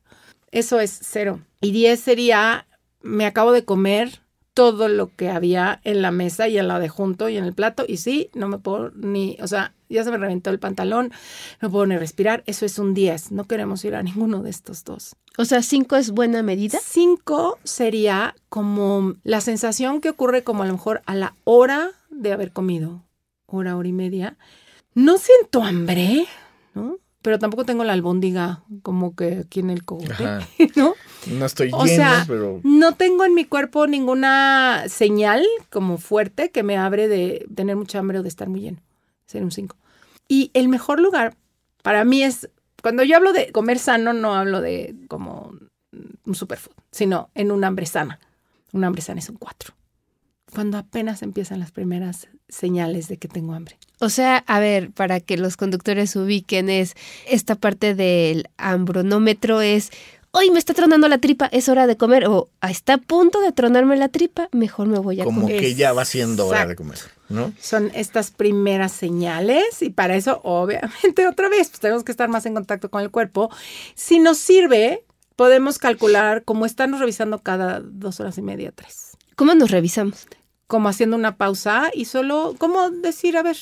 Eso 0.51 0.81
es 0.81 0.99
cero. 1.03 1.41
Y 1.61 1.73
diez 1.73 2.01
sería, 2.01 2.67
me 3.03 3.27
acabo 3.27 3.53
de 3.53 3.67
comer 3.67 4.23
todo 4.57 4.89
lo 4.89 5.15
que 5.15 5.29
había 5.29 5.83
en 5.85 6.01
la 6.01 6.11
mesa 6.11 6.49
y 6.49 6.57
en 6.57 6.67
la 6.67 6.79
de 6.79 6.89
junto 6.89 7.29
y 7.29 7.37
en 7.37 7.45
el 7.45 7.53
plato. 7.53 7.85
Y 7.87 7.99
sí, 7.99 8.31
no 8.33 8.49
me 8.49 8.57
puedo 8.57 8.91
ni, 8.93 9.37
o 9.43 9.47
sea, 9.47 9.75
ya 9.91 10.03
se 10.03 10.11
me 10.11 10.17
reventó 10.17 10.49
el 10.49 10.59
pantalón, 10.59 11.13
no 11.61 11.71
puedo 11.71 11.85
ni 11.85 11.99
respirar. 11.99 12.43
Eso 12.47 12.65
es 12.65 12.79
un 12.79 12.95
10. 12.95 13.33
No 13.33 13.45
queremos 13.45 13.85
ir 13.85 13.95
a 13.95 14.03
ninguno 14.03 14.43
de 14.43 14.49
estos 14.49 14.83
dos. 14.83 15.15
O 15.37 15.45
sea, 15.45 15.61
5 15.61 15.97
es 15.97 16.11
buena 16.11 16.43
medida. 16.43 16.79
5 16.83 17.59
sería 17.65 18.35
como 18.49 19.17
la 19.25 19.43
sensación 19.43 20.01
que 20.01 20.09
ocurre 20.09 20.43
como 20.43 20.63
a 20.63 20.67
lo 20.67 20.73
mejor 20.73 21.03
a 21.05 21.15
la 21.15 21.37
hora 21.45 21.91
de 22.09 22.33
haber 22.33 22.51
comido, 22.51 23.05
hora, 23.45 23.77
hora 23.77 23.89
y 23.89 23.93
media. 23.93 24.39
No 24.95 25.19
siento 25.19 25.63
hambre, 25.63 26.25
¿no? 26.73 26.97
Pero 27.21 27.39
tampoco 27.39 27.67
tengo 27.67 27.85
la 27.85 27.93
albóndiga 27.93 28.65
como 28.83 29.15
que 29.15 29.43
aquí 29.45 29.61
en 29.61 29.69
el 29.69 29.85
cogote. 29.85 30.25
¿no? 30.77 30.95
No 31.27 31.47
estoy 31.47 31.71
O 31.73 31.85
lleno, 31.85 31.97
sea, 31.97 32.25
pero. 32.27 32.61
no 32.63 32.95
tengo 32.95 33.25
en 33.25 33.35
mi 33.35 33.45
cuerpo 33.45 33.87
ninguna 33.87 34.85
señal 34.89 35.45
como 35.71 35.99
fuerte 35.99 36.51
que 36.51 36.63
me 36.63 36.77
abre 36.77 37.09
de 37.09 37.47
tener 37.55 37.77
mucha 37.77 37.99
hambre 37.99 38.19
o 38.19 38.23
de 38.23 38.29
estar 38.29 38.49
muy 38.49 38.61
lleno. 38.61 38.79
Sería 39.27 39.45
un 39.45 39.51
5. 39.51 39.77
Y 40.29 40.51
el 40.55 40.69
mejor 40.69 41.01
lugar 41.01 41.37
para 41.83 42.05
mí 42.05 42.23
es, 42.23 42.49
cuando 42.83 43.03
yo 43.03 43.17
hablo 43.17 43.33
de 43.33 43.53
comer 43.53 43.79
sano, 43.79 44.13
no 44.13 44.35
hablo 44.35 44.61
de 44.61 44.95
como 45.09 45.53
un 46.25 46.35
superfood, 46.35 46.73
sino 46.91 47.31
en 47.35 47.51
un 47.53 47.65
hambre 47.65 47.87
sana. 47.87 48.19
Un 48.73 48.85
hambre 48.85 49.03
sana 49.03 49.21
es 49.21 49.29
un 49.29 49.37
4. 49.37 49.73
Cuando 50.53 50.79
apenas 50.79 51.23
empiezan 51.23 51.61
las 51.61 51.71
primeras 51.71 52.29
señales 52.49 53.09
de 53.09 53.17
que 53.17 53.29
tengo 53.29 53.55
hambre. 53.55 53.77
O 53.99 54.09
sea, 54.09 54.45
a 54.47 54.61
ver, 54.61 54.91
para 54.91 55.21
que 55.21 55.37
los 55.37 55.57
conductores 55.57 56.15
ubiquen, 56.17 56.69
es 56.69 56.95
esta 57.27 57.57
parte 57.57 57.95
del 57.95 58.49
ambronómetro 58.57 59.61
es, 59.61 59.91
hoy 60.33 60.51
me 60.51 60.59
está 60.59 60.75
tronando 60.75 61.09
la 61.09 61.19
tripa, 61.19 61.47
es 61.47 61.69
hora 61.69 61.87
de 61.87 61.97
comer, 61.97 62.27
o 62.27 62.51
"Ah, 62.61 62.71
está 62.71 62.95
a 62.95 62.99
punto 62.99 63.41
de 63.41 63.53
tronarme 63.53 63.97
la 63.97 64.09
tripa, 64.09 64.49
mejor 64.53 64.87
me 64.89 64.99
voy 64.99 65.21
a 65.21 65.25
Como 65.25 65.43
comer. 65.43 65.61
que 65.61 65.75
ya 65.75 65.93
va 65.93 66.05
siendo 66.05 66.47
hora 66.47 66.67
de 66.67 66.77
comer, 66.77 66.99
¿no? 67.29 67.53
Son 67.61 67.91
estas 67.95 68.31
primeras 68.31 68.93
señales 68.93 69.83
y 69.83 69.91
para 69.91 70.15
eso, 70.17 70.41
obviamente, 70.45 71.27
otra 71.29 71.49
vez, 71.49 71.69
pues 71.69 71.81
tenemos 71.81 72.05
que 72.05 72.13
estar 72.13 72.29
más 72.29 72.47
en 72.47 72.55
contacto 72.55 72.91
con 72.91 73.03
el 73.03 73.11
cuerpo. 73.11 73.51
Si 73.95 74.19
nos 74.19 74.39
sirve, 74.39 75.05
podemos 75.37 75.79
calcular 75.79 76.45
cómo 76.45 76.67
estarnos 76.67 77.01
revisando 77.01 77.39
cada 77.43 77.81
dos 77.81 78.21
horas 78.21 78.39
y 78.39 78.43
media, 78.43 78.73
tres. 78.73 79.17
¿Cómo 79.37 79.55
nos 79.55 79.71
revisamos? 79.71 80.27
Como 80.67 80.89
haciendo 80.89 81.17
una 81.17 81.37
pausa 81.37 81.91
y 81.95 82.07
solo, 82.07 82.55
¿cómo 82.59 82.91
decir, 82.91 83.37
a 83.37 83.43
ver, 83.43 83.57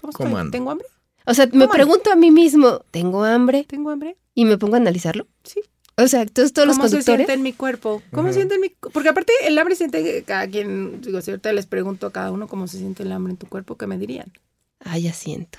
¿cómo, 0.00 0.12
¿Cómo 0.12 0.36
estoy? 0.38 0.50
¿Tengo 0.50 0.70
hambre? 0.70 0.86
O 1.26 1.34
sea, 1.34 1.48
me 1.52 1.68
pregunto 1.68 2.10
a 2.10 2.16
mí 2.16 2.30
mismo, 2.32 2.80
¿tengo 2.90 3.22
hambre? 3.22 3.64
¿Tengo 3.68 3.90
hambre? 3.90 4.16
Y 4.34 4.44
me 4.44 4.58
pongo 4.58 4.74
a 4.74 4.78
analizarlo. 4.78 5.28
Sí. 5.44 5.60
O 5.96 6.08
sea, 6.08 6.22
entonces 6.22 6.52
todos 6.52 6.66
los 6.66 6.76
¿Cómo 6.76 6.88
se 6.88 6.92
conductores... 6.94 7.18
siente 7.18 7.32
en 7.34 7.42
mi 7.42 7.52
cuerpo? 7.52 8.02
¿Cómo 8.12 8.28
Ujú. 8.28 8.34
siente 8.34 8.54
en 8.54 8.60
mi 8.62 8.68
Porque 8.70 9.08
aparte 9.10 9.32
el 9.44 9.58
hambre 9.58 9.76
siente 9.76 10.22
cada 10.24 10.46
quien, 10.48 11.00
digo, 11.02 11.20
si 11.20 11.30
ahorita 11.30 11.52
les 11.52 11.66
pregunto 11.66 12.06
a 12.06 12.12
cada 12.12 12.30
uno 12.32 12.48
cómo 12.48 12.66
se 12.66 12.78
siente 12.78 13.02
el 13.02 13.12
hambre 13.12 13.32
en 13.32 13.36
tu 13.36 13.46
cuerpo, 13.46 13.76
¿qué 13.76 13.86
me 13.86 13.98
dirían? 13.98 14.32
Ah, 14.80 14.98
ya 14.98 15.12
siento. 15.12 15.58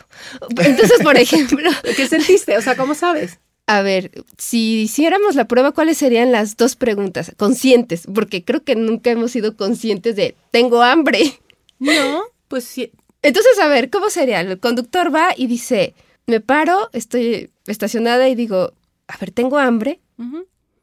Entonces, 0.49 0.99
por 1.03 1.17
ejemplo, 1.17 1.69
¿Qué 1.95 2.07
sentiste? 2.07 2.57
O 2.57 2.61
sea, 2.61 2.75
¿cómo 2.75 2.95
sabes? 2.95 3.39
a 3.65 3.81
ver, 3.81 4.11
si 4.37 4.81
hiciéramos 4.81 5.35
la 5.35 5.47
prueba, 5.47 5.71
¿cuáles 5.71 5.97
serían 5.97 6.33
las 6.33 6.57
dos 6.57 6.75
preguntas? 6.75 7.31
Conscientes, 7.37 8.03
porque 8.13 8.43
creo 8.43 8.61
que 8.63 8.75
nunca 8.75 9.09
hemos 9.11 9.31
sido 9.31 9.55
conscientes 9.55 10.17
de 10.17 10.35
tengo 10.51 10.81
hambre. 10.81 11.39
No, 11.79 12.23
pues 12.49 12.65
sí. 12.65 12.91
Entonces, 13.21 13.57
a 13.59 13.69
ver, 13.69 13.89
¿cómo 13.89 14.09
sería? 14.09 14.41
El 14.41 14.59
conductor 14.59 15.15
va 15.15 15.29
y 15.37 15.47
dice, 15.47 15.93
me 16.27 16.41
paro, 16.41 16.89
estoy 16.91 17.51
estacionada 17.65 18.27
y 18.27 18.35
digo, 18.35 18.73
a 19.07 19.17
ver, 19.17 19.31
tengo 19.31 19.57
hambre, 19.57 19.99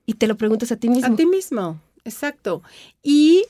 y 0.07 0.15
te 0.15 0.27
lo 0.27 0.37
preguntas 0.37 0.73
a 0.73 0.77
ti 0.77 0.89
mismo. 0.89 1.13
A 1.13 1.17
ti 1.17 1.27
mismo, 1.27 1.81
exacto. 2.05 2.63
Y 3.03 3.45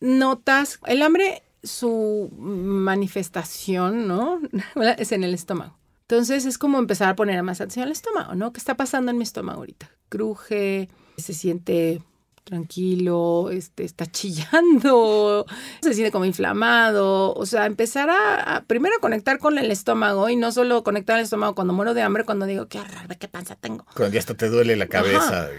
notas, 0.00 0.80
el 0.86 1.02
hambre, 1.02 1.42
su 1.62 2.30
manifestación, 2.38 4.08
¿no? 4.08 4.40
es 4.98 5.12
en 5.12 5.24
el 5.24 5.34
estómago. 5.34 5.76
Entonces 6.02 6.46
es 6.46 6.56
como 6.56 6.78
empezar 6.78 7.10
a 7.10 7.16
poner 7.16 7.42
más 7.42 7.60
atención 7.60 7.84
al 7.84 7.92
estómago, 7.92 8.34
¿no? 8.34 8.52
¿Qué 8.52 8.58
está 8.58 8.76
pasando 8.76 9.10
en 9.10 9.18
mi 9.18 9.24
estómago 9.24 9.58
ahorita? 9.58 9.90
Cruje, 10.08 10.88
se 11.18 11.34
siente 11.34 12.02
tranquilo, 12.48 13.50
este, 13.50 13.84
está 13.84 14.06
chillando, 14.06 15.44
se 15.82 15.92
siente 15.92 16.10
como 16.10 16.24
inflamado, 16.24 17.34
o 17.34 17.44
sea, 17.44 17.66
empezar 17.66 18.08
a, 18.08 18.56
a 18.56 18.64
primero 18.64 18.96
a 18.96 19.00
conectar 19.00 19.38
con 19.38 19.58
el 19.58 19.70
estómago 19.70 20.30
y 20.30 20.36
no 20.36 20.50
solo 20.50 20.82
conectar 20.82 21.18
el 21.18 21.24
estómago 21.24 21.54
cuando 21.54 21.74
muero 21.74 21.92
de 21.92 22.00
hambre, 22.00 22.24
cuando 22.24 22.46
digo, 22.46 22.66
qué 22.66 22.80
horror, 22.80 23.06
ve 23.06 23.16
qué 23.16 23.28
panza 23.28 23.54
tengo. 23.54 23.84
Cuando 23.94 24.14
ya 24.14 24.20
hasta 24.20 24.34
te 24.34 24.48
duele 24.48 24.76
la 24.76 24.86
cabeza. 24.86 25.50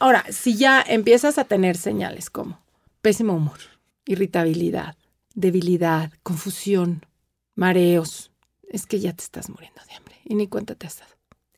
Ahora, 0.00 0.24
si 0.30 0.56
ya 0.56 0.84
empiezas 0.86 1.38
a 1.38 1.44
tener 1.44 1.78
señales 1.78 2.28
como 2.28 2.62
pésimo 3.00 3.32
humor, 3.34 3.58
irritabilidad, 4.04 4.96
debilidad, 5.34 6.12
confusión, 6.22 7.06
mareos, 7.54 8.32
es 8.68 8.86
que 8.86 9.00
ya 9.00 9.14
te 9.14 9.24
estás 9.24 9.48
muriendo 9.48 9.80
de 9.88 9.94
hambre 9.94 10.16
y 10.24 10.34
ni 10.34 10.46
cuenta 10.46 10.74
te 10.74 10.86
has 10.86 10.98
dado. 10.98 11.14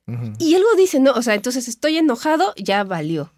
Ujú. 0.07 0.33
Y 0.39 0.55
algo 0.55 0.69
dice, 0.77 1.01
no, 1.01 1.11
o 1.13 1.23
sea, 1.23 1.35
entonces 1.35 1.67
estoy 1.67 1.99
enojado, 1.99 2.55
ya 2.57 2.85
valió. 2.85 3.33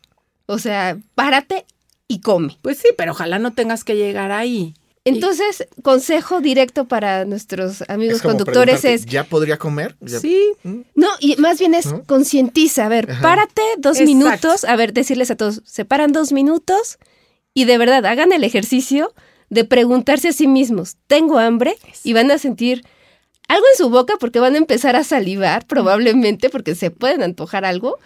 O 0.51 0.59
sea, 0.59 0.99
párate 1.15 1.67
y 2.09 2.21
come. 2.21 2.57
Pues 2.63 2.79
sí, 2.79 2.89
pero 2.97 3.13
ojalá 3.13 3.39
no 3.39 3.53
tengas 3.53 3.85
que 3.85 3.97
llegar 3.97 4.33
ahí. 4.33 4.75
Entonces, 5.05 5.67
consejo 5.83 6.41
directo 6.41 6.87
para 6.89 7.25
nuestros 7.27 7.83
amigos 7.89 8.17
Es 8.17 8.23
como 8.23 8.37
conductores 8.39 8.85
es, 8.85 9.05
¿Ya 9.07 9.25
podría 9.25 9.59
comer? 9.59 9.95
¿Ya- 10.01 10.21
Sí, 10.21 10.43
¿Mm? 10.65 10.81
no, 10.95 11.09
y 11.21 11.37
más 11.37 11.59
bien 11.59 11.75
es 11.75 11.87
¿No? 11.87 12.03
concientiza, 12.05 12.87
a 12.87 12.89
ver, 12.89 13.11
Ajá. 13.11 13.23
párate 13.23 13.63
dos 13.79 13.99
Exacto. 14.01 14.07
minutos, 14.07 14.65
a 14.65 14.77
ver, 14.77 14.93
decirles 14.93 15.31
a 15.31 15.37
todos, 15.37 15.63
se 15.65 15.85
paran 15.85 16.13
dos 16.13 16.33
minutos 16.33 16.99
y 17.55 17.65
de 17.65 17.79
verdad 17.79 18.05
hagan 18.07 18.33
el 18.33 18.45
ejercicio 18.45 19.15
de 19.51 19.65
preguntarse 19.65 20.29
a 20.29 20.33
sí 20.33 20.47
mismos, 20.47 20.97
¿tengo 21.07 21.39
hambre? 21.39 21.77
Y 22.05 22.13
van 22.13 22.31
a 22.31 22.37
sentir 22.39 22.85
algo 23.49 23.65
en 23.73 23.79
su 23.79 23.89
boca 23.89 24.15
porque 24.21 24.41
van 24.41 24.55
a 24.57 24.59
empezar 24.59 24.95
a 24.97 25.05
salivar 25.05 25.67
probablemente 25.67 26.51
porque 26.51 26.75
se 26.75 26.91
pueden 26.91 27.23
antojar 27.23 27.65
algo 27.65 27.99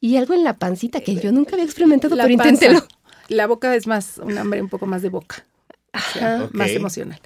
y 0.00 0.16
algo 0.16 0.34
en 0.34 0.44
la 0.44 0.58
pancita 0.58 1.00
que 1.00 1.16
yo 1.16 1.32
nunca 1.32 1.52
había 1.52 1.64
experimentado, 1.64 2.14
la 2.16 2.24
pero 2.24 2.36
panza. 2.36 2.66
inténtelo. 2.66 2.86
La 3.28 3.46
boca 3.46 3.74
es 3.74 3.86
más 3.86 4.18
un 4.18 4.38
hambre 4.38 4.62
un 4.62 4.68
poco 4.68 4.86
más 4.86 5.02
de 5.02 5.08
boca, 5.08 5.44
o 5.92 6.12
sea, 6.12 6.48
más 6.52 6.70
emocional. 6.70 7.20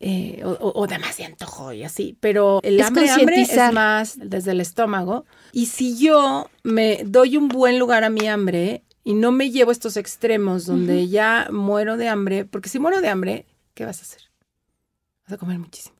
Eh, 0.00 0.42
o, 0.44 0.72
o, 0.74 0.86
de 0.86 0.98
más 0.98 1.16
de 1.16 1.24
antojo 1.24 1.72
y 1.72 1.82
así, 1.82 2.16
pero 2.20 2.60
el 2.62 2.78
Es 2.78 2.86
hambre, 2.86 3.08
hambre 3.08 3.40
es 3.42 3.72
más 3.72 4.18
desde 4.20 4.50
el 4.50 4.60
estómago. 4.60 5.24
Y 5.52 5.66
si 5.66 5.96
yo 5.96 6.50
me 6.62 7.00
doy 7.04 7.36
un 7.36 7.48
buen 7.48 7.78
lugar 7.78 8.04
a 8.04 8.10
mi 8.10 8.28
hambre 8.28 8.82
y 9.02 9.14
no 9.14 9.32
me 9.32 9.50
llevo 9.50 9.70
a 9.70 9.72
estos 9.72 9.96
extremos 9.96 10.66
donde 10.66 11.08
ya 11.08 11.48
muero 11.50 11.96
de 11.96 12.08
hambre, 12.08 12.44
porque 12.44 12.68
si 12.68 12.78
muero 12.78 13.00
de 13.00 13.08
hambre, 13.08 13.46
¿qué 13.74 13.84
vas 13.84 14.00
a 14.00 14.02
hacer? 14.02 14.22
Vas 15.24 15.34
a 15.34 15.38
comer 15.38 15.58
muchísimo. 15.58 15.94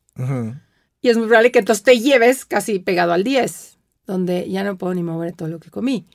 Y 1.01 1.09
es 1.09 1.17
muy 1.17 1.27
probable 1.27 1.53
que 1.53 1.61
entonces 1.61 1.83
te 1.83 1.99
lleves 1.99 2.45
casi 2.45 2.79
pegado 2.79 3.13
al 3.13 3.25
10, 3.25 3.74
donde 4.07 4.49
ya 4.51 4.63
no 4.65 4.77
puedo 4.77 4.95
ni 4.95 5.03
mover 5.03 5.33
todo 5.35 5.49
lo 5.49 5.59
que 5.61 5.71
comí. 5.71 6.07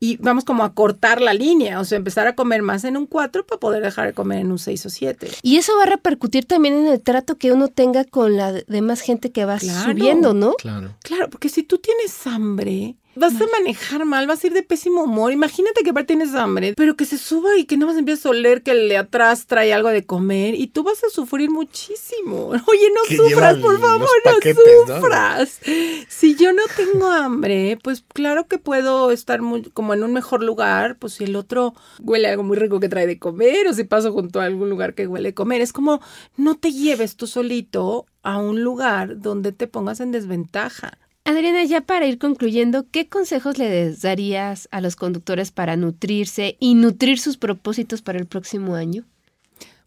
Y 0.00 0.16
vamos 0.18 0.44
como 0.44 0.64
a 0.64 0.74
cortar 0.74 1.20
la 1.22 1.32
línea, 1.32 1.80
o 1.80 1.84
sea, 1.84 1.96
empezar 1.96 2.26
a 2.26 2.34
comer 2.34 2.62
más 2.62 2.84
en 2.84 2.96
un 2.96 3.06
4 3.06 3.46
para 3.46 3.58
poder 3.58 3.82
dejar 3.82 4.06
de 4.08 4.12
comer 4.12 4.40
en 4.40 4.50
un 4.52 4.58
6 4.58 4.84
o 4.86 4.90
7. 4.90 5.28
Y 5.42 5.56
eso 5.56 5.72
va 5.78 5.84
a 5.84 5.86
repercutir 5.86 6.44
también 6.44 6.74
en 6.74 6.86
el 6.88 7.00
trato 7.00 7.36
que 7.38 7.52
uno 7.52 7.68
tenga 7.68 8.04
con 8.04 8.36
la 8.36 8.52
demás 8.52 9.00
gente 9.00 9.32
que 9.32 9.44
va 9.46 9.56
Claro. 9.58 9.90
subiendo, 9.92 10.34
¿no? 10.34 10.54
Claro. 10.54 10.94
Claro, 11.02 11.30
porque 11.30 11.48
si 11.48 11.62
tú 11.62 11.78
tienes 11.78 12.26
hambre, 12.26 12.96
vas 13.16 13.34
a 13.40 13.46
manejar 13.58 14.04
mal, 14.04 14.26
vas 14.26 14.42
a 14.42 14.46
ir 14.46 14.52
de 14.52 14.62
pésimo 14.62 15.04
humor. 15.04 15.32
Imagínate 15.32 15.82
que 15.82 15.90
aparte 15.90 16.14
tienes 16.14 16.34
hambre, 16.34 16.74
pero 16.76 16.96
que 16.96 17.04
se 17.04 17.18
suba 17.18 17.56
y 17.56 17.64
que 17.64 17.76
nada 17.76 17.92
más 17.92 17.98
empiezas 17.98 18.26
a 18.26 18.30
oler 18.30 18.62
que 18.62 18.72
el 18.72 18.88
de 18.88 18.96
atrás 18.96 19.46
trae 19.46 19.72
algo 19.72 19.88
de 19.88 20.04
comer 20.04 20.54
y 20.54 20.66
tú 20.68 20.82
vas 20.82 21.02
a 21.04 21.10
sufrir 21.10 21.50
muchísimo. 21.50 22.48
Oye, 22.66 22.90
no 22.94 23.00
Que 23.08 23.16
sufras, 23.16 23.56
por 23.58 23.80
favor, 23.80 24.08
paquetes, 24.22 24.56
no 24.86 24.94
¿no? 24.94 25.00
sufras. 25.00 25.60
Si 26.08 26.34
yo 26.34 26.52
no 26.52 26.62
tengo 26.76 27.06
hambre, 27.10 27.78
pues 27.82 28.04
claro 28.12 28.46
que 28.46 28.58
puedo 28.58 29.10
estar 29.10 29.42
muy, 29.42 29.62
como 29.70 29.94
en 29.94 30.02
un 30.02 30.12
mejor 30.12 30.42
lugar, 30.42 30.96
pues 30.98 31.14
si 31.14 31.24
el 31.24 31.36
otro 31.36 31.74
huele 32.00 32.28
a 32.28 32.30
algo 32.32 32.42
muy 32.42 32.56
rico 32.56 32.80
que 32.80 32.88
trae 32.88 33.06
de 33.06 33.18
comer 33.18 33.66
o 33.68 33.72
si 33.74 33.84
paso 33.84 34.12
junto 34.12 34.40
a 34.40 34.44
algún 34.44 34.70
lugar 34.70 34.94
que 34.94 35.06
huele 35.06 35.30
a 35.30 35.34
comer. 35.34 35.60
Es 35.60 35.72
como 35.72 36.00
no 36.36 36.56
te 36.56 36.72
lleves 36.72 37.16
tú 37.16 37.26
solito 37.26 38.06
a 38.22 38.38
un 38.38 38.62
lugar 38.62 39.20
donde 39.20 39.52
te 39.52 39.66
pongas 39.66 40.00
en 40.00 40.10
desventaja. 40.12 40.98
Adriana, 41.24 41.64
ya 41.64 41.80
para 41.80 42.06
ir 42.06 42.18
concluyendo, 42.18 42.86
¿qué 42.90 43.08
consejos 43.08 43.56
le 43.56 43.94
darías 43.94 44.68
a 44.70 44.80
los 44.80 44.94
conductores 44.94 45.50
para 45.50 45.76
nutrirse 45.76 46.56
y 46.60 46.74
nutrir 46.74 47.18
sus 47.18 47.38
propósitos 47.38 48.02
para 48.02 48.18
el 48.18 48.26
próximo 48.26 48.74
año? 48.74 49.04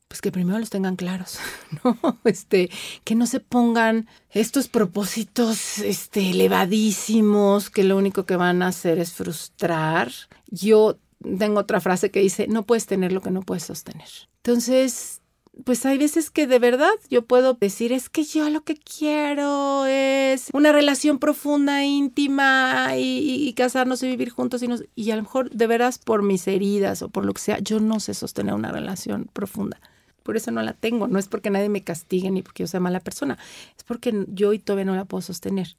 pues 0.08 0.22
que 0.22 0.32
primero 0.32 0.58
los 0.58 0.70
tengan 0.70 0.96
claros, 0.96 1.40
¿no? 1.84 1.98
Este, 2.24 2.70
que 3.04 3.16
no 3.16 3.28
se 3.28 3.40
pongan 3.40 4.08
estos 4.32 4.68
propósitos 4.68 5.80
este, 5.80 6.32
elevadísimos 6.32 7.70
que 7.70 7.84
lo 7.84 7.98
único 7.98 8.26
que 8.26 8.36
van 8.36 8.62
a 8.62 8.68
hacer 8.68 9.00
es 9.00 9.12
frustrar. 9.12 10.12
Yo 10.50 10.98
tengo 11.40 11.60
otra 11.60 11.82
frase 11.82 12.10
que 12.12 12.22
dice, 12.22 12.48
no 12.48 12.64
puedes 12.64 12.86
tener 12.86 13.12
lo 13.12 13.22
que 13.22 13.32
no 13.32 13.42
puedes 13.42 13.64
sostener. 13.64 14.08
Entonces, 14.38 15.22
pues 15.64 15.86
hay 15.86 15.98
veces 15.98 16.30
que 16.30 16.48
de 16.48 16.60
verdad 16.60 16.92
yo 17.10 17.26
puedo 17.26 17.54
decir, 17.54 17.92
es 17.92 18.10
que 18.10 18.24
yo 18.24 18.50
lo 18.50 18.62
que 18.62 18.76
quiero 18.76 19.86
es 19.86 20.50
una 20.54 20.72
relación 20.72 21.20
profunda, 21.20 21.84
íntima 21.84 22.96
y, 22.98 23.54
casarnos 23.54 24.04
y 24.04 24.08
vivir 24.08 24.30
juntos 24.30 24.62
y, 24.64 24.70
y 24.96 25.12
a 25.12 25.16
lo 25.16 25.24
mejor 25.24 25.50
de 25.50 25.68
veras 25.68 25.98
por 25.98 26.24
mis 26.24 26.48
heridas 26.48 27.02
o 27.02 27.10
por 27.10 27.26
lo 27.26 27.34
que 27.34 27.42
sea, 27.42 27.60
yo 27.60 27.80
no 27.80 28.00
sé 28.00 28.14
sostener 28.14 28.54
una 28.54 28.72
relación 28.72 29.30
profunda. 29.34 29.80
Por 30.24 30.36
eso 30.36 30.52
no 30.52 30.62
la 30.62 30.74
tengo, 30.74 31.08
no 31.08 31.20
es 31.20 31.28
porque 31.28 31.50
nadie 31.50 31.70
me 31.70 31.84
castigue 31.84 32.30
ni 32.32 32.42
porque 32.42 32.64
yo 32.64 32.68
sea 32.68 32.82
mala 32.82 33.00
persona, 33.00 33.38
es 33.78 33.84
porque 33.84 34.26
yo 34.28 34.52
y 34.54 34.60
todavía 34.60 34.86
no 34.86 34.96
la 34.96 35.06
puedo 35.06 35.22
sostener. 35.22 35.76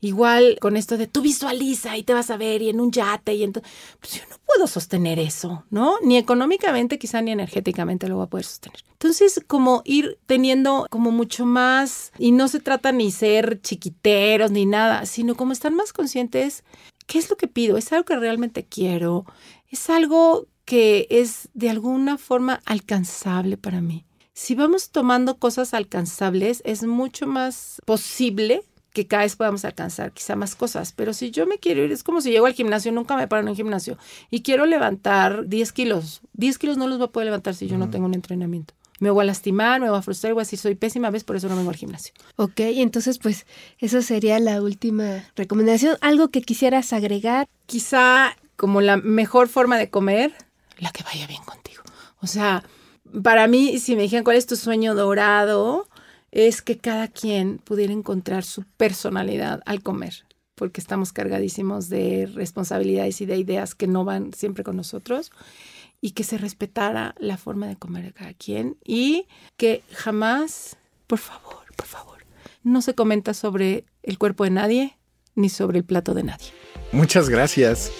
Igual 0.00 0.58
con 0.60 0.76
esto 0.76 0.96
de 0.96 1.06
tú 1.06 1.22
visualiza 1.22 1.96
y 1.96 2.02
te 2.02 2.14
vas 2.14 2.30
a 2.30 2.36
ver 2.36 2.62
y 2.62 2.68
en 2.68 2.80
un 2.80 2.90
yate 2.90 3.34
y 3.34 3.44
entonces, 3.44 3.72
pues 4.00 4.14
yo 4.14 4.22
no 4.30 4.36
puedo 4.44 4.66
sostener 4.66 5.18
eso, 5.18 5.64
¿no? 5.70 5.96
Ni 6.02 6.16
económicamente, 6.16 6.98
quizá 6.98 7.22
ni 7.22 7.30
energéticamente 7.30 8.08
lo 8.08 8.16
voy 8.16 8.24
a 8.24 8.30
poder 8.30 8.46
sostener. 8.46 8.80
Entonces, 8.92 9.40
como 9.46 9.82
ir 9.84 10.18
teniendo 10.26 10.86
como 10.90 11.10
mucho 11.10 11.46
más, 11.46 12.12
y 12.18 12.32
no 12.32 12.48
se 12.48 12.60
trata 12.60 12.92
ni 12.92 13.10
ser 13.10 13.60
chiquiteros 13.60 14.50
ni 14.50 14.66
nada, 14.66 15.06
sino 15.06 15.34
como 15.34 15.52
estar 15.52 15.72
más 15.72 15.92
conscientes, 15.92 16.64
¿qué 17.06 17.18
es 17.18 17.30
lo 17.30 17.36
que 17.36 17.48
pido? 17.48 17.76
¿Es 17.76 17.92
algo 17.92 18.04
que 18.04 18.16
realmente 18.16 18.64
quiero? 18.64 19.24
¿Es 19.68 19.90
algo 19.90 20.46
que 20.64 21.06
es 21.10 21.48
de 21.54 21.70
alguna 21.70 22.18
forma 22.18 22.60
alcanzable 22.64 23.56
para 23.56 23.80
mí? 23.80 24.04
Si 24.34 24.54
vamos 24.54 24.90
tomando 24.90 25.38
cosas 25.38 25.74
alcanzables, 25.74 26.62
es 26.64 26.84
mucho 26.84 27.26
más 27.26 27.80
posible 27.84 28.62
que 28.92 29.06
cada 29.06 29.22
vez 29.22 29.36
podamos 29.36 29.64
alcanzar 29.64 30.12
quizá 30.12 30.36
más 30.36 30.54
cosas. 30.54 30.92
Pero 30.92 31.14
si 31.14 31.30
yo 31.30 31.46
me 31.46 31.58
quiero 31.58 31.82
ir, 31.84 31.92
es 31.92 32.02
como 32.02 32.20
si 32.20 32.30
llego 32.30 32.46
al 32.46 32.52
gimnasio, 32.52 32.92
nunca 32.92 33.16
me 33.16 33.28
paro 33.28 33.42
en 33.42 33.48
un 33.48 33.56
gimnasio 33.56 33.98
y 34.30 34.42
quiero 34.42 34.66
levantar 34.66 35.46
10 35.46 35.72
kilos. 35.72 36.20
10 36.34 36.58
kilos 36.58 36.76
no 36.76 36.86
los 36.86 36.98
voy 36.98 37.08
a 37.08 37.10
poder 37.10 37.26
levantar 37.26 37.54
si 37.54 37.66
yo 37.66 37.78
no 37.78 37.90
tengo 37.90 38.06
un 38.06 38.14
entrenamiento. 38.14 38.74
Me 39.00 39.10
voy 39.10 39.22
a 39.22 39.26
lastimar, 39.26 39.80
me 39.80 39.88
voy 39.88 39.98
a 39.98 40.02
frustrar, 40.02 40.32
voy 40.32 40.42
a 40.42 40.44
decir 40.44 40.58
soy 40.58 40.76
pésima, 40.76 41.10
vez 41.10 41.24
por 41.24 41.34
eso 41.34 41.48
no 41.48 41.56
vengo 41.56 41.70
al 41.70 41.76
gimnasio. 41.76 42.14
Ok, 42.36 42.60
entonces 42.60 43.18
pues 43.18 43.46
eso 43.78 44.00
sería 44.00 44.38
la 44.38 44.62
última 44.62 45.24
recomendación. 45.34 45.96
¿Algo 46.00 46.28
que 46.28 46.42
quisieras 46.42 46.92
agregar? 46.92 47.48
Quizá 47.66 48.36
como 48.56 48.80
la 48.80 48.98
mejor 48.98 49.48
forma 49.48 49.76
de 49.76 49.90
comer, 49.90 50.32
la 50.78 50.92
que 50.92 51.02
vaya 51.02 51.26
bien 51.26 51.42
contigo. 51.42 51.82
O 52.20 52.28
sea, 52.28 52.62
para 53.24 53.48
mí, 53.48 53.78
si 53.78 53.96
me 53.96 54.02
dijeran 54.02 54.24
cuál 54.24 54.36
es 54.36 54.46
tu 54.46 54.56
sueño 54.56 54.94
dorado, 54.94 55.88
es 56.32 56.62
que 56.62 56.78
cada 56.78 57.08
quien 57.08 57.58
pudiera 57.58 57.92
encontrar 57.92 58.42
su 58.42 58.64
personalidad 58.76 59.62
al 59.66 59.82
comer, 59.82 60.24
porque 60.56 60.80
estamos 60.80 61.12
cargadísimos 61.12 61.88
de 61.88 62.26
responsabilidades 62.34 63.20
y 63.20 63.26
de 63.26 63.36
ideas 63.36 63.74
que 63.74 63.86
no 63.86 64.04
van 64.04 64.32
siempre 64.32 64.64
con 64.64 64.76
nosotros, 64.76 65.30
y 66.00 66.10
que 66.10 66.24
se 66.24 66.36
respetara 66.36 67.14
la 67.18 67.36
forma 67.36 67.68
de 67.68 67.76
comer 67.76 68.04
de 68.04 68.12
cada 68.12 68.34
quien 68.34 68.76
y 68.84 69.28
que 69.56 69.82
jamás, 69.92 70.76
por 71.06 71.20
favor, 71.20 71.64
por 71.76 71.86
favor, 71.86 72.18
no 72.64 72.82
se 72.82 72.94
comenta 72.94 73.34
sobre 73.34 73.84
el 74.02 74.18
cuerpo 74.18 74.44
de 74.44 74.50
nadie 74.50 74.98
ni 75.36 75.48
sobre 75.48 75.78
el 75.78 75.84
plato 75.84 76.12
de 76.12 76.24
nadie. 76.24 76.48
Muchas 76.90 77.28
gracias. 77.28 77.90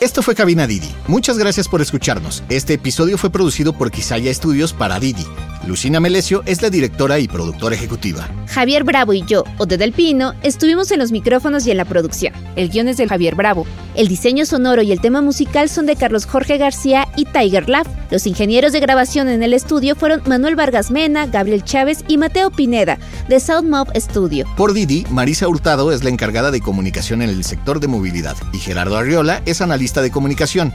Esto 0.00 0.22
fue 0.22 0.34
Cabina 0.34 0.66
Didi. 0.66 0.88
Muchas 1.06 1.38
gracias 1.38 1.68
por 1.68 1.82
escucharnos. 1.82 2.42
Este 2.48 2.74
episodio 2.74 3.18
fue 3.18 3.30
producido 3.30 3.74
por 3.74 3.90
Quisaya 3.90 4.30
Estudios 4.30 4.72
para 4.72 4.98
Didi. 4.98 5.26
Lucina 5.66 6.00
Melesio 6.00 6.42
es 6.46 6.62
la 6.62 6.70
directora 6.70 7.18
y 7.18 7.28
productora 7.28 7.74
ejecutiva. 7.74 8.28
Javier 8.46 8.84
Bravo 8.84 9.12
y 9.12 9.22
yo, 9.26 9.44
Ode 9.58 9.76
del 9.76 9.92
Pino, 9.92 10.34
estuvimos 10.42 10.90
en 10.90 10.98
los 10.98 11.12
micrófonos 11.12 11.66
y 11.66 11.70
en 11.70 11.76
la 11.76 11.84
producción. 11.84 12.32
El 12.56 12.70
guion 12.70 12.88
es 12.88 12.96
de 12.96 13.08
Javier 13.08 13.34
Bravo. 13.34 13.66
El 13.94 14.08
diseño 14.08 14.46
sonoro 14.46 14.82
y 14.82 14.92
el 14.92 15.00
tema 15.00 15.20
musical 15.20 15.68
son 15.68 15.86
de 15.86 15.96
Carlos 15.96 16.26
Jorge 16.26 16.56
García 16.58 17.08
y 17.16 17.24
Tiger 17.24 17.68
Love. 17.68 17.88
Los 18.10 18.26
ingenieros 18.26 18.72
de 18.72 18.80
grabación 18.80 19.28
en 19.28 19.42
el 19.42 19.52
estudio 19.52 19.94
fueron 19.94 20.22
Manuel 20.26 20.56
Vargas 20.56 20.90
Mena, 20.90 21.26
Gabriel 21.26 21.64
Chávez 21.64 22.04
y 22.08 22.16
Mateo 22.16 22.50
Pineda, 22.50 22.98
de 23.28 23.40
Soundmob 23.40 23.88
Studio. 23.96 24.46
Por 24.56 24.72
Didi, 24.72 25.04
Marisa 25.10 25.48
Hurtado 25.48 25.92
es 25.92 26.04
la 26.04 26.10
encargada 26.10 26.50
de 26.50 26.60
comunicación 26.60 27.22
en 27.22 27.30
el 27.30 27.44
sector 27.44 27.80
de 27.80 27.88
movilidad 27.88 28.36
y 28.52 28.58
Gerardo 28.58 28.96
Arriola 28.96 29.42
es 29.44 29.60
analista 29.60 30.00
de 30.02 30.10
comunicación. 30.10 30.72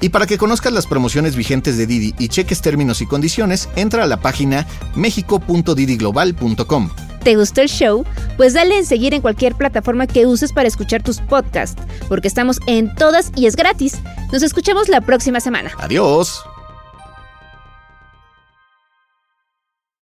Y 0.00 0.08
para 0.08 0.26
que 0.26 0.38
conozcas 0.38 0.72
las 0.72 0.86
promociones 0.86 1.36
vigentes 1.36 1.76
de 1.76 1.86
Didi 1.86 2.14
y 2.18 2.28
cheques 2.28 2.62
términos 2.62 3.00
y 3.00 3.06
condiciones, 3.06 3.68
entra 3.76 4.04
a 4.04 4.06
la 4.06 4.18
página 4.18 4.66
mexico.didiglobal.com. 4.94 6.90
¿Te 7.22 7.36
gustó 7.36 7.60
el 7.60 7.68
show? 7.68 8.04
Pues 8.36 8.54
dale 8.54 8.78
en 8.78 8.86
seguir 8.86 9.12
en 9.12 9.20
cualquier 9.20 9.54
plataforma 9.54 10.06
que 10.06 10.26
uses 10.26 10.52
para 10.52 10.68
escuchar 10.68 11.02
tus 11.02 11.18
podcasts, 11.20 11.80
porque 12.08 12.28
estamos 12.28 12.58
en 12.66 12.94
todas 12.94 13.30
y 13.36 13.46
es 13.46 13.56
gratis. 13.56 13.98
Nos 14.32 14.42
escuchamos 14.42 14.88
la 14.88 15.02
próxima 15.02 15.40
semana. 15.40 15.70
Adiós. 15.78 16.42